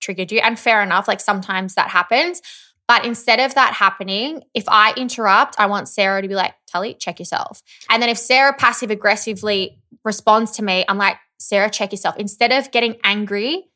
triggered 0.00 0.32
you. 0.32 0.38
And 0.38 0.58
fair 0.58 0.82
enough, 0.82 1.06
like 1.06 1.20
sometimes 1.20 1.74
that 1.74 1.88
happens. 1.88 2.40
But 2.86 3.04
instead 3.04 3.38
of 3.40 3.54
that 3.54 3.74
happening, 3.74 4.44
if 4.54 4.64
I 4.66 4.94
interrupt, 4.94 5.56
I 5.58 5.66
want 5.66 5.88
Sarah 5.88 6.22
to 6.22 6.28
be 6.28 6.34
like, 6.34 6.54
Tully, 6.66 6.94
check 6.94 7.18
yourself. 7.18 7.60
And 7.90 8.02
then 8.02 8.08
if 8.08 8.16
Sarah 8.16 8.54
passive 8.54 8.90
aggressively 8.90 9.78
responds 10.04 10.52
to 10.52 10.64
me, 10.64 10.86
I'm 10.88 10.96
like, 10.96 11.16
Sarah, 11.38 11.68
check 11.68 11.92
yourself. 11.92 12.16
Instead 12.16 12.50
of 12.50 12.70
getting 12.70 12.96
angry, 13.04 13.68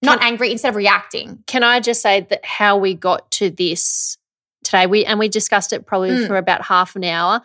not 0.00 0.22
angry, 0.22 0.52
instead 0.52 0.70
of 0.70 0.76
reacting. 0.76 1.42
can 1.46 1.62
I 1.64 1.80
just 1.80 2.02
say 2.02 2.20
that 2.30 2.44
how 2.44 2.76
we 2.76 2.94
got 2.94 3.30
to 3.32 3.50
this 3.50 4.16
today? 4.64 4.86
We 4.86 5.04
and 5.04 5.18
we 5.18 5.28
discussed 5.28 5.72
it 5.72 5.86
probably 5.86 6.10
Mm. 6.10 6.26
for 6.26 6.36
about 6.36 6.62
half 6.62 6.94
an 6.96 7.04
hour. 7.04 7.42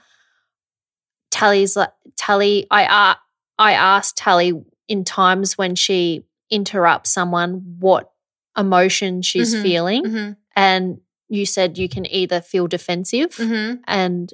Tully's 1.31 1.75
like 1.75 1.91
Tully. 2.15 2.67
I 2.71 2.85
uh, 2.85 3.15
I 3.59 3.73
asked 3.73 4.17
Tally 4.17 4.53
in 4.87 5.03
times 5.03 5.57
when 5.57 5.75
she 5.75 6.23
interrupts 6.49 7.09
someone 7.11 7.75
what 7.79 8.11
emotion 8.57 9.21
she's 9.21 9.53
Mhm. 9.53 9.61
feeling, 9.61 10.03
Mm-hmm. 10.03 10.31
and 10.55 10.97
you 11.29 11.45
said 11.45 11.77
you 11.77 11.89
can 11.89 12.05
either 12.11 12.39
feel 12.41 12.67
defensive 12.67 13.31
Mm-hmm. 13.35 13.81
and 13.87 14.33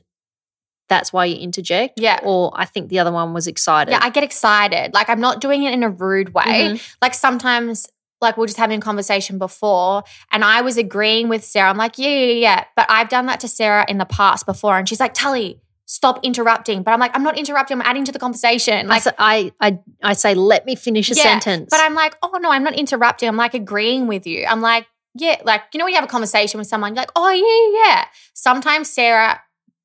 that's 0.89 1.11
why 1.11 1.25
you 1.25 1.37
interject, 1.37 1.99
Yeah. 1.99 2.19
or 2.23 2.51
I 2.55 2.65
think 2.65 2.89
the 2.89 2.99
other 2.99 3.11
one 3.11 3.33
was 3.33 3.47
excited. 3.47 3.91
Yeah, 3.91 3.99
I 4.01 4.09
get 4.09 4.23
excited. 4.23 4.93
Like 4.93 5.09
I'm 5.09 5.19
not 5.21 5.41
doing 5.41 5.63
it 5.63 5.73
in 5.73 5.81
a 5.81 5.89
rude 5.89 6.33
way. 6.33 6.43
Mhm. 6.75 6.95
Like 7.01 7.13
sometimes, 7.15 7.87
like 8.21 8.37
we 8.37 8.43
are 8.43 8.47
just 8.47 8.59
having 8.59 8.77
a 8.77 8.81
conversation 8.81 9.37
before, 9.39 10.03
and 10.31 10.43
I 10.45 10.61
was 10.61 10.77
agreeing 10.77 11.29
with 11.29 11.43
Sarah. 11.43 11.69
I'm 11.69 11.77
like, 11.77 11.97
yeah, 11.97 12.09
yeah, 12.09 12.33
yeah. 12.33 12.63
But 12.75 12.85
I've 12.89 13.09
done 13.09 13.25
that 13.25 13.39
to 13.41 13.47
Sarah 13.47 13.85
in 13.87 13.97
the 13.97 14.05
past 14.05 14.45
before, 14.45 14.77
and 14.77 14.87
she's 14.87 14.99
like, 14.99 15.13
Tully, 15.13 15.59
stop 15.97 16.19
interrupting. 16.23 16.81
But 16.83 16.91
I'm 16.93 16.99
like, 16.99 17.11
I'm 17.15 17.21
not 17.23 17.37
interrupting. 17.37 17.77
I'm 17.77 17.85
adding 17.85 18.03
to 18.05 18.11
the 18.11 18.19
conversation. 18.19 18.87
I, 18.87 18.89
Like, 18.95 19.03
say, 19.03 19.11
I 19.19 19.51
I 19.61 19.79
I 20.01 20.13
say, 20.13 20.33
let 20.33 20.65
me 20.65 20.75
finish 20.75 21.11
a 21.11 21.15
Yeah, 21.15 21.23
sentence. 21.39 21.67
but 21.69 21.79
I'm 21.85 21.93
like, 21.93 22.15
oh 22.23 22.37
no, 22.41 22.49
I'm 22.51 22.63
not 22.63 22.73
interrupting. 22.83 23.29
I'm 23.29 23.37
like 23.45 23.53
agreeing 23.53 24.07
with 24.07 24.25
you. 24.25 24.45
I'm 24.51 24.61
like, 24.61 24.87
yeah, 25.15 25.37
like 25.45 25.61
you 25.71 25.77
know 25.77 25.85
when 25.85 25.93
you 25.93 25.99
have 26.01 26.09
a 26.11 26.15
conversation 26.17 26.57
with 26.57 26.67
someone, 26.67 26.89
you're 26.95 27.01
like, 27.05 27.11
oh 27.15 27.29
yeah, 27.29 27.67
yeah. 27.85 28.05
Sometimes 28.33 28.89
Sarah 28.89 29.39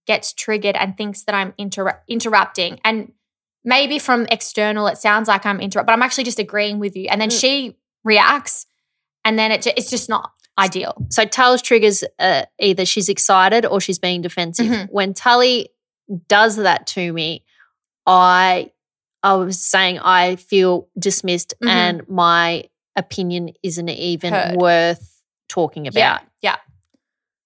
gets 0.07 0.33
triggered 0.33 0.77
and 0.77 0.97
thinks 0.97 1.25
that 1.25 1.35
I'm 1.35 1.53
inter- 1.59 2.01
interrupting, 2.09 2.81
and 2.85 3.13
maybe 3.65 3.99
from 3.99 4.25
external 4.31 4.87
it 4.87 4.97
sounds 4.97 5.29
like 5.29 5.45
I'm 5.45 5.61
interrupting, 5.61 5.87
but 5.87 5.93
I'm 5.93 6.03
actually 6.03 6.25
just 6.25 6.39
agreeing 6.39 6.79
with 6.79 6.97
you. 6.97 7.09
And 7.11 7.21
then 7.21 7.29
Mm. 7.29 7.41
she 7.41 7.77
reacts, 8.05 8.67
and 9.27 9.39
then 9.39 9.53
it 9.53 9.67
it's 9.67 9.91
just 9.91 10.09
not 10.09 10.31
ideal. 10.59 10.95
So 11.11 11.25
Tully's 11.27 11.61
triggers 11.63 12.03
uh, 12.19 12.45
either 12.59 12.87
she's 12.87 13.09
excited 13.11 13.67
or 13.67 13.81
she's 13.83 13.99
being 13.99 14.23
defensive. 14.23 14.67
Mhm. 14.67 14.89
When 14.91 15.13
Tully 15.13 15.69
does 16.29 16.57
that 16.57 16.87
to 16.89 17.13
me, 17.13 17.45
I 18.07 18.71
I 19.23 19.35
was 19.35 19.61
saying 19.63 19.99
I 19.99 20.37
feel 20.37 20.89
dismissed 20.99 21.55
Mhm. 21.63 21.69
and 21.69 22.09
my 22.09 22.65
opinion 22.97 23.51
isn't 23.63 23.89
even 23.89 24.33
Heard. 24.33 24.57
worth 24.57 25.23
talking 25.49 25.87
about. 25.87 25.99
Yeah, 25.99 26.19
yeah. 26.41 26.57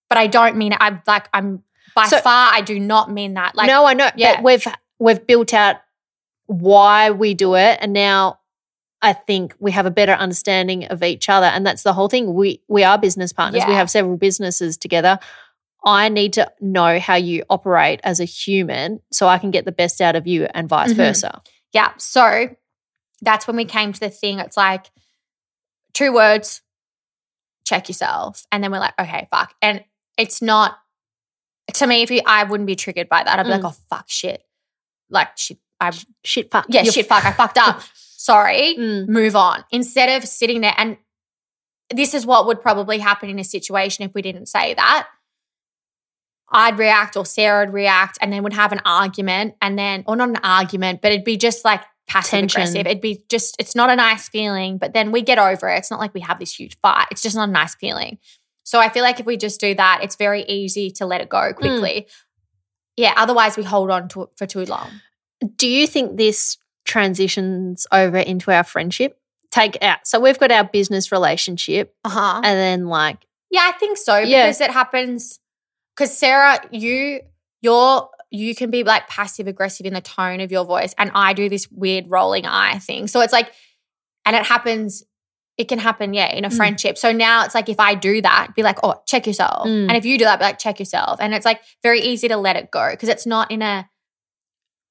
But 0.08 0.18
I 0.18 0.26
don't 0.26 0.56
mean 0.56 0.72
it. 0.72 0.78
I'm 0.80 1.02
like 1.06 1.28
I'm 1.32 1.62
by 1.94 2.06
So- 2.06 2.18
far. 2.18 2.50
I 2.52 2.60
do 2.60 2.78
not 2.78 3.10
mean 3.10 3.34
that. 3.34 3.54
Like 3.54 3.66
no, 3.66 3.84
I 3.86 3.94
know, 3.94 4.10
yeah. 4.16 4.36
but 4.36 4.44
we've 4.44 4.66
we've 4.98 5.26
built 5.26 5.52
out 5.54 5.76
why 6.46 7.10
we 7.10 7.34
do 7.34 7.54
it, 7.54 7.78
and 7.80 7.92
now 7.92 8.38
I 9.00 9.12
think 9.14 9.54
we 9.58 9.72
have 9.72 9.86
a 9.86 9.90
better 9.90 10.12
understanding 10.12 10.84
of 10.86 11.02
each 11.02 11.28
other, 11.28 11.46
and 11.46 11.66
that's 11.66 11.82
the 11.82 11.92
whole 11.92 12.08
thing. 12.08 12.34
We 12.34 12.60
we 12.68 12.84
are 12.84 12.98
business 12.98 13.32
partners. 13.32 13.64
We 13.66 13.74
have 13.74 13.90
several 13.90 14.16
businesses 14.16 14.76
together. 14.76 15.18
I 15.84 16.08
need 16.08 16.34
to 16.34 16.50
know 16.60 16.98
how 17.00 17.16
you 17.16 17.44
operate 17.50 18.00
as 18.04 18.20
a 18.20 18.24
human, 18.24 19.00
so 19.10 19.26
I 19.26 19.38
can 19.38 19.50
get 19.50 19.64
the 19.64 19.72
best 19.72 20.00
out 20.00 20.14
of 20.16 20.26
you, 20.26 20.46
and 20.54 20.68
vice 20.68 20.92
Mhm. 20.92 20.96
versa. 20.96 21.42
Yeah. 21.72 21.92
So 21.98 22.48
that's 23.20 23.46
when 23.46 23.56
we 23.56 23.64
came 23.64 23.92
to 23.92 24.00
the 24.00 24.10
thing. 24.10 24.38
It's 24.38 24.56
like 24.56 24.90
two 25.92 26.12
words, 26.12 26.62
check 27.64 27.88
yourself. 27.88 28.44
And 28.52 28.62
then 28.62 28.70
we're 28.72 28.78
like, 28.80 28.94
okay, 29.00 29.28
fuck. 29.30 29.54
And 29.62 29.84
it's 30.18 30.42
not, 30.42 30.76
to 31.74 31.86
me, 31.86 32.02
if 32.02 32.10
you, 32.10 32.20
I 32.26 32.44
wouldn't 32.44 32.66
be 32.66 32.76
triggered 32.76 33.08
by 33.08 33.22
that. 33.24 33.38
I'd 33.38 33.44
be 33.44 33.48
Mm. 33.50 33.62
like, 33.62 33.72
oh, 33.72 33.76
fuck, 33.88 34.06
shit. 34.08 34.42
Like, 35.10 35.36
shit, 35.38 35.58
I, 35.80 35.92
Shit, 36.24 36.50
fuck. 36.50 36.66
yeah, 36.68 36.82
You're 36.82 36.92
shit, 36.92 37.06
fuck, 37.08 37.24
I 37.24 37.32
fucked 37.32 37.58
up. 37.58 37.82
Sorry. 37.94 38.76
Mm. 38.78 39.08
Move 39.08 39.34
on. 39.36 39.64
Instead 39.72 40.08
of 40.22 40.28
sitting 40.28 40.60
there 40.60 40.74
and 40.76 40.96
this 41.90 42.14
is 42.14 42.24
what 42.24 42.46
would 42.46 42.60
probably 42.62 42.98
happen 42.98 43.28
in 43.28 43.38
a 43.38 43.44
situation 43.44 44.04
if 44.04 44.14
we 44.14 44.22
didn't 44.22 44.46
say 44.46 44.74
that. 44.74 45.08
I'd 46.52 46.78
react 46.78 47.16
or 47.16 47.24
Sarah 47.26 47.64
would 47.66 47.74
react 47.74 48.18
and 48.20 48.32
then 48.32 48.42
would 48.42 48.52
have 48.52 48.72
an 48.72 48.80
argument 48.84 49.54
and 49.60 49.78
then, 49.78 50.04
or 50.06 50.16
not 50.16 50.28
an 50.28 50.36
argument, 50.44 51.00
but 51.02 51.10
it'd 51.12 51.24
be 51.24 51.36
just 51.36 51.64
like 51.64 51.82
passive 52.08 52.30
Tension. 52.30 52.60
aggressive. 52.60 52.86
It'd 52.86 53.00
be 53.00 53.24
just, 53.28 53.56
it's 53.58 53.74
not 53.74 53.90
a 53.90 53.96
nice 53.96 54.28
feeling, 54.28 54.76
but 54.78 54.92
then 54.92 55.12
we 55.12 55.22
get 55.22 55.38
over 55.38 55.68
it. 55.68 55.78
It's 55.78 55.90
not 55.90 56.00
like 56.00 56.12
we 56.14 56.20
have 56.20 56.38
this 56.38 56.58
huge 56.58 56.76
fight. 56.80 57.06
It's 57.10 57.22
just 57.22 57.34
not 57.36 57.48
a 57.48 57.52
nice 57.52 57.74
feeling. 57.74 58.18
So 58.64 58.78
I 58.78 58.88
feel 58.90 59.02
like 59.02 59.18
if 59.18 59.26
we 59.26 59.36
just 59.36 59.60
do 59.60 59.74
that, 59.74 60.00
it's 60.02 60.16
very 60.16 60.42
easy 60.44 60.90
to 60.92 61.06
let 61.06 61.20
it 61.20 61.28
go 61.28 61.52
quickly. 61.52 62.06
Yeah, 62.96 63.14
otherwise 63.16 63.56
we 63.56 63.62
hold 63.64 63.90
on 63.90 64.08
to 64.10 64.22
it 64.24 64.28
for 64.36 64.46
too 64.46 64.64
long. 64.66 64.88
Do 65.56 65.66
you 65.68 65.86
think 65.86 66.16
this 66.16 66.58
transitions 66.84 67.86
over 67.90 68.18
into 68.18 68.50
our 68.52 68.64
friendship? 68.64 69.18
Take 69.50 69.82
out. 69.82 70.06
So 70.06 70.20
we've 70.20 70.38
got 70.38 70.52
our 70.52 70.64
business 70.64 71.10
relationship, 71.12 71.94
Uh 72.04 72.10
huh. 72.10 72.40
and 72.44 72.58
then 72.58 72.86
like 72.86 73.26
Yeah, 73.50 73.62
I 73.72 73.72
think 73.78 73.98
so 73.98 74.18
Yeah. 74.18 74.44
because 74.46 74.60
it 74.60 74.70
happens. 74.70 75.38
Because 75.96 76.16
Sarah, 76.16 76.58
you 76.70 77.20
you're 77.60 78.08
you 78.30 78.54
can 78.54 78.70
be 78.70 78.82
like 78.82 79.08
passive 79.08 79.46
aggressive 79.46 79.84
in 79.86 79.92
the 79.94 80.00
tone 80.00 80.40
of 80.40 80.50
your 80.50 80.64
voice, 80.64 80.94
and 80.98 81.10
I 81.14 81.32
do 81.34 81.48
this 81.48 81.68
weird 81.70 82.06
rolling 82.08 82.46
eye 82.46 82.78
thing. 82.78 83.06
So 83.06 83.20
it's 83.20 83.32
like, 83.32 83.52
and 84.24 84.34
it 84.34 84.44
happens. 84.44 85.04
It 85.58 85.68
can 85.68 85.78
happen, 85.78 86.14
yeah, 86.14 86.32
in 86.32 86.46
a 86.46 86.48
Mm. 86.48 86.56
friendship. 86.56 86.96
So 86.96 87.12
now 87.12 87.44
it's 87.44 87.54
like 87.54 87.68
if 87.68 87.78
I 87.78 87.94
do 87.94 88.22
that, 88.22 88.54
be 88.56 88.62
like, 88.62 88.78
oh, 88.82 88.94
check 89.06 89.26
yourself, 89.26 89.66
Mm. 89.68 89.88
and 89.88 89.96
if 89.96 90.06
you 90.06 90.16
do 90.18 90.24
that, 90.24 90.38
be 90.38 90.44
like, 90.46 90.58
check 90.58 90.78
yourself, 90.78 91.18
and 91.20 91.34
it's 91.34 91.44
like 91.44 91.60
very 91.82 92.00
easy 92.00 92.26
to 92.28 92.36
let 92.38 92.56
it 92.56 92.70
go 92.70 92.88
because 92.90 93.10
it's 93.10 93.26
not 93.26 93.50
in 93.50 93.60
a. 93.60 93.86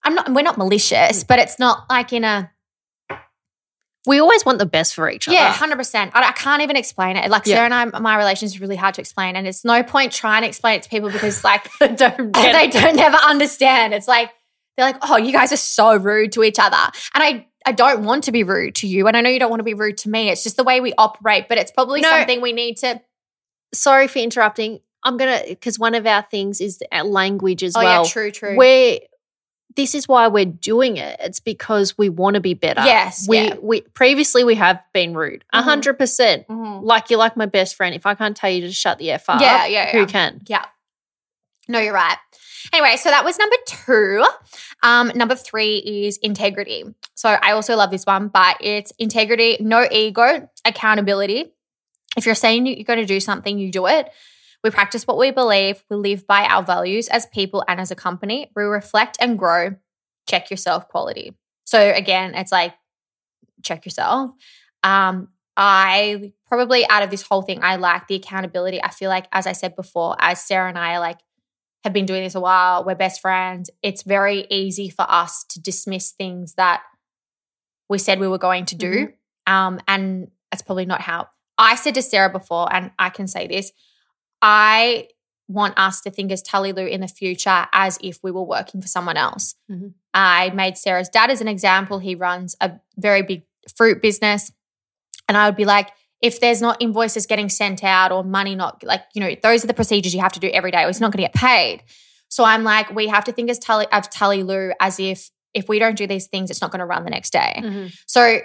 I'm 0.04 0.14
not. 0.16 0.32
We're 0.32 0.44
not 0.44 0.58
malicious, 0.58 1.24
but 1.24 1.40
it's 1.40 1.58
not 1.60 1.90
like 1.90 2.14
in 2.14 2.24
a. 2.24 2.52
we 4.08 4.20
always 4.20 4.44
want 4.46 4.58
the 4.60 4.66
best 4.66 4.96
for 4.96 5.10
each 5.10 5.28
other. 5.28 5.36
Yeah, 5.36 5.52
hundred 5.54 5.78
percent. 5.78 6.12
I, 6.16 6.30
I 6.30 6.32
can't 6.32 6.62
even 6.64 6.76
explain 6.76 7.18
it. 7.18 7.30
Like 7.30 7.46
Yeah. 7.46 7.56
Sarah 7.56 7.66
and 7.66 7.74
I, 7.96 8.00
my 8.00 8.18
relationship 8.18 8.56
is 8.56 8.62
really 8.62 8.76
hard 8.76 8.96
to 8.96 9.02
explain, 9.02 9.36
and 9.36 9.48
it's 9.48 9.64
no 9.64 9.84
point 9.84 10.12
trying 10.12 10.42
to 10.42 10.48
explain 10.48 10.78
it 10.78 10.84
to 10.84 10.90
people 10.90 11.10
because 11.12 11.44
like 11.44 11.70
don't 11.80 11.98
they 12.34 12.66
it. 12.66 12.72
don't 12.74 12.96
never 12.96 13.18
understand. 13.18 13.94
It's 13.94 14.08
like 14.08 14.32
they're 14.78 14.86
like, 14.88 14.98
oh, 15.04 15.18
you 15.18 15.32
guys 15.32 15.52
are 15.52 15.58
so 15.58 15.96
rude 15.98 16.32
to 16.32 16.44
each 16.44 16.58
other, 16.60 16.78
and 17.14 17.24
I 17.24 17.48
I 17.66 17.74
don't 17.74 18.04
want 18.04 18.24
to 18.24 18.32
be 18.32 18.44
rude 18.44 18.74
to 18.76 18.88
you, 18.88 19.08
and 19.08 19.16
I 19.16 19.22
know 19.22 19.30
you 19.30 19.38
don't 19.40 19.50
want 19.52 19.60
to 19.60 19.64
be 19.66 19.76
rude 19.76 19.98
to 20.00 20.10
me. 20.10 20.30
It's 20.30 20.44
just 20.44 20.58
the 20.58 20.64
way 20.64 20.82
we 20.82 20.94
operate, 20.98 21.48
but 21.48 21.58
it's 21.60 21.72
probably 21.72 22.02
No. 22.02 22.10
something 22.10 22.42
we 22.42 22.54
need 22.54 22.78
to. 22.78 23.00
Sorry 23.74 24.08
for 24.08 24.20
interrupting. 24.20 24.80
I'm 25.04 25.18
gonna 25.18 25.42
because 25.48 25.80
one 25.80 25.96
of 25.96 26.06
our 26.06 26.22
things 26.30 26.60
is 26.62 26.82
our 26.92 27.04
language 27.04 27.64
as 27.64 27.76
Oh 27.76 27.82
well. 27.84 28.04
yeah, 28.04 28.10
true, 28.10 28.32
true. 28.32 28.56
We're 28.58 29.00
this 29.76 29.96
is 29.96 30.08
why 30.08 30.28
we're 30.28 30.46
doing 30.46 30.98
it. 30.98 31.18
It's 31.20 31.40
because 31.40 31.98
we 31.98 32.10
want 32.10 32.34
to 32.36 32.42
be 32.42 32.54
better. 32.54 32.82
Yes, 32.84 33.28
we 33.28 33.38
yeah. 33.38 33.56
we 33.62 33.82
previously 33.82 34.44
we 34.44 34.56
have 34.56 34.82
been 34.94 35.14
rude. 35.16 35.44
A 35.54 35.60
Mhm. 35.62 35.64
hundred 35.64 35.98
percent. 35.98 36.48
Mhm. 36.48 36.84
Like 36.84 37.10
you're 37.10 37.20
like 37.20 37.38
my 37.38 37.46
best 37.46 37.76
friend. 37.76 37.96
If 37.96 38.06
I 38.06 38.16
can't 38.16 38.36
tell 38.36 38.50
you 38.50 38.62
to 38.62 38.72
shut 38.72 38.98
the 39.00 39.12
f 39.12 39.30
up, 39.30 39.42
Yeah, 39.42 39.66
yeah, 39.66 39.92
who 39.92 40.06
can? 40.06 40.42
Yeah. 40.48 40.66
No, 41.68 41.80
you're 41.80 41.94
right. 41.94 42.18
Anyway, 42.74 42.96
so 42.98 43.10
that 43.10 43.24
was 43.26 43.38
number 43.40 43.56
two. 43.66 44.26
Um, 44.84 45.12
number 45.16 45.36
three 45.36 45.78
is 45.78 46.18
integrity. 46.18 46.84
So 47.16 47.30
I 47.30 47.52
also 47.54 47.76
love 47.76 47.92
this 47.92 48.06
one, 48.06 48.28
but 48.30 48.58
it's 48.62 48.92
integrity, 49.00 49.58
no 49.60 49.88
ego, 49.92 50.50
accountability. 50.66 51.54
If 52.18 52.26
you're 52.26 52.36
saying 52.36 52.66
you're 52.66 52.84
going 52.84 53.00
to 53.00 53.06
do 53.06 53.20
something, 53.20 53.58
you 53.58 53.72
do 53.72 53.88
it. 53.88 54.10
We 54.64 54.70
practice 54.70 55.08
what 55.08 55.18
we 55.18 55.32
believe. 55.32 55.84
We 55.90 55.98
live 55.98 56.28
by 56.28 56.46
our 56.46 56.64
values 56.64 57.08
as 57.08 57.26
people 57.28 57.64
and 57.68 57.80
as 57.80 57.92
a 57.92 57.96
company. 57.96 58.52
We 58.56 58.64
reflect 58.64 59.18
and 59.20 59.38
grow. 59.38 59.76
Check 60.30 60.52
yourself 60.52 60.88
quality. 60.88 61.36
So 61.66 61.92
again, 61.92 62.36
it's 62.36 62.52
like 62.52 62.74
check 63.64 63.86
yourself. 63.86 64.32
Um, 64.84 65.30
I 65.58 66.34
probably 66.48 66.88
out 66.90 67.04
of 67.04 67.10
this 67.10 67.22
whole 67.22 67.42
thing, 67.42 67.60
I 67.62 67.76
like 67.76 68.08
the 68.08 68.16
accountability. 68.16 68.82
I 68.84 68.90
feel 68.90 69.10
like, 69.10 69.28
as 69.32 69.48
I 69.48 69.52
said 69.52 69.76
before, 69.76 70.16
as 70.20 70.44
Sarah 70.44 70.70
and 70.70 70.78
I 70.78 71.00
like 71.00 71.20
have 71.84 71.94
been 71.94 72.06
doing 72.06 72.24
this 72.24 72.36
a 72.36 72.40
while, 72.40 72.84
we're 72.84 72.96
best 72.96 73.22
friends. 73.22 73.70
It's 73.82 74.04
very 74.04 74.46
easy 74.50 74.90
for 74.90 75.06
us 75.10 75.44
to 75.50 75.60
dismiss 75.60 76.12
things 76.12 76.54
that 76.54 76.82
we 77.90 77.98
said 77.98 78.20
we 78.20 78.28
were 78.28 78.38
going 78.38 78.66
to 78.66 78.76
do. 78.76 78.92
Mm-hmm. 78.92 79.54
Um, 79.54 79.80
and 79.88 80.32
that's 80.52 80.62
probably 80.62 80.86
not 80.86 81.02
how 81.02 81.28
I 81.58 81.76
said 81.76 81.96
to 81.96 82.02
Sarah 82.02 82.30
before, 82.30 82.74
and 82.74 82.92
I 82.98 83.10
can 83.10 83.28
say 83.28 83.48
this 83.48 83.72
I 84.42 85.08
want 85.48 85.78
us 85.78 86.02
to 86.02 86.12
think 86.12 86.32
as 86.32 86.42
Tully 86.42 86.72
Lou 86.72 86.86
in 86.86 87.02
the 87.02 87.08
future 87.08 87.68
as 87.74 88.00
if 88.02 88.20
we 88.24 88.32
were 88.32 88.44
working 88.44 88.82
for 88.82 88.88
someone 88.88 89.18
else. 89.18 89.56
Mm-hmm. 89.70 89.90
I 90.14 90.50
made 90.52 90.78
Sarah's 90.78 91.10
dad 91.10 91.30
as 91.30 91.42
an 91.42 91.48
example. 91.48 92.00
He 92.00 92.16
runs 92.16 92.56
a 92.62 92.72
very 92.98 93.22
big 93.22 93.44
fruit 93.76 94.02
business. 94.02 94.52
And 95.28 95.38
I 95.38 95.48
would 95.48 95.56
be 95.56 95.66
like, 95.66 95.90
if 96.22 96.40
there's 96.40 96.62
not 96.62 96.82
invoices 96.82 97.26
getting 97.26 97.50
sent 97.50 97.84
out 97.84 98.12
or 98.12 98.24
money 98.24 98.56
not 98.56 98.84
like, 98.84 99.04
you 99.14 99.22
know, 99.22 99.36
those 99.42 99.64
are 99.64 99.68
the 99.68 99.74
procedures 99.74 100.14
you 100.14 100.22
have 100.22 100.34
to 100.34 100.40
do 100.40 100.50
every 100.50 100.72
day 100.72 100.84
or 100.84 100.90
it's 100.90 101.00
not 101.00 101.12
going 101.12 101.24
to 101.24 101.30
get 101.30 101.34
paid. 101.34 101.84
So 102.30 102.44
I'm 102.44 102.64
like, 102.64 102.94
we 102.94 103.08
have 103.08 103.26
to 103.26 103.32
think 103.32 103.50
as 103.50 103.60
Tully 103.60 103.88
of 103.92 104.10
Tully 104.10 104.44
Lou 104.44 104.72
as 104.80 105.00
if 105.00 105.32
if 105.54 105.68
we 105.68 105.80
don't 105.80 105.98
do 105.98 106.08
these 106.08 106.28
things, 106.28 106.50
it's 106.50 106.62
not 106.62 106.72
going 106.72 106.80
to 106.80 106.86
run 106.86 107.04
the 107.04 107.10
next 107.10 107.32
day. 107.32 107.56
Mm-hmm. 107.58 107.88
So 108.06 108.40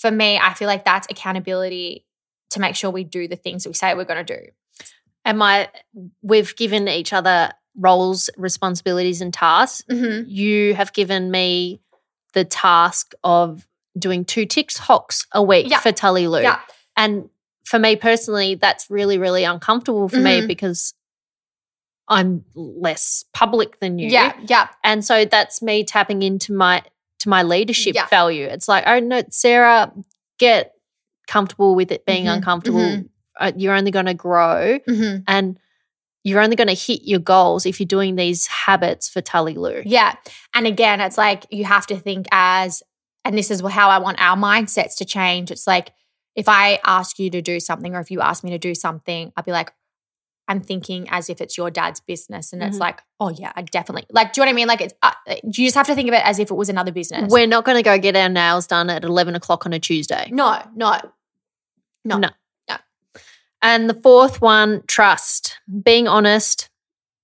for 0.00 0.10
me, 0.10 0.38
I 0.38 0.54
feel 0.54 0.66
like 0.66 0.84
that's 0.84 1.06
accountability 1.08 2.04
to 2.50 2.60
make 2.60 2.74
sure 2.74 2.90
we 2.90 3.04
do 3.04 3.28
the 3.28 3.36
things 3.36 3.62
that 3.62 3.70
we 3.70 3.74
say 3.74 3.94
we're 3.94 4.04
going 4.04 4.24
to 4.24 4.36
do. 4.36 4.48
And 5.28 5.38
my, 5.38 5.68
we've 6.22 6.56
given 6.56 6.88
each 6.88 7.12
other 7.12 7.52
roles, 7.76 8.30
responsibilities, 8.38 9.20
and 9.20 9.32
tasks. 9.32 9.84
Mm-hmm. 9.90 10.24
You 10.26 10.74
have 10.74 10.94
given 10.94 11.30
me 11.30 11.82
the 12.32 12.46
task 12.46 13.12
of 13.22 13.66
doing 13.98 14.24
two 14.24 14.46
TikToks 14.46 15.26
a 15.32 15.42
week 15.42 15.68
yeah. 15.68 15.80
for 15.80 15.92
Tully 15.92 16.28
Lou. 16.28 16.40
Yeah. 16.40 16.60
And 16.96 17.28
for 17.64 17.78
me 17.78 17.94
personally, 17.96 18.54
that's 18.54 18.88
really, 18.88 19.18
really 19.18 19.44
uncomfortable 19.44 20.08
for 20.08 20.16
mm-hmm. 20.16 20.40
me 20.40 20.46
because 20.46 20.94
I'm 22.08 22.46
less 22.54 23.26
public 23.34 23.80
than 23.80 23.98
you. 23.98 24.08
Yeah, 24.08 24.34
yeah. 24.46 24.68
And 24.82 25.04
so 25.04 25.26
that's 25.26 25.60
me 25.60 25.84
tapping 25.84 26.22
into 26.22 26.54
my 26.54 26.82
to 27.18 27.28
my 27.28 27.42
leadership 27.42 27.94
yeah. 27.94 28.06
value. 28.06 28.46
It's 28.46 28.66
like, 28.66 28.84
oh 28.86 28.98
no, 29.00 29.24
Sarah, 29.28 29.92
get 30.38 30.72
comfortable 31.26 31.74
with 31.74 31.92
it 31.92 32.06
being 32.06 32.24
mm-hmm. 32.24 32.36
uncomfortable. 32.36 33.04
Uh, 33.38 33.52
you're 33.56 33.74
only 33.74 33.90
going 33.90 34.06
to 34.06 34.14
grow, 34.14 34.78
mm-hmm. 34.88 35.22
and 35.26 35.58
you're 36.24 36.40
only 36.40 36.56
going 36.56 36.68
to 36.68 36.74
hit 36.74 37.02
your 37.04 37.20
goals 37.20 37.66
if 37.66 37.80
you're 37.80 37.86
doing 37.86 38.16
these 38.16 38.46
habits 38.46 39.08
for 39.08 39.20
Tully 39.20 39.54
Lou. 39.54 39.82
Yeah, 39.84 40.14
and 40.54 40.66
again, 40.66 41.00
it's 41.00 41.18
like 41.18 41.46
you 41.50 41.64
have 41.64 41.86
to 41.88 41.96
think 41.96 42.26
as, 42.32 42.82
and 43.24 43.36
this 43.36 43.50
is 43.50 43.60
how 43.60 43.90
I 43.90 43.98
want 43.98 44.20
our 44.20 44.36
mindsets 44.36 44.96
to 44.98 45.04
change. 45.04 45.50
It's 45.50 45.66
like 45.66 45.92
if 46.34 46.48
I 46.48 46.80
ask 46.84 47.18
you 47.18 47.30
to 47.30 47.42
do 47.42 47.60
something, 47.60 47.94
or 47.94 48.00
if 48.00 48.10
you 48.10 48.20
ask 48.20 48.44
me 48.44 48.50
to 48.50 48.58
do 48.58 48.74
something, 48.74 49.32
I'd 49.36 49.44
be 49.44 49.52
like, 49.52 49.72
I'm 50.48 50.62
thinking 50.62 51.06
as 51.10 51.28
if 51.28 51.40
it's 51.40 51.58
your 51.58 51.70
dad's 51.70 52.00
business. 52.00 52.52
And 52.52 52.62
mm-hmm. 52.62 52.70
it's 52.70 52.78
like, 52.78 53.02
oh, 53.20 53.28
yeah, 53.28 53.52
I 53.54 53.62
definitely, 53.62 54.06
like, 54.10 54.32
do 54.32 54.40
you 54.40 54.44
know 54.46 54.48
what 54.48 54.54
I 54.54 54.56
mean? 54.56 54.68
Like, 54.68 54.80
it's, 54.80 54.94
uh, 55.02 55.12
you 55.44 55.66
just 55.66 55.76
have 55.76 55.86
to 55.88 55.94
think 55.94 56.08
of 56.08 56.14
it 56.14 56.24
as 56.24 56.38
if 56.38 56.50
it 56.50 56.54
was 56.54 56.70
another 56.70 56.90
business. 56.90 57.30
We're 57.30 57.46
not 57.46 57.64
going 57.64 57.76
to 57.76 57.82
go 57.82 57.98
get 57.98 58.16
our 58.16 58.30
nails 58.30 58.66
done 58.66 58.88
at 58.88 59.04
11 59.04 59.34
o'clock 59.34 59.66
on 59.66 59.74
a 59.74 59.78
Tuesday. 59.78 60.30
No, 60.32 60.62
no, 60.74 60.98
no. 62.04 62.18
No. 62.18 62.30
And 63.62 63.88
the 63.88 63.94
fourth 63.94 64.40
one, 64.40 64.82
trust. 64.86 65.58
Being 65.82 66.08
honest, 66.08 66.70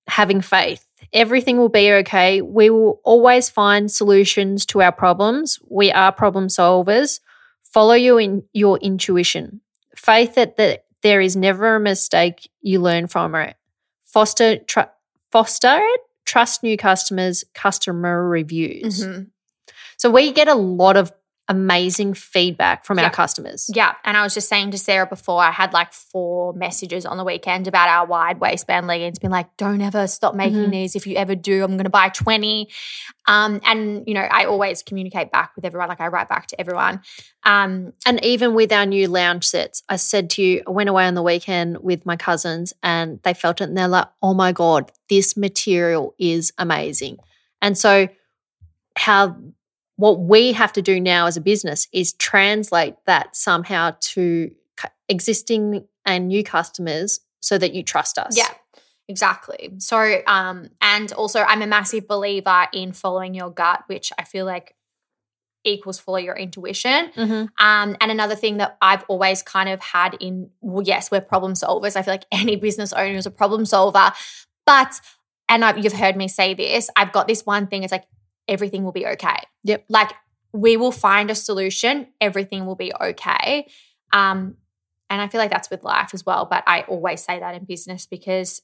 having 0.08 0.40
faith. 0.40 0.86
Everything 1.12 1.58
will 1.58 1.68
be 1.68 1.92
okay. 1.92 2.42
We 2.42 2.70
will 2.70 3.00
always 3.04 3.48
find 3.48 3.90
solutions 3.90 4.66
to 4.66 4.82
our 4.82 4.92
problems. 4.92 5.60
We 5.68 5.92
are 5.92 6.10
problem 6.10 6.48
solvers. 6.48 7.20
Follow 7.62 7.94
your 7.94 8.20
in 8.20 8.42
your 8.52 8.78
intuition. 8.78 9.60
Faith 9.96 10.34
that 10.34 10.56
the 10.56 10.80
there 11.02 11.20
is 11.20 11.36
never 11.36 11.76
a 11.76 11.80
mistake 11.80 12.50
you 12.62 12.80
learn 12.80 13.06
from 13.06 13.34
it. 13.34 13.56
Foster, 14.06 14.56
tr- 14.56 14.92
foster 15.30 15.76
it, 15.78 16.00
trust 16.24 16.62
new 16.62 16.78
customers, 16.78 17.44
customer 17.54 18.26
reviews. 18.26 19.04
Mm-hmm. 19.04 19.24
So 19.98 20.10
we 20.10 20.32
get 20.32 20.48
a 20.48 20.54
lot 20.54 20.96
of 20.96 21.12
amazing 21.48 22.14
feedback 22.14 22.86
from 22.86 22.98
yeah. 22.98 23.04
our 23.04 23.10
customers. 23.10 23.70
Yeah. 23.74 23.94
And 24.04 24.16
I 24.16 24.22
was 24.22 24.32
just 24.32 24.48
saying 24.48 24.70
to 24.70 24.78
Sarah 24.78 25.06
before, 25.06 25.42
I 25.42 25.50
had 25.50 25.72
like 25.74 25.92
four 25.92 26.54
messages 26.54 27.04
on 27.04 27.18
the 27.18 27.24
weekend 27.24 27.68
about 27.68 27.88
our 27.88 28.06
wide 28.06 28.40
waistband 28.40 28.86
leggings, 28.86 29.18
being 29.18 29.30
like, 29.30 29.54
don't 29.58 29.82
ever 29.82 30.06
stop 30.06 30.34
making 30.34 30.62
mm-hmm. 30.62 30.70
these. 30.70 30.96
If 30.96 31.06
you 31.06 31.16
ever 31.16 31.34
do, 31.34 31.62
I'm 31.62 31.72
going 31.72 31.84
to 31.84 31.90
buy 31.90 32.08
20. 32.08 32.68
Um, 33.26 33.60
and, 33.64 34.04
you 34.06 34.14
know, 34.14 34.22
I 34.22 34.46
always 34.46 34.82
communicate 34.82 35.30
back 35.32 35.52
with 35.54 35.66
everyone, 35.66 35.88
like 35.88 36.00
I 36.00 36.08
write 36.08 36.30
back 36.30 36.46
to 36.48 36.60
everyone. 36.60 37.02
Um, 37.42 37.92
and 38.06 38.24
even 38.24 38.54
with 38.54 38.72
our 38.72 38.86
new 38.86 39.06
lounge 39.08 39.44
sets, 39.44 39.82
I 39.88 39.96
said 39.96 40.30
to 40.30 40.42
you, 40.42 40.62
I 40.66 40.70
went 40.70 40.88
away 40.88 41.06
on 41.06 41.14
the 41.14 41.22
weekend 41.22 41.78
with 41.78 42.06
my 42.06 42.16
cousins 42.16 42.72
and 42.82 43.20
they 43.22 43.34
felt 43.34 43.60
it 43.60 43.64
and 43.64 43.76
they're 43.76 43.88
like, 43.88 44.08
oh 44.22 44.32
my 44.32 44.52
God, 44.52 44.90
this 45.10 45.36
material 45.36 46.14
is 46.18 46.52
amazing. 46.56 47.18
And 47.60 47.76
so, 47.76 48.08
how 48.96 49.36
what 49.96 50.20
we 50.20 50.52
have 50.52 50.72
to 50.74 50.82
do 50.82 51.00
now 51.00 51.26
as 51.26 51.36
a 51.36 51.40
business 51.40 51.88
is 51.92 52.12
translate 52.14 52.94
that 53.06 53.36
somehow 53.36 53.96
to 54.00 54.50
existing 55.08 55.86
and 56.04 56.28
new 56.28 56.42
customers 56.42 57.20
so 57.40 57.58
that 57.58 57.74
you 57.74 57.82
trust 57.82 58.18
us. 58.18 58.36
Yeah. 58.36 58.48
Exactly. 59.06 59.74
So, 59.78 60.22
um, 60.26 60.70
and 60.80 61.12
also, 61.12 61.40
I'm 61.40 61.60
a 61.60 61.66
massive 61.66 62.08
believer 62.08 62.66
in 62.72 62.92
following 62.92 63.34
your 63.34 63.50
gut, 63.50 63.84
which 63.86 64.12
I 64.18 64.24
feel 64.24 64.46
like 64.46 64.74
equals 65.62 65.98
follow 65.98 66.18
your 66.18 66.36
intuition. 66.36 67.10
Mm-hmm. 67.14 67.64
Um, 67.64 67.96
and 68.00 68.10
another 68.10 68.34
thing 68.34 68.58
that 68.58 68.78
I've 68.80 69.04
always 69.08 69.42
kind 69.42 69.68
of 69.68 69.80
had 69.80 70.14
in, 70.20 70.50
well, 70.62 70.82
yes, 70.82 71.10
we're 71.10 71.20
problem 71.20 71.52
solvers. 71.52 71.96
I 71.96 72.02
feel 72.02 72.14
like 72.14 72.26
any 72.32 72.56
business 72.56 72.94
owner 72.94 73.16
is 73.16 73.26
a 73.26 73.30
problem 73.30 73.66
solver, 73.66 74.12
but 74.64 75.00
and 75.50 75.64
I've, 75.64 75.76
you've 75.76 75.92
heard 75.92 76.16
me 76.16 76.28
say 76.28 76.54
this. 76.54 76.88
I've 76.96 77.12
got 77.12 77.28
this 77.28 77.44
one 77.44 77.66
thing. 77.66 77.82
It's 77.82 77.92
like 77.92 78.06
everything 78.48 78.84
will 78.84 78.92
be 78.92 79.06
okay. 79.06 79.36
Yep. 79.64 79.84
Like 79.88 80.12
we 80.52 80.76
will 80.76 80.92
find 80.92 81.30
a 81.30 81.34
solution, 81.34 82.08
everything 82.20 82.66
will 82.66 82.76
be 82.76 82.92
okay. 82.94 83.66
Um, 84.12 84.56
and 85.10 85.20
I 85.20 85.28
feel 85.28 85.40
like 85.40 85.50
that's 85.50 85.70
with 85.70 85.84
life 85.84 86.10
as 86.14 86.24
well. 86.24 86.46
But 86.46 86.64
I 86.66 86.82
always 86.82 87.22
say 87.22 87.40
that 87.40 87.54
in 87.54 87.64
business 87.64 88.06
because, 88.06 88.62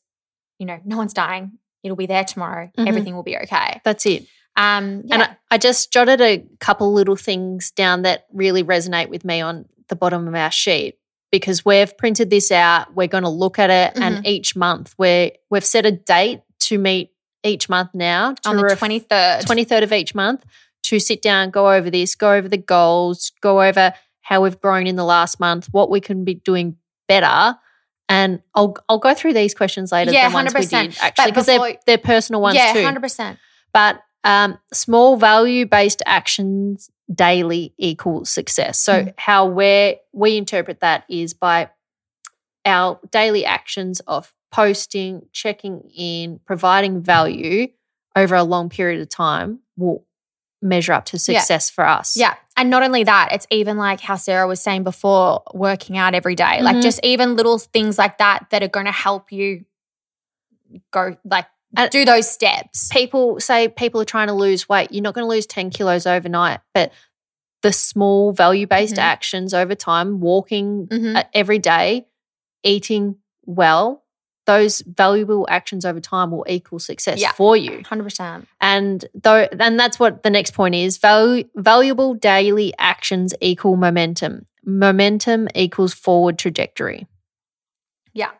you 0.58 0.66
know, 0.66 0.78
no 0.84 0.96
one's 0.96 1.12
dying. 1.12 1.58
It'll 1.82 1.96
be 1.96 2.06
there 2.06 2.24
tomorrow. 2.24 2.66
Mm-hmm. 2.66 2.88
Everything 2.88 3.14
will 3.14 3.22
be 3.22 3.36
okay. 3.38 3.80
That's 3.84 4.06
it. 4.06 4.26
Um, 4.56 5.02
yeah. 5.04 5.14
And 5.14 5.22
I, 5.22 5.36
I 5.52 5.58
just 5.58 5.92
jotted 5.92 6.20
a 6.20 6.44
couple 6.58 6.92
little 6.92 7.16
things 7.16 7.70
down 7.70 8.02
that 8.02 8.26
really 8.32 8.64
resonate 8.64 9.08
with 9.08 9.24
me 9.24 9.40
on 9.40 9.66
the 9.88 9.96
bottom 9.96 10.28
of 10.28 10.34
our 10.34 10.50
sheet 10.50 10.98
because 11.30 11.64
we've 11.64 11.96
printed 11.96 12.30
this 12.30 12.50
out. 12.50 12.94
We're 12.94 13.08
going 13.08 13.24
to 13.24 13.30
look 13.30 13.58
at 13.58 13.70
it, 13.70 13.94
mm-hmm. 13.94 14.02
and 14.02 14.26
each 14.26 14.56
month 14.56 14.94
we 14.98 15.32
we've 15.50 15.64
set 15.64 15.86
a 15.86 15.92
date 15.92 16.42
to 16.60 16.78
meet 16.78 17.12
each 17.43 17.68
month 17.68 17.91
now 17.95 18.34
on 18.45 18.57
the 18.57 18.76
twenty 18.76 18.99
third, 18.99 19.47
twenty 19.47 19.64
third 19.64 19.82
of 19.82 19.93
each 19.93 20.14
month 20.14 20.45
to 20.84 20.99
sit 20.99 21.22
down, 21.22 21.51
go 21.51 21.70
over 21.70 21.91
this, 21.91 22.14
go 22.14 22.32
over 22.32 22.49
the 22.49 22.57
goals, 22.57 23.32
go 23.41 23.62
over 23.62 23.93
how 24.22 24.43
we've 24.43 24.61
grown 24.61 24.86
in 24.86 24.97
the 24.97 25.05
last 25.05 25.41
month, 25.41 25.68
what 25.72 25.91
we 25.91 26.01
can 26.01 26.24
be 26.24 26.34
doing 26.34 26.76
better. 27.09 27.59
And 28.09 28.43
I'll 28.55 28.76
I'll 28.88 28.99
go 28.99 29.14
through 29.14 29.34
these 29.34 29.55
questions 29.55 29.93
later. 29.93 30.12
Yeah, 30.12 30.28
hundred 30.30 30.55
percent. 30.55 31.03
Actually, 31.03 31.30
because 31.30 31.47
they're 31.47 31.76
they're 31.86 31.99
personal 31.99 32.41
ones 32.41 32.57
yeah, 32.57 32.72
too. 32.72 32.82
hundred 32.82 33.03
percent. 33.03 33.38
But 33.72 34.03
um, 34.24 34.59
small 34.72 35.16
value 35.16 35.66
based 35.66 36.03
actions 36.07 36.91
daily 37.12 37.74
equal 37.78 38.24
success. 38.24 38.78
So 38.78 39.05
mm. 39.05 39.14
how 39.16 39.47
we 39.47 39.99
we 40.12 40.36
interpret 40.36 40.80
that 40.80 41.05
is 41.09 41.34
by 41.34 41.70
our 42.64 43.00
daily 43.11 43.44
actions 43.44 44.00
of 44.00 44.34
posting, 44.50 45.26
checking 45.32 45.90
in, 45.96 46.40
providing 46.44 47.00
value 47.00 47.68
over 48.16 48.34
a 48.34 48.42
long 48.42 48.68
period 48.68 49.00
of 49.00 49.08
time 49.08 49.61
will 49.76 50.04
measure 50.62 50.92
up 50.92 51.06
to 51.06 51.18
success 51.18 51.70
yeah. 51.70 51.74
for 51.74 51.86
us. 51.86 52.16
Yeah. 52.16 52.34
And 52.56 52.68
not 52.68 52.82
only 52.82 53.04
that, 53.04 53.30
it's 53.32 53.46
even 53.50 53.78
like 53.78 54.00
how 54.00 54.16
Sarah 54.16 54.46
was 54.46 54.61
saying 54.61 54.84
before, 54.84 55.42
working 55.54 55.96
out 55.96 56.14
every 56.14 56.34
day. 56.34 56.44
Mm-hmm. 56.44 56.64
Like 56.64 56.82
just 56.82 57.00
even 57.02 57.36
little 57.36 57.58
things 57.58 57.96
like 57.96 58.18
that 58.18 58.46
that 58.50 58.62
are 58.62 58.68
going 58.68 58.86
to 58.86 58.92
help 58.92 59.32
you 59.32 59.64
go 60.90 61.16
like 61.24 61.46
and 61.76 61.90
do 61.90 62.04
those 62.04 62.28
steps. 62.28 62.88
People 62.92 63.40
say 63.40 63.68
people 63.68 64.00
are 64.00 64.06
trying 64.06 64.26
to 64.26 64.34
lose 64.34 64.68
weight. 64.68 64.92
You're 64.92 65.02
not 65.02 65.14
going 65.14 65.24
to 65.24 65.28
lose 65.28 65.46
10 65.46 65.70
kilos 65.70 66.06
overnight, 66.06 66.61
but 66.74 66.92
the 67.62 67.72
small 67.72 68.32
value 68.32 68.66
based 68.66 68.94
mm-hmm. 68.94 69.02
actions 69.02 69.54
over 69.54 69.74
time, 69.74 70.20
walking 70.20 70.88
mm-hmm. 70.88 71.18
every 71.32 71.58
day, 71.58 72.06
eating 72.62 73.16
well, 73.44 74.04
those 74.46 74.80
valuable 74.80 75.46
actions 75.48 75.84
over 75.84 76.00
time 76.00 76.30
will 76.30 76.44
equal 76.48 76.78
success 76.78 77.20
yeah, 77.20 77.32
for 77.32 77.56
you. 77.56 77.82
100%. 77.84 78.46
And 78.61 79.04
though 79.14 79.46
and 79.58 79.78
that's 79.78 80.00
what 80.00 80.22
the 80.22 80.30
next 80.30 80.54
point 80.54 80.74
is. 80.74 80.98
Val, 80.98 81.42
valuable 81.54 82.14
daily 82.14 82.72
actions 82.78 83.34
equal 83.40 83.76
momentum. 83.76 84.46
Momentum 84.64 85.48
equals 85.54 85.94
forward 85.94 86.38
trajectory. 86.38 87.06
Yeah. 88.12 88.30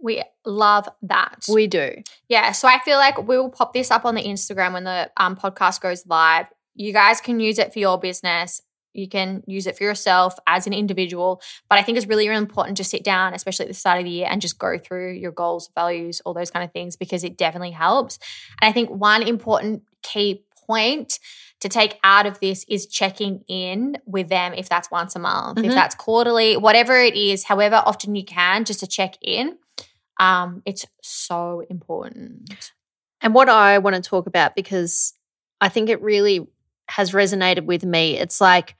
We 0.00 0.22
love 0.44 0.88
that. 1.02 1.46
We 1.48 1.66
do. 1.66 2.02
Yeah, 2.28 2.52
so 2.52 2.68
I 2.68 2.78
feel 2.84 2.98
like 2.98 3.18
we 3.18 3.38
will 3.38 3.50
pop 3.50 3.72
this 3.72 3.90
up 3.90 4.04
on 4.04 4.14
the 4.14 4.22
Instagram 4.22 4.72
when 4.72 4.84
the 4.84 5.10
um, 5.16 5.36
podcast 5.36 5.80
goes 5.80 6.06
live. 6.06 6.46
You 6.74 6.92
guys 6.92 7.20
can 7.20 7.40
use 7.40 7.58
it 7.58 7.72
for 7.72 7.78
your 7.80 7.98
business. 7.98 8.62
You 8.98 9.08
can 9.08 9.42
use 9.46 9.66
it 9.66 9.76
for 9.76 9.84
yourself 9.84 10.34
as 10.46 10.66
an 10.66 10.72
individual. 10.72 11.40
But 11.68 11.78
I 11.78 11.82
think 11.82 11.96
it's 11.96 12.06
really, 12.06 12.28
really 12.28 12.42
important 12.42 12.76
to 12.78 12.84
sit 12.84 13.04
down, 13.04 13.34
especially 13.34 13.64
at 13.64 13.68
the 13.68 13.74
start 13.74 13.98
of 13.98 14.04
the 14.04 14.10
year, 14.10 14.26
and 14.28 14.40
just 14.40 14.58
go 14.58 14.78
through 14.78 15.12
your 15.12 15.32
goals, 15.32 15.70
values, 15.74 16.20
all 16.24 16.34
those 16.34 16.50
kind 16.50 16.64
of 16.64 16.72
things, 16.72 16.96
because 16.96 17.24
it 17.24 17.36
definitely 17.36 17.70
helps. 17.70 18.18
And 18.60 18.68
I 18.68 18.72
think 18.72 18.90
one 18.90 19.22
important 19.22 19.82
key 20.02 20.44
point 20.66 21.18
to 21.60 21.68
take 21.68 21.98
out 22.04 22.26
of 22.26 22.38
this 22.40 22.64
is 22.68 22.86
checking 22.86 23.42
in 23.48 23.96
with 24.06 24.28
them 24.28 24.52
if 24.54 24.68
that's 24.68 24.90
once 24.90 25.16
a 25.16 25.18
month, 25.18 25.58
Mhm. 25.58 25.64
if 25.66 25.74
that's 25.74 25.94
quarterly, 25.94 26.56
whatever 26.56 26.96
it 27.00 27.16
is, 27.16 27.44
however 27.44 27.82
often 27.84 28.14
you 28.14 28.24
can, 28.24 28.64
just 28.64 28.80
to 28.80 28.86
check 28.86 29.14
in. 29.22 29.58
Um, 30.20 30.62
it's 30.66 30.84
so 31.02 31.64
important. 31.70 32.70
And 33.20 33.34
what 33.34 33.48
I 33.48 33.78
want 33.78 33.96
to 33.96 34.02
talk 34.02 34.26
about, 34.26 34.54
because 34.54 35.14
I 35.60 35.68
think 35.68 35.88
it 35.88 36.00
really 36.00 36.46
has 36.88 37.12
resonated 37.12 37.64
with 37.64 37.84
me, 37.84 38.16
it's 38.18 38.40
like 38.40 38.76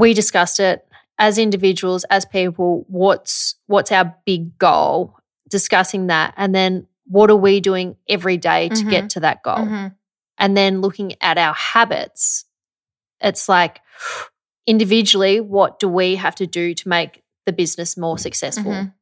we 0.00 0.14
discussed 0.14 0.58
it 0.60 0.86
as 1.18 1.38
individuals, 1.38 2.04
as 2.10 2.24
people, 2.24 2.84
what's 2.88 3.56
what's 3.66 3.92
our 3.92 4.16
big 4.24 4.58
goal, 4.58 5.16
discussing 5.48 6.06
that, 6.08 6.34
and 6.36 6.54
then 6.54 6.86
what 7.06 7.30
are 7.30 7.36
we 7.36 7.60
doing 7.60 7.96
every 8.08 8.36
day 8.36 8.68
to 8.70 8.84
Mhm. 8.84 8.90
get 8.90 9.10
to 9.10 9.20
that 9.20 9.42
goal? 9.42 9.56
Mhm. 9.66 9.94
And 10.38 10.56
then 10.56 10.80
looking 10.80 11.14
at 11.20 11.36
our 11.38 11.54
habits, 11.54 12.44
it's 13.20 13.48
like 13.48 13.80
individually, 14.66 15.40
what 15.40 15.78
do 15.78 15.88
we 15.88 16.16
have 16.16 16.34
to 16.36 16.46
do 16.46 16.74
to 16.74 16.88
make 16.88 17.22
the 17.46 17.52
business 17.52 17.96
more 17.96 18.18
successful? 18.18 18.72
Mhm. 18.72 18.94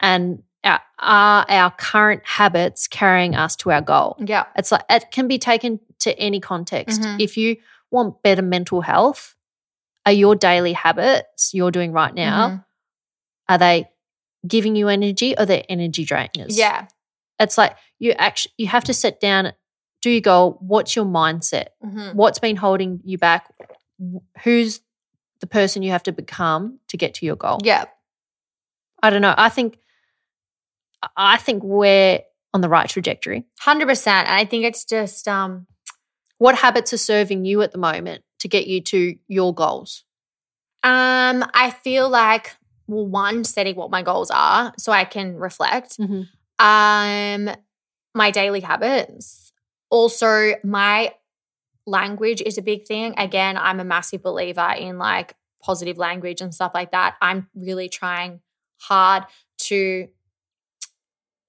And 0.00 0.42
are, 0.64 0.80
are 0.98 1.44
our 1.48 1.70
current 1.72 2.22
habits 2.24 2.86
carrying 2.88 3.34
us 3.34 3.56
to 3.56 3.70
our 3.70 3.80
goal? 3.80 4.16
Yeah. 4.18 4.46
It's 4.56 4.72
like 4.72 4.84
it 4.88 5.10
can 5.10 5.28
be 5.28 5.38
taken 5.38 5.80
to 6.00 6.18
any 6.18 6.40
context. 6.40 7.00
Mhm. 7.02 7.20
If 7.20 7.36
you 7.36 7.56
want 7.90 8.22
better 8.22 8.42
mental 8.42 8.80
health, 8.80 9.34
are 10.06 10.12
your 10.12 10.34
daily 10.34 10.72
habits 10.72 11.52
you're 11.54 11.70
doing 11.70 11.92
right 11.92 12.14
now, 12.14 12.48
Mhm. 12.48 12.64
are 13.48 13.58
they 13.58 13.88
giving 14.46 14.74
you 14.76 14.88
energy 14.88 15.34
or 15.38 15.46
they're 15.46 15.64
energy 15.68 16.04
drainers? 16.04 16.56
Yeah. 16.56 16.88
It's 17.38 17.56
like 17.58 17.76
you 17.98 18.12
actually 18.12 18.52
you 18.58 18.66
have 18.68 18.84
to 18.84 18.94
sit 18.94 19.20
down, 19.20 19.52
do 20.00 20.10
your 20.10 20.20
goal, 20.20 20.58
what's 20.60 20.96
your 20.96 21.04
mindset? 21.04 21.68
Mhm. 21.84 22.14
What's 22.14 22.38
been 22.40 22.56
holding 22.56 23.00
you 23.04 23.18
back? 23.18 23.52
Who's 24.42 24.80
the 25.40 25.46
person 25.46 25.82
you 25.82 25.90
have 25.92 26.02
to 26.04 26.12
become 26.12 26.80
to 26.88 26.96
get 26.96 27.14
to 27.14 27.26
your 27.26 27.36
goal? 27.36 27.58
Yeah. 27.62 27.84
I 29.02 29.10
don't 29.10 29.22
know. 29.22 29.34
I 29.36 29.48
think 29.48 29.78
I 31.16 31.36
think 31.36 31.62
we're 31.64 32.20
on 32.54 32.60
the 32.60 32.68
right 32.68 32.88
trajectory. 32.88 33.44
100%. 33.64 34.28
And 34.28 34.36
I 34.36 34.44
think 34.44 34.64
it's 34.64 34.84
just 34.84 35.26
um 35.28 35.66
What 36.38 36.56
habits 36.56 36.92
are 36.92 36.98
serving 36.98 37.44
you 37.44 37.62
at 37.62 37.70
the 37.72 37.78
moment 37.78 38.24
to 38.42 38.48
get 38.48 38.66
you 38.66 38.80
to 38.82 39.16
your 39.28 39.54
goals? 39.54 40.04
um 40.84 41.44
I 41.54 41.70
feel 41.84 42.08
like 42.08 42.56
well 42.88 43.06
one 43.06 43.44
setting 43.44 43.76
what 43.76 43.90
my 43.90 44.02
goals 44.02 44.30
are 44.32 44.72
so 44.78 44.90
I 44.92 45.04
can 45.04 45.36
reflect. 45.36 45.98
Mhm. 45.98 46.28
Um 46.58 47.54
my 48.14 48.30
daily 48.30 48.60
habits. 48.60 49.52
Also 49.90 50.54
my 50.64 51.14
language 51.86 52.42
is 52.42 52.58
a 52.58 52.62
big 52.62 52.86
thing. 52.86 53.14
Again, 53.16 53.56
I'm 53.56 53.80
a 53.80 53.84
massive 53.84 54.22
believer 54.22 54.72
in 54.78 54.98
like 54.98 55.34
positive 55.62 55.98
language 55.98 56.40
and 56.40 56.54
stuff 56.54 56.72
like 56.74 56.92
that. 56.92 57.16
I'm 57.22 57.48
really 57.54 57.88
trying 57.88 58.40
hard 58.80 59.24
to 59.68 60.08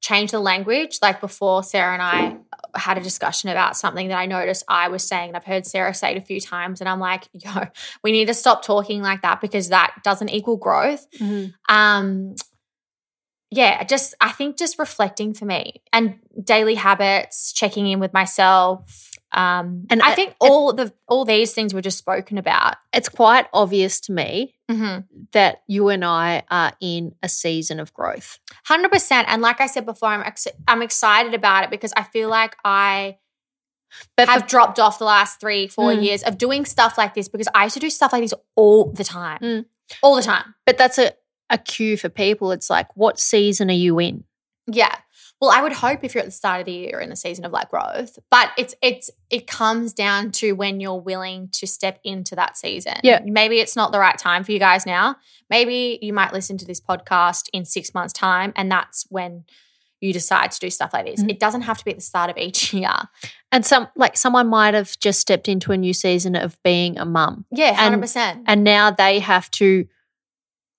change 0.04 0.32
the 0.32 0.40
language. 0.40 1.00
Like 1.02 1.22
before, 1.22 1.64
Sarah 1.64 1.94
and 1.94 2.02
I 2.02 2.38
had 2.78 2.98
a 2.98 3.02
discussion 3.02 3.50
about 3.50 3.78
something 3.78 4.10
that 4.10 4.18
I 4.18 4.26
noticed 4.26 4.66
I 4.68 4.90
was 4.90 5.02
saying, 5.02 5.30
and 5.30 5.38
I've 5.38 5.46
heard 5.46 5.66
Sarah 5.66 5.94
say 5.94 6.12
it 6.12 6.18
a 6.18 6.22
few 6.22 6.42
times, 6.42 6.82
and 6.82 6.90
I'm 6.90 7.00
like, 7.00 7.28
yo, 7.34 7.68
we 8.04 8.12
need 8.12 8.28
to 8.28 8.34
stop 8.34 8.64
talking 8.64 9.02
like 9.02 9.22
that 9.22 9.42
because 9.42 9.70
that 9.70 9.96
doesn't 10.04 10.30
equal 10.30 10.58
growth. 10.58 11.08
Um, 11.70 12.36
yeah, 13.50 13.84
just 13.84 14.14
I 14.20 14.32
think 14.32 14.58
just 14.58 14.78
reflecting 14.78 15.34
for 15.34 15.46
me 15.46 15.82
and 15.94 16.20
daily 16.44 16.76
habits, 16.76 17.54
checking 17.54 17.88
in 17.88 18.00
with 18.00 18.12
myself. 18.12 19.10
Um, 19.34 19.86
And 19.90 20.02
I 20.02 20.14
think 20.14 20.36
all 20.40 20.74
the 20.74 20.94
all 21.08 21.26
these 21.26 21.54
things 21.54 21.74
were 21.74 21.82
just 21.82 21.98
spoken 21.98 22.38
about. 22.38 22.76
It's 22.94 23.10
quite 23.10 23.48
obvious 23.54 24.00
to 24.02 24.12
me 24.14 24.56
Mm-hmm. 24.72 25.02
that 25.34 25.62
you 25.68 25.90
and 25.90 26.04
I 26.06 26.44
are 26.50 26.72
in 26.80 27.14
a 27.22 27.28
season 27.30 27.80
of 27.80 27.94
growth. 27.94 28.40
Hundred 28.66 28.92
percent. 28.92 29.28
And 29.30 29.42
like 29.42 29.60
I 29.62 29.68
said 29.68 29.86
before, 29.86 30.10
I'm 30.10 30.22
ex- 30.22 30.48
I'm 30.68 30.82
excited 30.82 31.34
about 31.34 31.64
it 31.66 31.70
because 31.70 31.94
I 31.98 32.04
feel 32.04 32.30
like 32.30 32.56
I 32.64 33.18
But 34.18 34.30
have 34.30 34.44
for, 34.44 34.48
dropped 34.48 34.80
off 34.80 34.98
the 35.00 35.06
last 35.06 35.40
three, 35.40 35.68
four 35.68 35.92
Mm. 35.92 36.04
years 36.04 36.24
of 36.24 36.38
doing 36.38 36.66
stuff 36.66 36.98
like 36.98 37.14
this 37.14 37.28
because 37.28 37.48
I 37.54 37.66
used 37.66 37.74
to 37.76 37.80
do 37.80 37.90
stuff 37.90 38.14
like 38.14 38.22
this 38.24 38.34
all 38.56 38.92
the 38.92 39.04
time, 39.04 39.40
Mm. 39.42 39.66
all 40.02 40.16
the 40.16 40.24
time. 40.24 40.56
but 40.66 40.78
that's 40.78 40.98
a, 40.98 41.12
a 41.50 41.58
cue 41.58 41.98
for 41.98 42.10
people. 42.10 42.52
It's 42.52 42.70
like, 42.70 42.96
what 42.96 43.20
season 43.20 43.70
are 43.70 43.74
you 43.86 44.00
in? 44.00 44.24
Yeah. 44.66 44.96
Well, 45.42 45.52
I 45.52 45.62
would 45.62 45.74
hope 45.74 46.04
if 46.04 46.16
you're 46.16 46.22
at 46.22 46.26
the 46.28 46.32
start 46.32 46.62
of 46.62 46.66
the 46.68 46.72
year 46.72 47.02
in 47.02 47.10
the 47.10 47.18
season 47.18 47.44
of 47.44 47.52
like 47.52 47.70
growth, 47.70 48.18
but 48.32 48.52
it's 48.58 48.76
it's 48.82 49.12
it 49.30 49.46
comes 49.46 49.92
down 49.94 50.32
to 50.34 50.54
when 50.54 50.80
you're 50.80 51.00
willing 51.02 51.50
to 51.54 51.68
step 51.68 52.00
into 52.06 52.34
that 52.36 52.56
season. 52.56 52.94
Yeah. 53.04 53.20
Maybe 53.26 53.60
it's 53.60 53.76
not 53.76 53.92
the 53.92 54.00
right 54.00 54.18
time 54.18 54.46
for 54.46 54.54
you 54.54 54.60
guys 54.60 54.86
now. 54.86 55.18
Maybe 55.50 56.00
you 56.02 56.14
might 56.14 56.32
listen 56.32 56.58
to 56.60 56.66
this 56.66 56.80
podcast 56.80 57.50
in 57.52 57.66
six 57.66 57.94
months' 57.94 58.14
time, 58.14 58.54
and 58.56 58.72
that's 58.72 59.06
when 59.10 59.44
you 60.00 60.14
decide 60.14 60.52
to 60.52 60.60
do 60.60 60.70
stuff 60.70 60.92
like 60.94 61.06
this. 61.06 61.22
Mhm. 61.24 61.30
It 61.32 61.40
doesn't 61.40 61.62
have 61.64 61.78
to 61.78 61.86
be 61.86 61.92
at 61.92 61.98
the 61.98 62.04
start 62.04 62.30
of 62.30 62.38
each 62.38 62.74
year. 62.74 62.94
And 63.52 63.66
some 63.66 63.90
like 63.98 64.16
someone 64.16 64.48
might 64.48 64.74
have 64.74 64.98
just 65.00 65.20
stepped 65.20 65.50
into 65.50 65.74
a 65.74 65.78
new 65.78 65.94
season 65.94 66.36
of 66.38 66.58
being 66.64 66.98
a 66.98 67.06
mum, 67.06 67.46
Yeah, 67.52 67.74
hundred 67.74 68.00
percent. 68.02 68.44
and 68.48 68.64
now 68.64 68.92
they 68.92 69.20
have 69.20 69.52
to 69.52 69.86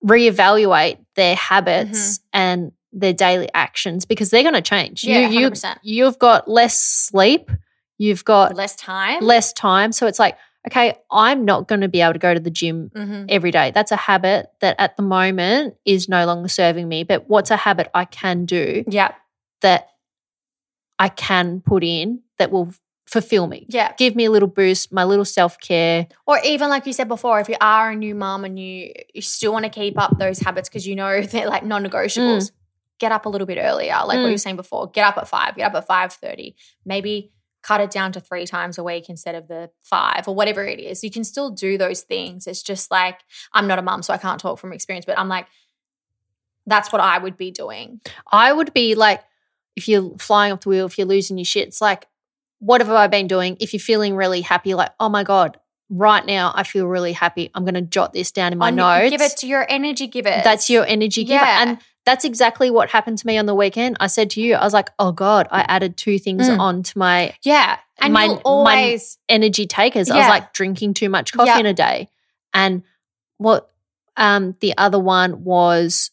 reevaluate 0.05 0.99
their 1.17 1.35
habits 1.37 2.21
and 2.33 2.73
their 2.95 3.13
daily 3.13 3.49
actions 3.55 4.05
because 4.05 4.31
they're 4.31 4.43
going 4.43 4.55
to 4.55 4.63
change. 4.63 5.05
Yeah, 5.05 5.29
you, 5.29 5.41
you 5.41 5.51
100%. 5.51 5.79
you've 5.83 6.19
got 6.19 6.49
less 6.49 6.79
sleep, 6.79 7.51
you've 7.99 8.25
got 8.25 8.55
Less 8.55 8.77
time. 8.77 9.23
less 9.23 9.53
time, 9.53 9.93
so 9.93 10.07
it's 10.07 10.19
like, 10.19 10.37
okay, 10.67 10.95
I'm 11.11 11.45
not 11.45 11.69
going 11.69 11.81
to 11.83 11.89
be 11.89 12.01
able 12.01 12.15
to 12.15 12.19
go 12.19 12.33
to 12.33 12.41
the 12.41 12.51
gym 12.51 12.91
Mhm. 12.97 13.27
every 13.29 13.51
day. 13.51 13.71
That's 13.75 13.93
a 13.93 13.97
habit 13.97 14.47
that 14.61 14.77
at 14.79 14.97
the 14.97 15.03
moment 15.03 15.75
is 15.85 16.09
no 16.09 16.25
longer 16.25 16.49
serving 16.49 16.89
me. 16.89 17.05
But 17.05 17.29
what's 17.29 17.51
a 17.51 17.57
habit 17.57 17.91
I 17.93 18.07
can 18.07 18.47
do 18.47 18.85
Yeah, 18.89 19.13
that 19.61 19.89
I 20.99 21.09
can 21.09 21.61
put 21.61 21.83
in 21.85 22.21
that 22.39 22.51
will 22.51 22.73
fulfill 23.07 23.47
me? 23.47 23.67
yeah. 23.69 23.93
Give 23.99 24.17
me 24.17 24.25
a 24.25 24.31
little 24.31 24.49
boost, 24.49 24.93
my 24.93 25.05
little 25.05 25.25
self 25.25 25.59
care. 25.61 26.07
Or 26.27 26.39
even 26.45 26.69
like 26.71 26.87
you 26.87 26.93
said 26.93 27.09
before, 27.09 27.41
if 27.41 27.49
you 27.49 27.57
are 27.61 27.91
a 27.91 27.97
new 27.97 28.15
mom 28.15 28.45
and 28.45 28.59
you 28.59 28.93
you 29.13 29.21
still 29.23 29.53
want 29.53 29.65
to 29.65 29.71
keep 29.71 29.99
up 30.01 30.19
those 30.19 30.39
habits 30.39 30.69
because 30.69 30.87
you 30.87 30.97
know 30.97 31.21
they're 31.33 31.49
like 31.49 31.65
non-negotiables, 31.65 32.53
get 33.05 33.13
up 33.13 33.27
a 33.27 33.29
little 33.29 33.47
bit 33.47 33.59
earlier. 33.59 33.93
Like 33.93 34.07
what 34.07 34.17
Mm. 34.17 34.25
you 34.31 34.31
were 34.39 34.39
saying 34.47 34.57
before, 34.57 34.91
get 34.91 35.05
up 35.11 35.17
at 35.19 35.29
five, 35.29 35.57
get 35.57 35.67
up 35.71 35.75
at 35.81 35.87
five 35.87 36.13
thirty. 36.13 36.57
Maybe 36.85 37.31
cut 37.63 37.81
it 37.81 37.91
down 37.91 38.13
to 38.13 38.21
three 38.21 38.47
times 38.47 38.77
a 38.79 38.85
week 38.85 39.09
instead 39.09 39.35
of 39.35 39.49
the 39.49 39.71
five 39.83 40.29
or 40.29 40.35
whatever 40.35 40.63
it 40.75 40.79
is. 40.79 41.03
You 41.05 41.11
can 41.11 41.25
still 41.25 41.51
do 41.51 41.79
those 41.79 42.01
things. 42.03 42.47
It's 42.47 42.63
just 42.63 42.91
like 42.91 43.19
I'm 43.53 43.67
not 43.67 43.79
a 43.79 43.83
mum, 43.83 44.03
so 44.03 44.13
I 44.13 44.19
can't 44.19 44.41
talk 44.41 44.59
from 44.59 44.73
experience, 44.73 45.07
but 45.07 45.19
I'm 45.19 45.29
like, 45.29 45.47
that's 46.67 46.93
what 46.93 47.01
I 47.01 47.19
would 47.19 47.37
be 47.37 47.51
doing. 47.51 48.01
I 48.31 48.53
would 48.53 48.73
be 48.73 48.95
like, 48.95 49.23
if 49.77 49.89
you're 49.89 50.17
flying 50.19 50.53
off 50.53 50.61
the 50.61 50.69
wheel, 50.71 50.87
if 50.87 50.97
you're 50.99 51.07
losing 51.07 51.37
your 51.39 51.45
shit, 51.45 51.69
it's 51.69 51.81
like, 51.81 52.07
what 52.59 52.81
have 52.81 52.91
I 52.91 53.07
been 53.09 53.27
doing? 53.27 53.57
If 53.61 53.73
you're 53.75 53.81
feeling 53.81 54.15
really 54.17 54.41
happy, 54.41 54.75
like, 54.75 54.93
oh 54.99 55.09
my 55.09 55.25
God, 55.25 55.59
right 55.91 56.25
now 56.25 56.53
I 56.55 56.63
feel 56.63 56.87
really 56.87 57.13
happy. 57.13 57.51
I'm 57.55 57.65
going 57.65 57.75
to 57.75 57.83
jot 57.83 58.13
this 58.15 58.31
down 58.31 58.53
in 58.53 58.59
my 58.59 58.69
On- 58.69 58.77
notes. 58.77 59.11
Give 59.11 59.21
it 59.21 59.37
to 59.39 59.47
your 59.47 59.67
energy 59.69 60.07
giver. 60.07 60.41
That's 60.43 60.71
your 60.71 60.87
energy 60.87 61.25
giver. 61.25 61.45
Yeah. 61.45 61.63
And 61.63 61.79
that's 62.07 62.25
exactly 62.25 62.71
what 62.71 62.91
happened 62.91 63.19
to 63.19 63.27
me 63.27 63.39
on 63.39 63.47
the 63.47 63.55
weekend. 63.55 63.97
I 64.01 64.09
said 64.09 64.31
to 64.31 64.41
you, 64.41 64.55
I 64.55 64.65
was 64.65 64.73
like, 64.75 64.91
oh 64.99 65.13
God, 65.13 65.49
I 65.51 65.63
added 65.63 65.97
two 65.97 66.19
things 66.19 66.49
Mm. 66.49 66.59
onto 66.59 66.99
my 66.99 67.35
yeah. 67.43 67.79
And 68.01 68.13
my- 68.13 68.25
you'll 68.45 68.65
my- 68.65 68.99
energy 69.29 69.67
takers. 69.67 70.11
I 70.11 70.19
was 70.19 70.29
like 70.29 70.53
drinking 70.53 70.95
too 70.95 71.09
much 71.09 71.33
coffee 71.33 71.49
Yeah. 71.49 71.59
in 71.61 71.67
a 71.67 71.73
day. 71.75 72.09
And 72.53 72.83
what 73.39 73.71
um 74.17 74.55
the 74.61 74.75
other 74.79 74.99
one 74.99 75.45
was 75.45 76.11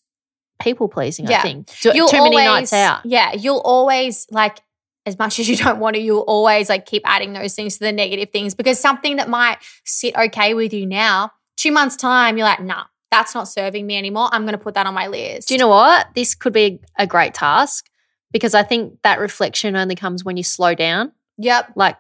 people 0.62 0.88
pleasing, 0.88 1.28
I 1.28 1.32
Yeah. 1.32 1.42
think. 1.42 1.68
Too, 1.68 1.92
you'll 1.94 2.08
too 2.08 2.24
many 2.24 2.38
always, 2.38 2.72
nights 2.72 2.74
out. 2.74 3.06
Yeah, 3.06 3.34
you'll 3.34 3.62
always 3.66 4.28
like 4.32 4.60
as 5.08 5.18
much 5.18 5.40
as 5.40 5.50
you 5.50 5.56
don't 5.58 5.80
want 5.80 5.96
to, 5.96 6.02
you'll 6.02 6.20
always 6.20 6.70
like 6.70 6.86
keep 6.86 7.02
adding 7.06 7.34
those 7.34 7.56
things 7.56 7.74
to 7.80 7.84
the 7.84 7.92
negative 7.92 8.30
things 8.30 8.54
because 8.54 8.80
something 8.80 9.16
that 9.18 9.28
might 9.28 9.58
sit 9.84 10.16
okay 10.16 10.54
with 10.54 10.72
you 10.74 10.86
now, 10.86 11.32
two 11.58 11.72
months 11.72 11.96
time, 11.96 12.38
you're 12.38 12.46
like, 12.46 12.62
nah, 12.62 12.84
that's 13.12 13.36
not 13.36 13.48
serving 13.48 13.86
me 13.86 13.98
anymore. 13.98 14.30
I'm 14.32 14.44
going 14.44 14.54
to 14.54 14.58
put 14.64 14.74
that 14.76 14.88
on 14.88 14.94
my 14.94 15.08
list. 15.08 15.50
Do 15.50 15.54
you 15.54 15.60
know 15.60 15.68
what? 15.68 16.08
This 16.16 16.34
could 16.34 16.54
be 16.54 16.80
a 16.98 17.06
great 17.06 17.34
task 17.34 17.90
because 18.32 18.56
I 18.56 18.64
think 18.64 19.00
that 19.04 19.20
reflection 19.20 19.76
only 19.76 19.96
comes 19.96 20.24
when 20.24 20.38
you 20.38 20.44
slow 20.44 20.74
down. 20.74 21.12
Yep. 21.38 21.74
Like, 21.76 21.98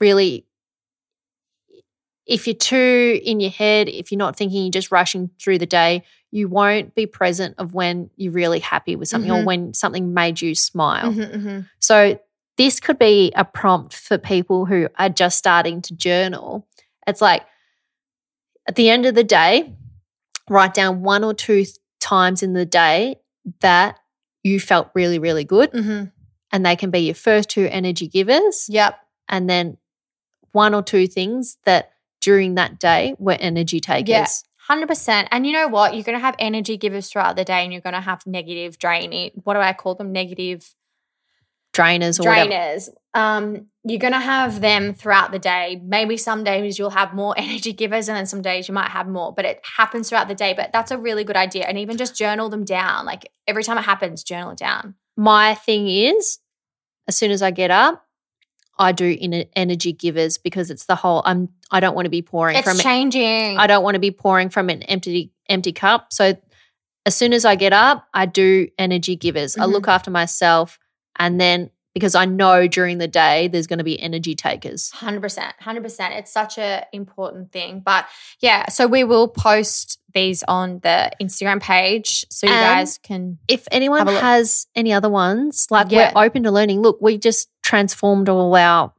really, 0.00 0.46
if 2.26 2.46
you're 2.46 2.54
too 2.56 3.20
in 3.22 3.38
your 3.38 3.50
head, 3.50 3.88
if 3.88 4.10
you're 4.10 4.18
not 4.18 4.36
thinking, 4.36 4.62
you're 4.62 4.70
just 4.70 4.90
rushing 4.90 5.30
through 5.40 5.58
the 5.58 5.66
day, 5.66 6.02
you 6.30 6.48
won't 6.48 6.94
be 6.94 7.06
present 7.06 7.54
of 7.58 7.74
when 7.74 8.10
you're 8.16 8.32
really 8.32 8.58
happy 8.58 8.96
with 8.96 9.08
something 9.08 9.30
or 9.30 9.42
Mhm. 9.42 9.44
when 9.44 9.74
something 9.74 10.14
made 10.14 10.40
you 10.40 10.54
smile. 10.54 11.12
Mhm, 11.12 11.32
mhm. 11.32 11.68
So 11.78 12.18
this 12.56 12.80
could 12.80 12.98
be 12.98 13.30
a 13.36 13.44
prompt 13.44 13.94
for 13.94 14.18
people 14.18 14.64
who 14.64 14.88
are 14.98 15.08
just 15.10 15.38
starting 15.38 15.80
to 15.82 15.94
journal. 15.94 16.66
It's 17.06 17.20
like 17.20 17.44
at 18.66 18.74
the 18.74 18.88
end 18.88 19.06
of 19.06 19.14
the 19.14 19.22
day, 19.24 19.74
write 20.48 20.74
down 20.74 21.02
one 21.02 21.24
or 21.24 21.34
two 21.34 21.64
times 22.00 22.42
in 22.42 22.52
the 22.52 22.66
day 22.66 23.16
that 23.60 23.98
you 24.42 24.60
felt 24.60 24.90
really, 24.94 25.18
really 25.18 25.44
good. 25.44 25.72
Mhm. 25.72 26.12
And 26.52 26.66
they 26.66 26.76
can 26.76 26.90
be 26.90 27.00
your 27.00 27.14
first 27.14 27.48
two 27.48 27.66
energy 27.70 28.08
givers. 28.08 28.66
Yep. 28.68 28.98
And 29.28 29.48
then 29.48 29.78
one 30.52 30.74
or 30.74 30.82
two 30.82 31.06
things 31.06 31.56
that 31.64 31.92
during 32.20 32.54
that 32.54 32.78
day 32.78 33.14
were 33.18 33.36
energy 33.40 33.80
takers. 33.80 34.08
Yeah. 34.08 34.26
Hundred 34.68 34.86
percent. 34.88 35.28
And 35.30 35.46
you 35.46 35.52
know 35.52 35.68
what? 35.68 35.94
You're 35.94 36.04
gonna 36.04 36.18
have 36.18 36.36
energy 36.38 36.78
givers 36.78 37.10
throughout 37.10 37.36
the 37.36 37.44
day, 37.44 37.64
and 37.64 37.72
you're 37.72 37.82
gonna 37.82 38.00
have 38.00 38.26
negative 38.26 38.78
draining. 38.78 39.32
What 39.42 39.54
do 39.54 39.60
I 39.60 39.74
call 39.74 39.94
them? 39.94 40.10
Negative 40.12 40.74
Drainers 41.74 42.20
or 42.20 42.24
drainers. 42.28 42.88
Um, 43.14 43.66
you're 43.84 43.98
gonna 43.98 44.20
have 44.20 44.60
them 44.60 44.94
throughout 44.94 45.32
the 45.32 45.38
day. 45.38 45.80
Maybe 45.84 46.16
some 46.16 46.42
days 46.44 46.78
you'll 46.78 46.90
have 46.90 47.12
more 47.14 47.34
energy 47.36 47.72
givers, 47.72 48.08
and 48.08 48.16
then 48.16 48.26
some 48.26 48.42
days 48.42 48.68
you 48.68 48.74
might 48.74 48.90
have 48.90 49.08
more. 49.08 49.32
But 49.34 49.44
it 49.44 49.60
happens 49.76 50.08
throughout 50.08 50.28
the 50.28 50.34
day. 50.34 50.54
But 50.54 50.72
that's 50.72 50.90
a 50.90 50.98
really 50.98 51.24
good 51.24 51.36
idea. 51.36 51.64
And 51.64 51.78
even 51.78 51.96
just 51.96 52.16
journal 52.16 52.48
them 52.48 52.64
down. 52.64 53.04
Like 53.06 53.30
every 53.46 53.62
time 53.64 53.76
it 53.78 53.82
happens, 53.84 54.22
journal 54.24 54.50
it 54.52 54.58
down. 54.58 54.94
My 55.16 55.54
thing 55.54 55.88
is, 55.88 56.38
as 57.08 57.16
soon 57.16 57.30
as 57.30 57.42
I 57.42 57.50
get 57.50 57.70
up, 57.70 58.04
I 58.78 58.90
do 58.92 59.06
in 59.20 59.44
energy 59.54 59.92
givers 59.92 60.38
because 60.38 60.70
it's 60.70 60.86
the 60.86 60.96
whole. 60.96 61.22
I'm. 61.24 61.48
I 61.70 61.80
don't 61.80 61.94
want 61.94 62.06
to 62.06 62.10
be 62.10 62.22
pouring 62.22 62.56
It's 62.56 62.68
from. 62.68 62.78
changing. 62.78 63.58
I 63.58 63.66
don't 63.66 63.82
want 63.82 63.94
to 63.96 64.00
be 64.00 64.10
pouring 64.12 64.48
from 64.48 64.70
an 64.70 64.82
empty 64.84 65.32
empty 65.48 65.72
cup. 65.72 66.12
So 66.12 66.36
as 67.06 67.14
soon 67.14 67.32
as 67.32 67.44
I 67.44 67.54
get 67.56 67.72
up, 67.72 68.06
I 68.14 68.26
do 68.26 68.68
energy 68.78 69.14
givers. 69.16 69.56
I 69.58 69.62
Mhm. 69.66 69.72
look 69.72 69.88
after 69.88 70.10
myself, 70.10 70.78
and 71.16 71.40
then 71.40 71.70
because 71.94 72.16
I 72.16 72.24
know 72.24 72.66
during 72.66 72.98
the 72.98 73.06
day 73.06 73.46
there's 73.46 73.68
going 73.68 73.78
to 73.78 73.84
be 73.84 74.00
energy 74.00 74.34
takers. 74.34 74.90
Hundred 74.90 75.20
percent, 75.20 75.54
hundred 75.60 75.84
percent. 75.84 76.12
It's 76.14 76.32
such 76.32 76.58
a 76.58 76.84
important 76.92 77.52
thing. 77.52 77.80
But 77.84 78.06
yeah, 78.40 78.68
so 78.68 78.88
we 78.88 79.04
will 79.04 79.28
post 79.28 80.00
these 80.12 80.42
on 80.48 80.80
the 80.82 81.12
Instagram 81.22 81.60
page 81.62 82.24
so 82.30 82.48
you 82.48 82.52
And 82.52 82.62
guys 82.78 82.98
can. 82.98 83.38
If 83.46 83.68
anyone 83.70 83.98
Have 83.98 84.08
a 84.08 84.12
look. 84.12 84.22
has 84.22 84.66
any 84.74 84.92
other 84.92 85.08
ones, 85.08 85.68
like 85.70 85.90
Yeah. 85.92 86.10
we're 86.16 86.24
open 86.26 86.42
to 86.44 86.50
learning. 86.50 86.82
Look, 86.82 86.98
we 87.00 87.16
just 87.16 87.48
transformed 87.62 88.28
all 88.28 88.56
our 88.56 88.92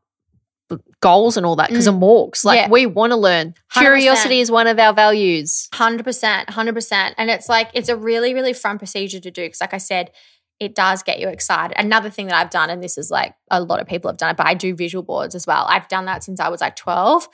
goals 1.01 1.38
and 1.38 1.45
all 1.45 1.55
that 1.57 1.70
because 1.70 1.86
Mm. 1.86 1.89
of 1.95 1.97
walks. 1.99 2.43
Like 2.43 2.61
Yeah. 2.61 2.70
we 2.70 2.86
want 2.86 3.11
to 3.11 3.18
learn. 3.18 3.53
100%. 3.70 3.82
Curiosity 3.82 4.39
is 4.39 4.49
one 4.49 4.68
of 4.68 4.80
our 4.80 4.93
values. 4.93 5.68
Hundred 5.74 6.03
percent, 6.03 6.49
hundred 6.49 6.74
percent, 6.74 7.13
and 7.18 7.30
it's 7.30 7.47
like 7.47 7.70
it's 7.74 7.89
a 7.89 7.95
really, 7.95 8.34
really 8.34 8.53
fun 8.53 8.78
procedure 8.80 9.20
to 9.20 9.30
do 9.32 9.43
because, 9.43 9.61
like 9.61 9.74
I 9.74 9.78
said, 9.78 10.11
it 10.60 10.74
does 10.76 11.03
get 11.03 11.20
you 11.20 11.28
excited. 11.28 11.76
Another 11.78 12.10
thing 12.10 12.28
that 12.28 12.36
I've 12.36 12.49
done, 12.49 12.70
and 12.70 12.82
this 12.82 12.97
is 12.97 13.12
like 13.12 13.36
a 13.51 13.62
lot 13.62 13.80
of 13.82 13.88
people 13.88 14.10
have 14.10 14.18
done 14.18 14.32
it, 14.32 14.38
but 14.38 14.47
I 14.47 14.53
do 14.53 14.74
visual 14.76 15.03
boards 15.03 15.36
as 15.36 15.45
well. 15.45 15.66
I've 15.68 15.88
done 15.88 16.06
that 16.06 16.24
since 16.24 16.39
I 16.39 16.49
was 16.49 16.62
like 16.62 16.76
twelve. 16.76 17.28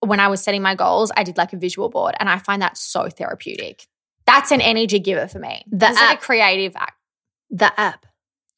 When 0.00 0.20
I 0.20 0.28
was 0.28 0.42
setting 0.42 0.60
my 0.62 0.74
goals, 0.74 1.10
I 1.16 1.22
did 1.24 1.36
like 1.38 1.52
a 1.52 1.56
visual 1.56 1.88
board, 1.88 2.14
and 2.20 2.28
I 2.28 2.38
find 2.38 2.60
that 2.62 2.76
so 2.76 3.08
therapeutic. 3.08 3.86
That's 4.26 4.50
an 4.50 4.60
energy 4.60 4.98
giver 4.98 5.26
for 5.28 5.38
me. 5.38 5.62
The 5.70 5.76
That's 5.78 5.96
like 6.00 6.10
app- 6.10 6.22
a 6.22 6.24
creative 6.26 6.76
act. 6.76 7.00
The 7.50 7.80
app 7.80 8.06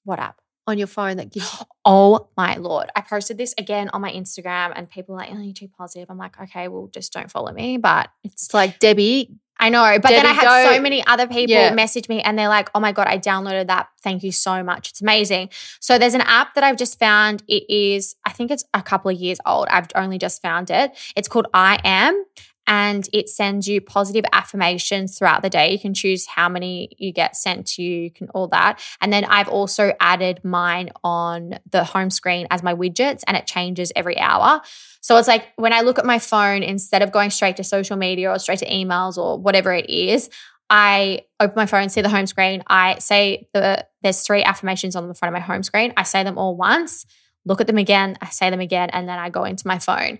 What 0.05 0.19
app? 0.19 0.41
on 0.67 0.77
your 0.79 0.87
phone 0.87 1.17
that 1.19 1.31
gives 1.33 1.63
Oh 1.85 2.29
my 2.37 2.57
lord! 2.57 2.91
I 2.97 3.01
posted 3.03 3.39
this 3.39 3.55
again 3.57 3.89
on 3.95 4.01
my 4.03 4.11
Instagram, 4.13 4.73
and 4.75 4.91
people 4.91 5.15
were 5.15 5.21
like, 5.21 5.31
"Oh, 5.33 5.39
you're 5.41 5.55
too 5.55 5.69
positive." 5.69 6.11
I'm 6.11 6.19
like, 6.19 6.39
"Okay, 6.41 6.69
well, 6.69 6.89
just 6.93 7.13
don't 7.13 7.31
follow 7.31 7.53
me." 7.53 7.79
But 7.79 8.11
it's 8.25 8.47
it's 8.47 8.55
like 8.55 8.79
Debbie. 8.81 9.37
I 9.61 9.71
know, 9.71 9.99
but 10.01 10.11
then 10.11 10.25
I 10.25 10.33
had 10.33 10.45
go- 10.45 10.73
so 10.77 10.81
many 10.81 11.05
other 11.07 11.27
people 11.27 11.55
Yeah. 11.55 11.73
message 11.75 12.09
me 12.09 12.21
and 12.23 12.39
they're 12.39 12.49
like, 12.49 12.71
oh 12.75 12.81
my 12.81 12.93
God, 12.93 13.09
I 13.09 13.19
downloaded 13.19 13.67
that. 13.67 13.89
Thank 14.03 14.23
you 14.23 14.31
so 14.31 14.63
much. 14.63 14.91
It's 14.91 15.01
amazing. 15.01 15.51
So 15.81 15.99
there's 15.99 16.15
an 16.15 16.21
app 16.21 16.55
that 16.55 16.63
I've 16.63 16.77
just 16.77 16.99
found. 16.99 17.43
It 17.49 17.65
is, 17.69 18.15
I 18.25 18.31
think 18.31 18.51
it's 18.53 18.65
a 18.73 18.83
couple 18.83 19.11
of 19.11 19.17
years 19.19 19.39
old. 19.45 19.67
I've 19.69 19.89
only 19.97 20.17
just 20.19 20.41
found 20.43 20.71
it. 20.71 20.93
It's 21.17 21.27
called 21.29 21.49
I 21.53 21.81
Am. 21.85 22.25
And 22.69 23.09
it 23.15 23.31
sends 23.31 23.67
you 23.67 23.81
positive 23.81 24.27
affirmations 24.33 25.19
throughout 25.19 25.43
the 25.43 25.49
day. 25.49 25.73
You 25.73 25.79
can 25.79 25.95
choose 25.95 26.27
how 26.27 26.51
many 26.51 26.91
you 26.99 27.13
get 27.13 27.35
sent 27.35 27.67
to 27.69 27.83
you, 27.83 28.03
you 28.03 28.11
can 28.11 28.29
all 28.29 28.47
that. 28.49 28.81
And 29.01 29.11
then 29.11 29.25
I've 29.25 29.49
also 29.49 29.95
added 29.99 30.45
mine 30.45 30.91
on 31.03 31.59
the 31.71 31.83
home 31.83 32.11
screen 32.11 32.47
as 32.51 32.63
my 32.63 32.75
widgets, 32.75 33.23
and 33.27 33.37
it 33.37 33.47
changes 33.47 33.91
every 33.97 34.19
hour. 34.19 34.61
So 35.01 35.17
it's 35.17 35.27
like 35.27 35.49
when 35.57 35.73
I 35.73 35.81
look 35.81 35.99
at 35.99 36.05
my 36.05 36.19
phone, 36.19 36.63
instead 36.63 37.01
of 37.01 37.11
going 37.11 37.31
straight 37.31 37.57
to 37.57 37.65
social 37.65 37.97
media 37.97 38.31
or 38.31 38.39
straight 38.39 38.59
to 38.59 38.69
emails 38.69 39.17
or 39.17 39.39
whatever 39.39 39.73
it 39.73 39.89
is, 39.89 40.29
I 40.71 41.23
open 41.41 41.55
my 41.57 41.65
phone, 41.65 41.89
see 41.89 42.03
the 42.03 42.11
home 42.11 42.27
screen. 42.27 42.63
I 42.67 42.99
say 42.99 43.49
the 43.55 43.87
there's 44.03 44.21
three 44.21 44.43
affirmations 44.43 44.95
on 44.95 45.09
the 45.09 45.15
front 45.15 45.35
of 45.35 45.41
my 45.41 45.45
home 45.45 45.63
screen. 45.63 45.95
I 45.97 46.03
say 46.03 46.23
them 46.23 46.37
all 46.37 46.57
once, 46.57 47.07
look 47.47 47.63
at 47.63 47.67
them 47.67 47.79
again, 47.79 48.19
I 48.21 48.27
say 48.27 48.51
them 48.51 48.61
again, 48.61 48.91
and 48.91 49.09
then 49.09 49.19
I 49.19 49.31
go 49.31 49.45
into 49.45 49.67
my 49.67 49.79
phone. 49.79 50.19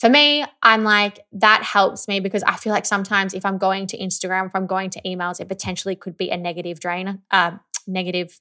For 0.00 0.08
me, 0.08 0.44
I'm 0.62 0.82
like, 0.82 1.20
that 1.32 1.62
helps 1.62 2.08
me 2.08 2.20
because 2.20 2.42
I 2.44 2.56
feel 2.56 2.72
like 2.72 2.86
sometimes 2.86 3.34
if 3.34 3.44
I'm 3.44 3.58
going 3.58 3.86
to 3.88 3.98
Instagram, 3.98 4.46
if 4.46 4.54
I'm 4.54 4.66
going 4.66 4.88
to 4.90 5.02
emails, 5.02 5.40
it 5.40 5.48
potentially 5.48 5.94
could 5.94 6.16
be 6.16 6.30
a 6.30 6.38
negative 6.38 6.80
drain, 6.80 7.20
uh, 7.30 7.58
negative 7.86 8.40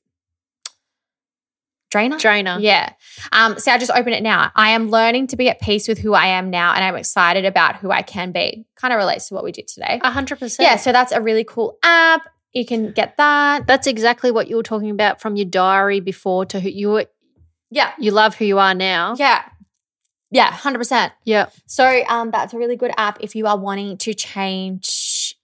drainer. 1.92 2.18
Drainer. 2.18 2.58
Yeah. 2.62 2.94
Um, 3.34 3.60
so 3.60 3.74
I 3.74 3.78
just 3.78 3.92
open 3.92 4.14
it 4.14 4.24
now. 4.24 4.52
I 4.56 4.70
am 4.70 4.90
learning 4.90 5.28
to 5.28 5.36
be 5.36 5.50
at 5.50 5.60
peace 5.60 5.90
with 5.90 5.98
who 5.98 6.14
I 6.14 6.28
am 6.28 6.50
now, 6.50 6.74
and 6.74 6.82
I'm 6.84 6.96
excited 6.96 7.44
about 7.44 7.76
who 7.78 7.92
I 7.92 8.04
can 8.04 8.32
be. 8.32 8.66
Kind 8.76 8.94
of 8.94 8.98
relates 8.98 9.28
to 9.28 9.34
what 9.34 9.44
we 9.44 9.52
did 9.52 9.68
today. 9.68 10.00
A 10.02 10.12
hundred 10.12 10.40
percent. 10.40 10.66
Yeah. 10.66 10.78
So 10.78 10.94
that's 10.94 11.12
a 11.12 11.22
really 11.22 11.44
cool 11.44 11.78
app. 11.84 12.22
You 12.54 12.66
can 12.66 12.94
get 12.94 13.18
that. 13.18 13.68
That's 13.68 13.86
exactly 13.86 14.32
what 14.32 14.48
you 14.48 14.56
were 14.56 14.64
talking 14.64 14.92
about 14.92 15.20
from 15.20 15.36
your 15.36 15.46
diary 15.46 16.00
before 16.00 16.46
to 16.46 16.60
who 16.62 16.70
you 16.70 16.90
were, 16.90 17.06
Yeah. 17.70 17.92
you 18.00 18.12
love 18.12 18.36
who 18.36 18.46
you 18.46 18.60
are 18.60 18.74
now. 18.74 19.16
Yeah. 19.18 19.44
Yeah. 20.32 20.52
Hundred 20.52 20.80
percent. 20.80 21.14
Yeah. 21.24 21.48
So 21.66 22.04
um, 22.08 22.32
that's 22.32 22.54
a 22.54 22.58
really 22.58 22.76
good 22.76 22.92
app 22.98 23.18
if 23.22 23.36
you 23.36 23.48
are 23.48 23.58
wanting 23.58 23.98
to 23.98 24.14
change. 24.14 25.36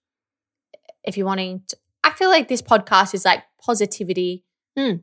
If 1.03 1.17
you're 1.17 1.25
wanting, 1.27 1.61
to, 1.67 1.77
I 2.03 2.11
feel 2.11 2.29
like 2.29 2.47
this 2.47 2.61
podcast 2.61 3.13
is 3.13 3.25
like 3.25 3.43
positivity, 3.63 4.43
Mm. 4.77 5.01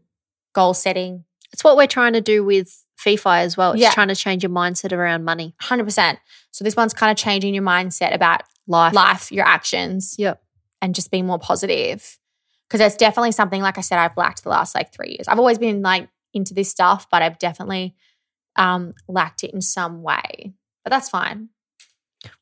goal 0.53 0.75
setting, 0.75 1.25
It's 1.53 1.65
what 1.65 1.77
we're 1.77 1.87
trying 1.87 2.13
to 2.15 2.21
do 2.21 2.45
with 2.45 2.85
FIFI 2.99 3.41
as 3.41 3.57
well. 3.57 3.73
It's 3.73 3.81
Yeah. 3.83 3.91
trying 3.93 4.09
to 4.09 4.15
change 4.15 4.43
your 4.43 4.51
mindset 4.51 4.93
around 4.93 5.25
money, 5.25 5.55
hundred 5.61 5.85
percent. 5.85 6.19
So 6.51 6.63
this 6.65 6.77
one's 6.77 6.93
kind 6.95 7.11
of 7.11 7.17
changing 7.17 7.55
your 7.55 7.63
mindset 7.65 8.15
about 8.15 8.43
life. 8.67 8.93
life, 8.95 9.33
your 9.33 9.47
actions. 9.47 10.15
Yep. 10.19 10.43
and 10.81 10.97
just 10.97 11.13
being 11.13 11.27
more 11.27 11.39
positive. 11.39 12.19
Because 12.67 12.81
that's 12.81 12.97
definitely 12.97 13.31
something, 13.31 13.63
like 13.63 13.79
I 13.79 13.83
said, 13.83 13.99
I've 14.01 14.17
lacked 14.17 14.43
the 14.43 14.49
last 14.49 14.75
like 14.75 14.93
three 14.93 15.11
years. 15.11 15.29
I've 15.29 15.39
always 15.39 15.57
been 15.59 15.81
like 15.81 16.09
into 16.35 16.55
this 16.55 16.69
stuff, 16.71 17.07
but 17.09 17.23
I've 17.23 17.39
definitely 17.39 17.95
um 18.57 18.95
lacked 19.09 19.45
it 19.45 19.53
in 19.53 19.61
some 19.61 20.03
way. 20.03 20.53
But 20.85 20.91
that's 20.91 21.09
fine. 21.11 21.49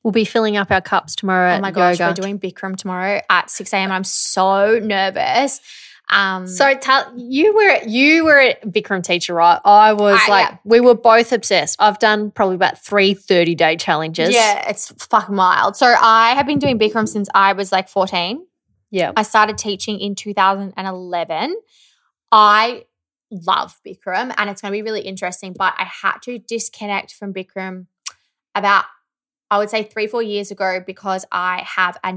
We'll 0.03 0.13
be 0.13 0.25
filling 0.27 0.57
up 0.57 0.71
our 0.71 0.81
cups 0.83 1.15
tomorrow 1.17 1.55
oh 1.57 1.61
my 1.61 1.71
gosh, 1.71 1.99
yoga. 1.99 2.11
we're 2.11 2.15
doing 2.23 2.39
Bikram 2.39 2.77
tomorrow 2.77 3.21
at 3.31 3.51
6 3.51 3.73
a.m. 3.73 3.91
I'm 3.91 4.05
so 4.05 4.79
nervous. 4.79 5.61
Um 6.11 6.47
so 6.49 6.75
tell 6.75 7.13
you 7.17 7.55
were 7.55 7.79
you 7.87 8.25
were 8.25 8.41
a 8.41 8.57
Bikram 8.67 9.03
teacher, 9.03 9.33
right? 9.33 9.61
I 9.65 9.93
was 9.93 10.21
I- 10.27 10.29
like 10.29 10.49
yeah. 10.51 10.57
we 10.65 10.81
were 10.81 10.97
both 10.97 11.33
obsessed. 11.33 11.77
I've 11.79 11.99
done 11.99 12.31
probably 12.31 12.57
about 12.57 12.83
three 12.85 13.15
30 13.15 13.55
day 13.55 13.77
challenges. 13.77 14.35
yeah, 14.35 14.69
it's 14.69 14.93
fucking 15.07 15.37
wild. 15.37 15.77
So 15.77 15.87
I 15.87 16.31
have 16.35 16.47
been 16.47 16.59
doing 16.59 16.79
Bikram 16.79 17.09
since 17.09 17.29
I 17.35 17.53
was 17.53 17.71
like 17.73 17.89
14. 17.89 18.45
Yeah. 18.91 19.13
I 19.17 19.23
started 19.23 19.57
teaching 19.57 20.01
in 20.01 20.17
2011. 20.17 21.55
I 22.33 22.85
love 23.31 23.81
Bikram 23.87 24.35
and 24.37 24.51
it's 24.51 24.61
going 24.61 24.72
to 24.72 24.76
be 24.76 24.83
really 24.83 25.03
interesting, 25.03 25.53
but 25.53 25.74
I 25.78 25.85
had 25.85 26.18
to 26.22 26.39
disconnect 26.39 27.12
from 27.12 27.33
Bikram 27.33 27.87
about, 28.55 28.85
I 29.51 29.59
would 29.59 29.70
say, 29.70 29.85
three, 29.85 30.07
four 30.07 30.22
years 30.22 30.51
ago 30.51 30.83
because 30.85 31.24
I 31.31 31.64
have 31.66 31.97
a 32.05 32.12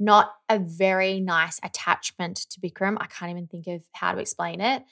not 0.00 0.34
a 0.48 0.58
very 0.58 1.20
nice 1.20 1.60
attachment 1.62 2.46
to 2.50 2.60
Bikram. 2.60 2.96
I 3.00 3.06
can't 3.06 3.30
even 3.30 3.46
think 3.46 3.66
of 3.68 3.82
how 3.92 4.12
to 4.12 4.18
explain 4.18 4.60
it. 4.60 4.82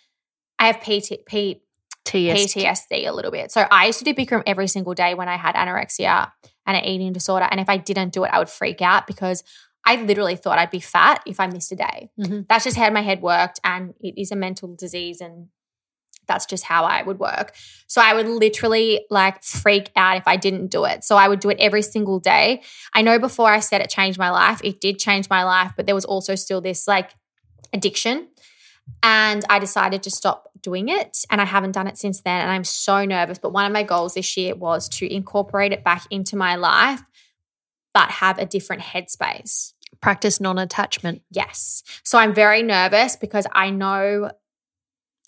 I 0.58 0.66
have 0.66 0.80
PT, 0.80 1.26
P, 1.26 1.62
TS. 2.04 2.54
PTSD 2.54 3.06
a 3.06 3.12
little 3.12 3.30
bit. 3.30 3.50
So 3.50 3.66
I 3.70 3.86
used 3.86 3.98
to 3.98 4.04
do 4.04 4.14
Bikram 4.14 4.42
every 4.46 4.68
single 4.68 4.94
day 4.94 5.14
when 5.14 5.28
I 5.28 5.36
had 5.36 5.54
anorexia 5.54 6.30
and 6.66 6.76
an 6.76 6.84
eating 6.84 7.12
disorder. 7.12 7.48
And 7.50 7.60
if 7.60 7.68
I 7.68 7.76
didn't 7.76 8.12
do 8.12 8.24
it, 8.24 8.30
I 8.32 8.38
would 8.38 8.48
freak 8.48 8.80
out 8.80 9.06
because 9.06 9.42
I 9.84 9.96
literally 9.96 10.36
thought 10.36 10.58
I'd 10.58 10.70
be 10.70 10.80
fat 10.80 11.22
if 11.26 11.40
I 11.40 11.46
missed 11.48 11.72
a 11.72 11.76
day. 11.76 12.10
Mhm. 12.18 12.46
That's 12.48 12.64
just 12.64 12.76
how 12.76 12.90
my 12.90 13.02
head 13.02 13.20
worked. 13.22 13.60
And 13.64 13.94
it 14.00 14.14
is 14.20 14.30
a 14.30 14.36
mental 14.36 14.74
disease. 14.76 15.20
And 15.20 15.48
that's 16.28 16.46
just 16.46 16.64
how 16.64 16.84
I 16.84 17.02
would 17.02 17.18
work. 17.18 17.52
So 17.88 18.00
I 18.00 18.14
would 18.14 18.28
literally 18.28 19.04
like 19.10 19.42
freak 19.42 19.90
out 19.96 20.16
if 20.16 20.28
I 20.28 20.36
didn't 20.36 20.68
do 20.68 20.84
it. 20.84 21.02
So 21.02 21.16
I 21.16 21.26
would 21.26 21.40
do 21.40 21.50
it 21.50 21.58
every 21.58 21.82
single 21.82 22.20
day. 22.20 22.62
I 22.94 23.02
know 23.02 23.18
before 23.18 23.50
I 23.50 23.58
said 23.58 23.80
it 23.80 23.90
changed 23.90 24.18
my 24.20 24.30
life, 24.30 24.60
it 24.62 24.80
did 24.80 24.98
change 25.00 25.28
my 25.28 25.42
life, 25.42 25.72
but 25.76 25.86
there 25.86 25.96
was 25.96 26.04
also 26.04 26.36
still 26.36 26.60
this 26.60 26.86
like 26.86 27.10
addiction. 27.72 28.28
And 29.02 29.44
I 29.50 29.58
decided 29.58 30.02
to 30.04 30.10
stop 30.10 30.48
doing 30.60 30.88
it. 30.88 31.24
And 31.30 31.40
I 31.40 31.44
haven't 31.44 31.72
done 31.72 31.88
it 31.88 31.98
since 31.98 32.20
then. 32.20 32.40
And 32.40 32.50
I'm 32.50 32.64
so 32.64 33.04
nervous. 33.04 33.38
But 33.38 33.52
one 33.52 33.66
of 33.66 33.72
my 33.72 33.82
goals 33.82 34.14
this 34.14 34.36
year 34.36 34.54
was 34.54 34.88
to 34.90 35.12
incorporate 35.12 35.72
it 35.72 35.82
back 35.82 36.04
into 36.10 36.36
my 36.36 36.54
life, 36.54 37.02
but 37.94 38.10
have 38.10 38.38
a 38.38 38.46
different 38.46 38.82
headspace. 38.82 39.72
Practice 40.00 40.40
non 40.40 40.58
attachment. 40.58 41.22
Yes. 41.30 41.82
So 42.02 42.18
I'm 42.18 42.34
very 42.34 42.62
nervous 42.62 43.16
because 43.16 43.46
I 43.52 43.70
know 43.70 44.30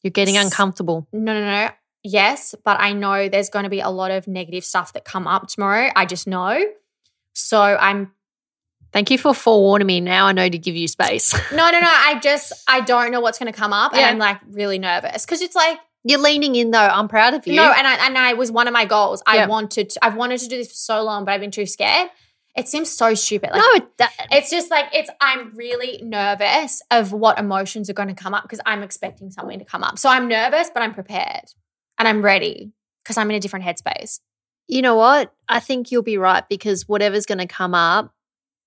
You're 0.03 0.11
getting 0.11 0.37
uncomfortable. 0.37 1.07
no, 1.13 1.33
no, 1.33 1.41
no. 1.45 1.71
Yes, 2.07 2.55
but 2.65 2.79
I 2.81 2.93
know 2.93 3.31
there's 3.31 3.49
going 3.49 3.63
to 3.63 3.71
be 3.71 3.81
a 3.81 3.89
lot 3.89 4.11
of 4.11 4.29
negative 4.29 4.63
stuff 4.63 4.93
that 4.93 5.07
come 5.07 5.27
up 5.27 5.49
tomorrow. 5.49 5.91
I 5.97 6.05
just 6.05 6.27
know. 6.27 6.63
So 7.33 7.61
I'm 7.61 8.13
Thank 8.93 9.11
you 9.11 9.19
for 9.19 9.35
forewarning 9.35 9.89
me. 9.89 10.01
Now 10.01 10.27
I 10.27 10.33
know 10.33 10.49
to 10.49 10.57
give 10.57 10.77
you 10.77 10.87
space. 10.87 11.33
no, 11.51 11.69
no, 11.71 11.81
no. 11.81 11.89
I 11.91 12.21
just 12.23 12.53
I 12.69 12.81
don't 12.81 13.11
know 13.11 13.21
what's 13.21 13.41
going 13.41 13.53
to 13.53 13.59
come 13.59 13.73
up, 13.73 13.93
and 13.93 14.05
I'm 14.05 14.19
like 14.19 14.39
really 14.49 14.79
nervous 14.79 15.27
because 15.27 15.43
it's 15.43 15.57
like 15.57 15.79
You're 16.05 16.21
leaning 16.21 16.55
in 16.55 16.71
though. 16.71 16.79
I'm 16.79 17.09
proud 17.09 17.35
of 17.35 17.45
you. 17.45 17.57
no, 17.57 17.73
and 17.73 17.87
I 17.89 18.07
and 18.07 18.17
I 18.17 18.35
was 18.35 18.53
one 18.53 18.69
of 18.69 18.73
my 18.73 18.85
goals. 18.85 19.21
I 19.27 19.47
wanted 19.47 19.91
to, 19.91 20.05
I've 20.05 20.15
wanted 20.15 20.39
to 20.41 20.49
do 20.49 20.57
this 20.59 20.69
for 20.69 20.75
so 20.75 21.03
long, 21.03 21.25
but 21.25 21.33
I've 21.33 21.41
been 21.41 21.51
too 21.51 21.67
scared. 21.67 22.09
It 22.57 22.69
seems 22.69 22.91
so 22.91 23.15
stupid. 23.15 23.51
Like, 23.53 23.61
no, 23.61 23.69
it, 23.75 24.11
It's 24.31 24.51
just 24.51 24.71
like 24.71 24.87
it's 24.93 25.11
I'm 25.21 25.55
really 25.57 26.01
nervous 26.03 26.83
of 26.91 27.13
what 27.13 27.39
emotions 27.39 27.91
are 27.91 27.95
going 27.95 28.09
to 28.09 28.15
come 28.15 28.33
up 28.35 28.43
because 28.45 28.61
I'm 28.65 28.83
expecting 28.83 29.31
something 29.31 29.59
to 29.59 29.65
come 29.65 29.83
up. 29.83 29.99
So 29.99 30.09
I'm 30.09 30.29
nervous, 30.29 30.71
but 30.73 30.83
I'm 30.83 30.95
prepared 30.95 31.45
and 31.99 32.07
I'm 32.07 32.23
ready 32.23 32.73
because 33.03 33.19
I'm 33.19 33.29
in 33.31 33.37
a 33.37 33.41
different 33.41 33.65
headspace. 33.65 34.21
you 34.69 34.83
know 34.83 34.95
what? 34.95 35.33
I 35.49 35.61
think 35.61 35.91
you'll 35.91 36.03
be 36.03 36.17
right 36.17 36.45
because 36.49 36.89
whatever's 36.89 37.27
going 37.27 37.39
to 37.39 37.47
come 37.47 37.75
up 37.75 38.15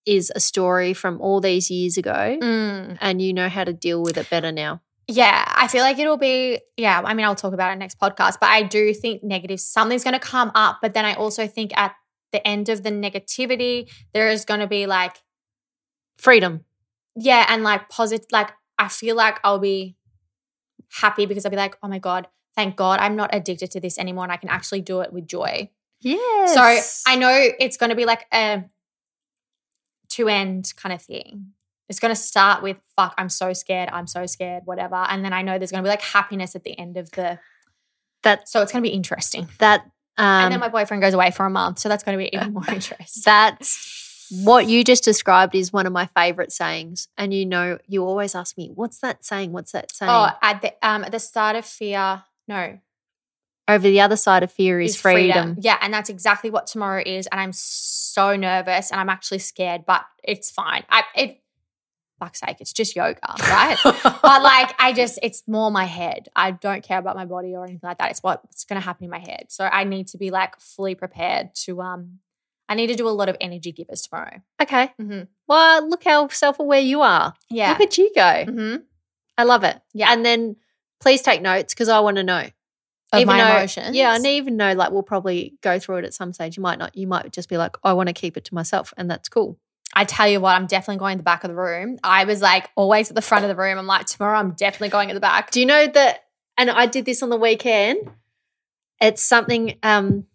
is 0.05 0.31
a 0.35 0.39
story 0.39 0.93
from 0.93 1.19
all 1.21 1.41
these 1.41 1.69
years 1.71 1.97
ago, 1.97 2.37
Mm. 2.41 2.97
and 3.01 3.21
you 3.21 3.33
know 3.33 3.49
how 3.49 3.63
to 3.63 3.73
deal 3.73 4.01
with 4.03 4.17
it 4.17 4.29
better 4.29 4.51
now. 4.51 4.81
Yeah, 5.07 5.43
I 5.55 5.67
feel 5.69 5.81
like 5.81 5.97
it'll 5.99 6.17
be 6.17 6.59
yeah, 6.77 7.01
I 7.03 7.13
mean 7.13 7.25
I'll 7.25 7.35
talk 7.35 7.53
about 7.53 7.71
it 7.73 7.77
next 7.77 7.99
podcast, 7.99 8.35
but 8.39 8.49
I 8.49 8.63
do 8.63 8.93
think 8.93 9.23
negative 9.23 9.59
something's 9.59 10.03
going 10.03 10.13
to 10.13 10.19
come 10.19 10.51
up, 10.55 10.79
but 10.81 10.93
then 10.93 11.03
I 11.05 11.13
also 11.15 11.47
think 11.47 11.71
at 11.77 11.93
the 12.31 12.45
end 12.47 12.69
of 12.69 12.83
the 12.83 12.91
negativity 12.91 13.83
mm-hmm. 13.83 14.03
there 14.13 14.29
is 14.29 14.45
going 14.45 14.59
to 14.59 14.67
be 14.67 14.85
like 14.85 15.17
Freedom. 16.17 16.65
yeah, 17.15 17.45
and 17.47 17.63
like 17.63 17.89
positive 17.89 18.25
like 18.31 18.51
I 18.79 18.87
feel 18.87 19.15
like 19.15 19.39
I'll 19.43 19.59
be 19.59 19.95
happy 20.91 21.25
because 21.25 21.45
I'll 21.45 21.51
be 21.51 21.57
like, 21.57 21.77
"Oh 21.83 21.87
my 21.87 21.99
god, 21.99 22.27
thank 22.55 22.75
God 22.75 22.99
I'm 22.99 23.15
not 23.15 23.29
addicted 23.33 23.71
to 23.71 23.79
this 23.79 23.99
anymore 23.99 24.23
and 24.23 24.33
I 24.33 24.37
can 24.37 24.49
actually 24.49 24.81
do 24.81 25.01
it 25.01 25.13
with 25.13 25.27
joy." 25.27 25.69
Yes. 25.99 26.53
So 26.53 27.11
I 27.11 27.15
know 27.15 27.49
it's 27.59 27.77
going 27.77 27.89
to 27.89 27.95
be 27.95 28.05
like 28.05 28.25
a 28.33 28.63
two 30.09 30.27
end 30.27 30.73
kind 30.75 30.93
of 30.93 31.01
thing. 31.01 31.53
It's 31.89 31.99
going 31.99 32.13
to 32.13 32.19
start 32.19 32.61
with 32.61 32.77
fuck, 32.95 33.13
I'm 33.17 33.29
so 33.29 33.53
scared, 33.53 33.89
I'm 33.93 34.07
so 34.07 34.25
scared, 34.25 34.63
whatever, 34.65 34.95
and 34.95 35.23
then 35.23 35.33
I 35.33 35.41
know 35.41 35.57
there's 35.57 35.71
going 35.71 35.83
to 35.83 35.87
be 35.87 35.91
like 35.91 36.01
happiness 36.01 36.55
at 36.55 36.63
the 36.63 36.77
end 36.77 36.97
of 36.97 37.11
the. 37.11 37.39
that 38.23 38.49
So 38.49 38.61
it's 38.61 38.71
going 38.71 38.83
to 38.83 38.89
be 38.89 38.93
interesting. 38.93 39.47
that 39.59 39.85
um, 40.17 40.25
and 40.25 40.51
then 40.53 40.59
my 40.59 40.69
boyfriend 40.69 41.01
goes 41.01 41.13
away 41.13 41.31
for 41.31 41.45
a 41.45 41.49
month, 41.49 41.79
so 41.79 41.89
that's 41.89 42.03
going 42.03 42.17
to 42.17 42.23
be 42.23 42.35
even 42.35 42.53
more 42.53 42.63
interesting. 42.71 43.21
that's 43.25 44.27
what 44.43 44.67
you 44.67 44.83
just 44.83 45.03
described 45.03 45.55
is 45.55 45.71
one 45.71 45.85
of 45.85 45.93
my 45.93 46.07
favorite 46.07 46.51
sayings. 46.51 47.07
And 47.17 47.33
you 47.33 47.45
know, 47.45 47.77
you 47.87 48.03
always 48.03 48.35
ask 48.35 48.57
me, 48.57 48.71
"What's 48.73 48.99
that 48.99 49.23
saying? 49.23 49.51
What's 49.51 49.71
that 49.71 49.91
saying?" 49.91 50.11
oh, 50.11 50.29
at 50.41 50.61
the 50.61 50.73
um 50.87 51.03
at 51.03 51.11
the 51.11 51.19
start 51.19 51.55
of 51.55 51.65
fear, 51.65 52.23
no, 52.47 52.79
Over 53.67 53.87
the 53.87 54.01
other 54.01 54.15
side 54.15 54.43
of 54.43 54.51
fear 54.51 54.79
is, 54.79 54.95
is 54.95 55.01
freedom. 55.01 55.57
Yeah, 55.59 55.77
and 55.81 55.93
that's 55.93 56.09
exactly 56.09 56.49
what 56.49 56.67
tomorrow 56.67 57.03
is, 57.05 57.27
and 57.27 57.39
I'm 57.39 57.53
so 57.53 58.35
nervous 58.35 58.91
and 58.91 58.99
I'm 58.99 59.09
actually 59.09 59.39
scared, 59.39 59.85
but 59.85 60.05
it's 60.23 60.49
fine. 60.49 60.83
I 60.89 61.03
it. 61.15 61.41
Fuck's 62.19 62.39
sake, 62.39 62.57
it's 62.59 62.73
just 62.73 62.95
yoga, 62.95 63.19
right? 63.39 63.77
but 63.83 64.41
like 64.43 64.73
I 64.79 64.93
just 64.95 65.19
it's 65.21 65.43
more 65.47 65.69
my 65.71 65.85
head. 65.85 66.29
I 66.35 66.51
don't 66.51 66.83
care 66.83 66.97
about 66.99 67.15
my 67.15 67.25
body 67.25 67.55
or 67.55 67.63
anything 67.63 67.81
like 67.83 67.99
that. 67.99 68.11
It's 68.11 68.23
what's 68.23 68.65
gonna 68.65 68.81
happen 68.81 69.03
in 69.05 69.09
my 69.11 69.19
head. 69.19 69.45
So 69.49 69.65
I 69.65 69.83
need 69.83 70.07
to 70.09 70.17
be 70.17 70.31
like 70.31 70.59
fully 70.59 70.95
prepared 70.95 71.53
to 71.65 71.81
um 71.81 72.19
I 72.69 72.75
need 72.75 72.87
to 72.87 72.95
do 72.95 73.07
a 73.07 73.11
lot 73.11 73.29
of 73.29 73.37
energy 73.39 73.71
givers 73.71 74.01
tomorrow. 74.01 74.41
okay. 74.61 74.91
Mm-hmm. 74.99 75.21
Well, 75.47 75.89
look 75.89 76.03
how 76.03 76.27
self-aware 76.27 76.81
you 76.81 77.01
are. 77.01 77.33
Yeah. 77.49 77.69
Look 77.69 77.81
at 77.81 77.97
you 77.97 78.11
go. 78.13 78.21
mm-hmm. 78.21 78.75
I 79.37 79.43
love 79.43 79.63
it. 79.63 79.79
Yeah. 79.93 80.11
And 80.11 80.25
then 80.25 80.57
please 80.99 81.21
take 81.21 81.41
notes 81.41 81.73
because 81.73 81.87
I 81.89 81.99
want 81.99 82.17
to 82.17 82.23
know. 82.23 82.45
Of 83.13 83.21
Even 83.21 83.37
my 83.37 83.41
though- 83.43 83.57
emotions. 83.57 83.95
Yeah, 83.95 84.13
and 84.15 84.25
even 84.25 84.57
know 84.57 84.73
like 84.73 84.91
we'll 84.91 85.01
probably 85.03 85.53
go 85.61 85.79
through 85.79 85.97
it 85.99 86.03
at 86.05 86.13
some 86.13 86.33
stage. 86.33 86.57
You 86.57 86.63
might 86.63 86.77
not. 86.77 86.97
You 86.97 87.07
might 87.07 87.31
just 87.31 87.47
be 87.47 87.55
like, 87.57 87.77
I 87.81 87.93
want 87.93 88.07
to 88.07 88.13
keep 88.13 88.35
it 88.35 88.43
to 88.45 88.53
myself, 88.53 88.93
and 88.97 89.09
that's 89.09 89.29
cool. 89.29 89.57
I 89.99 90.03
tell 90.05 90.27
you 90.27 90.39
what, 90.39 90.53
I'm 90.55 90.67
definitely 90.67 90.99
going 90.99 91.15
to 91.15 91.17
the 91.17 91.23
back 91.23 91.43
of 91.43 91.49
the 91.49 91.55
room. 91.55 91.97
I 92.03 92.25
was 92.25 92.39
like 92.39 92.69
always 92.75 93.09
at 93.09 93.15
the 93.15 93.21
front 93.21 93.43
of 93.45 93.49
the 93.49 93.55
room. 93.55 93.79
I'm 93.79 93.87
like, 93.87 94.05
tomorrow 94.05 94.37
I'm 94.37 94.51
definitely 94.51 94.89
going 94.89 95.09
at 95.09 95.15
the 95.15 95.19
back. 95.19 95.49
Do 95.49 95.59
you 95.59 95.65
know 95.65 95.87
that? 95.87 96.19
And 96.55 96.69
I 96.69 96.85
did 96.85 97.03
this 97.05 97.23
on 97.23 97.29
the 97.29 97.37
weekend. 97.37 98.09
It's 99.01 99.23
something. 99.23 99.77
Um, 99.81 100.25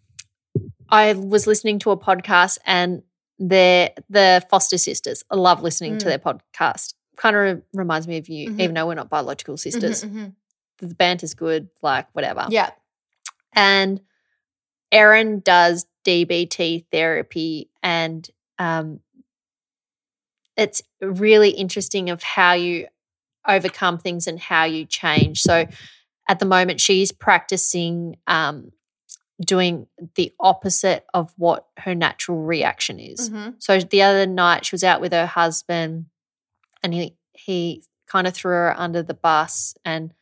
I 0.89 1.13
was 1.13 1.47
listening 1.47 1.79
to 1.79 1.91
a 1.91 1.97
podcast, 1.97 2.57
and 2.65 3.03
they're 3.39 3.91
the 4.09 4.45
Foster 4.49 4.77
sisters. 4.77 5.23
I 5.31 5.35
love 5.35 5.61
listening 5.63 5.97
to 5.99 6.05
Mm. 6.05 6.09
their 6.09 6.19
podcast. 6.19 6.93
Kind 7.15 7.35
of 7.35 7.61
reminds 7.73 8.05
me 8.07 8.17
of 8.17 8.27
you, 8.27 8.49
Mhm. 8.51 8.59
even 8.61 8.73
though 8.75 8.87
we're 8.87 8.95
not 8.95 9.09
biological 9.09 9.55
sisters. 9.57 10.03
Mhm, 10.03 10.11
mhm. 10.13 10.33
The 10.79 10.95
band 10.95 11.23
is 11.23 11.35
good, 11.35 11.69
like 11.81 12.07
whatever. 12.13 12.47
Yeah. 12.49 12.71
and 13.55 14.01
Erin 14.91 15.39
does 15.41 15.85
DBT 16.03 16.85
therapy, 16.91 17.69
and 17.83 18.27
um, 18.59 18.99
it's 20.57 20.81
really 21.01 21.49
interesting 21.49 22.09
of 22.09 22.21
how 22.23 22.53
you 22.53 22.87
overcome 23.47 23.97
things 23.97 24.27
and 24.27 24.39
how 24.39 24.63
you 24.65 24.85
change. 24.85 25.41
So, 25.41 25.65
at 26.29 26.39
the 26.39 26.45
moment, 26.45 26.79
she's 26.79 27.11
practicing 27.11 28.15
um, 28.27 28.71
doing 29.41 29.87
the 30.15 30.31
opposite 30.39 31.05
of 31.13 31.33
what 31.37 31.67
her 31.77 31.95
natural 31.95 32.41
reaction 32.43 32.99
is. 32.99 33.29
Mhm. 33.29 33.55
So 33.59 33.79
the 33.79 34.01
other 34.01 34.25
night 34.25 34.65
she 34.65 34.73
was 34.73 34.83
out 34.83 35.01
with 35.01 35.11
her 35.11 35.25
husband 35.25 36.05
and 36.81 36.93
he 36.93 37.15
he 37.33 37.83
kind 38.07 38.27
of 38.27 38.33
threw 38.33 38.51
her 38.51 38.79
under 38.79 39.01
the 39.01 39.13
bus 39.13 39.75
and 39.83 40.13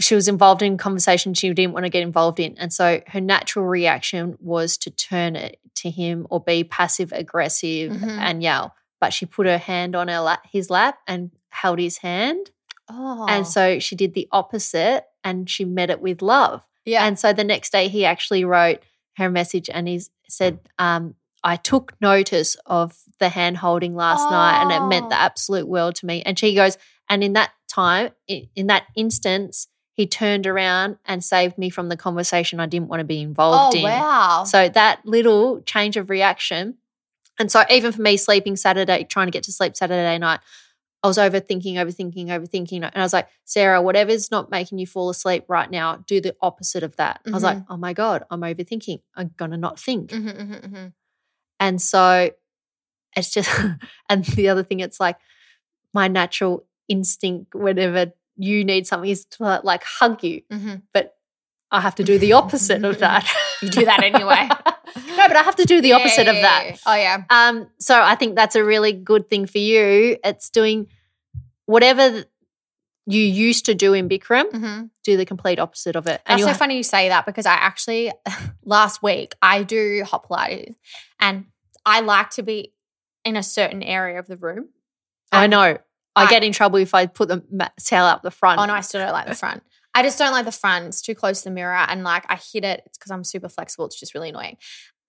she 0.00 0.14
was 0.14 0.26
involved 0.28 0.62
in 0.62 0.78
conversation 0.78 1.34
she 1.34 1.52
didn't 1.52 1.72
want 1.74 1.84
to 1.84 1.90
get 1.90 2.02
involved 2.02 2.40
in. 2.40 2.56
And 2.58 2.72
so 2.72 3.02
her 3.08 3.20
natural 3.20 3.66
reaction 3.66 4.36
was 4.40 4.76
to 4.78 4.90
turn 4.90 5.36
it 5.36 5.58
to 5.76 5.90
him 5.90 6.26
or 6.30 6.40
be 6.40 6.64
passive 6.64 7.12
aggressive 7.12 7.92
Mhm. 7.92 8.08
and 8.18 8.42
yell. 8.42 8.74
But 9.00 9.12
she 9.12 9.26
put 9.26 9.46
her 9.46 9.58
hand 9.58 9.94
on 9.94 10.08
her 10.08 10.20
lap, 10.20 10.46
his 10.50 10.70
lap 10.70 10.98
and 11.06 11.30
held 11.50 11.78
his 11.78 11.98
hand. 11.98 12.50
Oh. 12.88 13.26
And 13.28 13.46
so 13.46 13.78
she 13.78 13.94
did 13.96 14.14
the 14.14 14.28
opposite 14.32 15.04
and 15.24 15.48
she 15.48 15.64
met 15.64 15.90
it 15.90 16.00
with 16.00 16.22
love. 16.22 16.62
yeah. 16.84 17.06
And 17.06 17.16
so 17.18 17.32
the 17.32 17.44
next 17.44 17.70
day 17.70 17.86
he 17.88 18.04
actually 18.04 18.44
wrote 18.44 18.80
her 19.16 19.30
message 19.30 19.70
and 19.72 19.86
he 19.86 20.00
said, 20.28 20.58
um, 20.80 21.14
I 21.44 21.56
took 21.56 21.94
notice 22.00 22.56
of 22.66 22.96
the 23.18 23.28
hand 23.28 23.58
holding 23.58 23.94
last 23.94 24.28
night 24.30 24.62
and 24.62 24.72
it 24.72 24.80
meant 24.88 25.10
the 25.10 25.16
Oh. 25.16 25.20
absolute 25.20 25.68
world 25.68 25.94
to 25.96 26.06
me. 26.06 26.22
And 26.22 26.38
she 26.38 26.54
goes, 26.54 26.76
and 27.08 27.22
in 27.22 27.34
that 27.34 27.50
time, 27.68 28.10
in 28.28 28.66
that 28.68 28.84
instance, 28.96 29.68
he 30.02 30.06
turned 30.08 30.48
around 30.48 30.98
and 31.04 31.22
saved 31.22 31.56
me 31.56 31.70
from 31.70 31.88
the 31.88 31.96
conversation 31.96 32.58
I 32.58 32.66
didn't 32.66 32.88
want 32.88 32.98
to 32.98 33.04
be 33.04 33.20
involved 33.20 33.76
oh, 33.76 33.78
in. 33.78 33.84
wow. 33.84 34.42
So 34.42 34.68
that 34.68 35.06
little 35.06 35.60
change 35.62 35.96
of 35.96 36.10
reaction. 36.10 36.78
And 37.38 37.52
so 37.52 37.62
even 37.70 37.92
for 37.92 38.02
me, 38.02 38.16
sleeping 38.16 38.56
Saturday, 38.56 39.04
trying 39.04 39.28
to 39.28 39.30
get 39.30 39.44
to 39.44 39.52
sleep 39.52 39.76
Saturday 39.76 40.18
night, 40.18 40.40
I 41.04 41.06
was 41.06 41.18
overthinking, 41.18 41.74
overthinking, 41.74 42.26
overthinking. 42.26 42.82
And 42.82 42.90
I 42.96 43.02
was 43.02 43.12
like, 43.12 43.28
Sarah, 43.44 43.80
whatever's 43.80 44.32
not 44.32 44.50
making 44.50 44.78
you 44.78 44.88
fall 44.88 45.08
asleep 45.08 45.44
right 45.46 45.70
now, 45.70 46.02
do 46.08 46.20
the 46.20 46.34
opposite 46.40 46.82
of 46.82 46.96
that. 46.96 47.20
I 47.24 47.30
was 47.30 47.44
like, 47.44 47.58
oh 47.68 47.76
my 47.76 47.92
God, 47.92 48.24
I'm 48.28 48.40
overthinking. 48.40 49.02
I'm 49.14 49.30
going 49.36 49.52
to 49.52 49.56
not 49.56 49.78
think. 49.78 50.10
Mhm, 50.10 50.36
mhm, 50.36 50.68
mhm. 50.68 50.92
And 51.60 51.80
so 51.80 52.30
it's 53.16 53.32
just, 53.32 53.48
and 54.08 54.24
the 54.24 54.48
other 54.48 54.64
thing, 54.64 54.80
it's 54.80 54.98
like 54.98 55.18
my 55.94 56.08
natural 56.08 56.66
instinct 56.88 57.54
whenever 57.54 58.12
you 58.36 58.64
need 58.64 58.86
something 58.86 59.10
is 59.10 59.24
to 59.26 59.60
like 59.64 59.82
hug 59.84 60.22
you, 60.24 60.42
Mhm. 60.50 60.82
but 60.94 61.14
I 61.70 61.80
have 61.80 61.94
to 61.96 62.04
do 62.04 62.18
the 62.18 62.32
opposite 62.34 62.84
of 62.84 62.98
that. 62.98 63.26
You 63.62 63.70
do 63.70 63.84
that 63.86 64.02
anyway. 64.02 64.48
no, 65.16 65.28
but 65.28 65.36
I 65.36 65.42
have 65.42 65.56
to 65.56 65.64
do 65.64 65.80
the 65.80 65.92
opposite 65.92 66.28
of 66.28 66.34
that. 66.34 66.64
Yeah. 66.66 66.76
Oh 66.86 66.94
yeah. 66.94 67.24
Um, 67.30 67.68
so 67.78 68.00
I 68.00 68.14
think 68.14 68.36
that's 68.36 68.56
a 68.56 68.62
really 68.64 68.92
good 68.92 69.28
thing 69.30 69.46
for 69.46 69.58
you. 69.58 70.18
It's 70.22 70.50
doing 70.50 70.88
whatever 71.66 72.24
you 73.06 73.20
used 73.20 73.66
to 73.66 73.74
do 73.74 73.94
in 73.94 74.08
Bikram, 74.08 74.50
Mhm. 74.52 74.90
do 75.02 75.16
the 75.16 75.24
complete 75.24 75.58
opposite 75.58 75.96
of 75.96 76.06
it. 76.06 76.20
That's 76.26 76.42
so 76.42 76.48
ha- 76.48 76.54
funny 76.54 76.76
you 76.76 76.82
say 76.82 77.08
that 77.08 77.26
because 77.26 77.46
I 77.46 77.54
actually 77.54 78.12
last 78.64 79.02
week 79.02 79.34
I 79.42 79.62
do 79.62 80.04
hot 80.04 80.28
Pilates 80.28 80.74
and 81.20 81.46
I 81.84 82.00
like 82.00 82.30
to 82.30 82.42
be 82.42 82.72
in 83.24 83.36
a 83.36 83.42
certain 83.42 83.82
area 83.82 84.18
of 84.18 84.26
the 84.26 84.36
room. 84.36 84.68
I 85.32 85.46
know. 85.46 85.78
I 86.14 86.24
I- 86.24 86.30
get 86.30 86.44
in 86.44 86.52
trouble 86.52 86.78
if 86.78 86.94
I 86.94 87.06
put 87.06 87.28
the 87.28 87.42
tail 87.80 88.04
up 88.04 88.22
the 88.22 88.30
front. 88.30 88.60
Oh 88.60 88.64
no, 88.64 88.74
I 88.74 88.80
still 88.80 89.00
don't 89.00 89.12
like 89.12 89.26
the 89.28 89.34
front. 89.34 89.62
I 89.94 90.02
just 90.02 90.18
don't 90.18 90.32
like 90.32 90.46
the 90.46 90.52
front. 90.52 90.86
It's 90.86 91.02
too 91.02 91.14
close 91.14 91.42
to 91.42 91.48
the 91.50 91.54
mirror, 91.54 91.74
and 91.74 92.02
like 92.02 92.24
I 92.28 92.36
hit 92.36 92.64
it. 92.64 92.82
It's 92.86 92.96
because 92.98 93.10
I'm 93.10 93.24
super 93.24 93.48
flexible. 93.48 93.86
It's 93.86 93.98
just 94.00 94.14
really 94.14 94.30
annoying. 94.30 94.56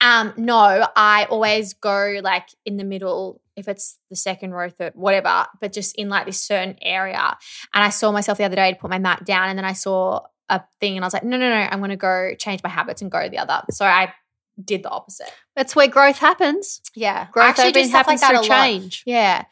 Um, 0.02 0.34
no, 0.36 0.86
I 0.98 1.26
always 1.30 1.74
go 1.74 2.20
like 2.22 2.50
in 2.66 2.76
the 2.76 2.84
middle 2.84 3.40
if 3.56 3.70
it's 3.70 3.98
the 4.10 4.16
second 4.18 4.52
row, 4.52 4.70
third, 4.70 4.92
whatever, 4.96 5.46
but 5.62 5.72
just 5.72 5.96
in 5.96 6.10
like 6.10 6.26
this 6.26 6.42
certain 6.42 6.76
area. 6.82 7.38
And 7.74 7.84
I 7.84 7.90
saw 7.90 8.12
myself 8.12 8.38
the 8.38 8.44
other 8.44 8.56
day 8.58 8.74
to 8.74 8.78
put 8.78 8.90
my 8.90 9.00
mat 9.00 9.24
down, 9.24 9.48
and 9.50 9.58
then 9.58 9.64
I 9.64 9.74
saw 9.74 10.22
a 10.50 10.62
thing, 10.82 10.98
and 10.98 11.06
I 11.06 11.08
was 11.08 11.14
like, 11.14 11.24
no, 11.24 11.38
no, 11.38 11.50
no, 11.50 11.56
I'm 11.56 11.80
going 11.80 11.92
to 11.92 11.96
go 11.96 12.34
change 12.38 12.62
my 12.64 12.70
habits 12.70 13.02
and 13.02 13.10
go 13.10 13.30
the 13.30 13.38
other. 13.38 13.62
So 13.72 13.86
I 13.86 14.14
did 14.62 14.84
the 14.84 14.90
opposite. 14.90 15.32
That's 15.56 15.76
where 15.76 15.88
growth 15.88 16.18
happens. 16.18 16.82
Yeah. 16.96 17.28
Growth 17.32 17.46
actually 17.58 17.72
do 17.72 17.80
often 17.80 17.92
like 17.92 17.96
happens 18.06 18.22
that 18.22 18.30
through 18.32 18.40
a 18.40 18.50
lot. 18.50 18.66
change. 18.66 19.04
Yeah. 19.06 19.46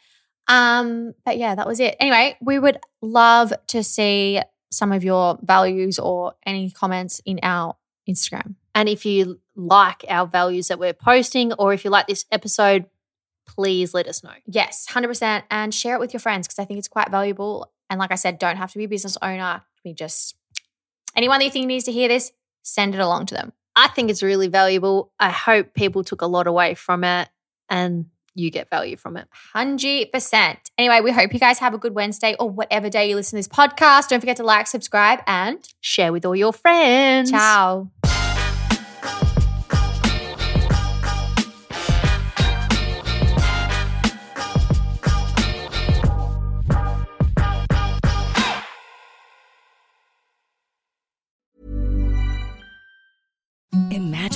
Um, 0.48 1.14
but 1.24 1.38
yeah, 1.38 1.54
that 1.54 1.66
was 1.66 1.80
it. 1.80 1.96
Anyway, 2.00 2.36
we 2.40 2.58
would 2.58 2.78
love 3.00 3.52
to 3.68 3.82
see 3.82 4.40
some 4.70 4.92
of 4.92 5.04
your 5.04 5.38
values 5.42 5.98
or 5.98 6.34
any 6.44 6.70
comments 6.70 7.20
in 7.24 7.38
our 7.42 7.76
Instagram. 8.08 8.56
And 8.74 8.88
if 8.88 9.04
you 9.04 9.40
like 9.54 10.04
our 10.08 10.26
values 10.26 10.68
that 10.68 10.78
we're 10.78 10.94
posting, 10.94 11.52
or 11.54 11.72
if 11.72 11.84
you 11.84 11.90
like 11.90 12.06
this 12.06 12.24
episode, 12.32 12.86
please 13.46 13.92
let 13.92 14.06
us 14.06 14.24
know. 14.24 14.32
Yes, 14.46 14.86
100%. 14.90 15.42
And 15.50 15.74
share 15.74 15.94
it 15.94 16.00
with 16.00 16.12
your 16.12 16.20
friends 16.20 16.46
because 16.46 16.58
I 16.58 16.64
think 16.64 16.78
it's 16.78 16.88
quite 16.88 17.10
valuable. 17.10 17.70
And 17.90 17.98
like 17.98 18.12
I 18.12 18.16
said, 18.16 18.38
don't 18.38 18.56
have 18.56 18.72
to 18.72 18.78
be 18.78 18.84
a 18.84 18.88
business 18.88 19.18
owner. 19.20 19.62
We 19.84 19.92
just, 19.92 20.36
anyone 21.14 21.40
that 21.40 21.44
you 21.44 21.50
think 21.50 21.66
needs 21.66 21.84
to 21.84 21.92
hear 21.92 22.08
this, 22.08 22.32
send 22.62 22.94
it 22.94 23.00
along 23.00 23.26
to 23.26 23.34
them. 23.34 23.52
I 23.76 23.88
think 23.88 24.10
it's 24.10 24.22
really 24.22 24.48
valuable. 24.48 25.12
I 25.18 25.30
hope 25.30 25.74
people 25.74 26.04
took 26.04 26.22
a 26.22 26.26
lot 26.26 26.46
away 26.46 26.74
from 26.74 27.04
it 27.04 27.28
and 27.68 28.06
you 28.34 28.50
get 28.50 28.70
value 28.70 28.96
from 28.96 29.16
it. 29.16 29.28
100%. 29.54 30.56
Anyway, 30.78 31.00
we 31.00 31.12
hope 31.12 31.32
you 31.32 31.40
guys 31.40 31.58
have 31.58 31.74
a 31.74 31.78
good 31.78 31.94
Wednesday 31.94 32.34
or 32.38 32.48
whatever 32.48 32.88
day 32.88 33.08
you 33.08 33.16
listen 33.16 33.36
to 33.36 33.38
this 33.38 33.48
podcast. 33.48 34.08
Don't 34.08 34.20
forget 34.20 34.36
to 34.38 34.44
like, 34.44 34.66
subscribe, 34.66 35.20
and 35.26 35.58
Share 35.80 36.12
with 36.12 36.24
all 36.24 36.36
your 36.36 36.52
friends. 36.52 37.30
ciao. 37.30 37.90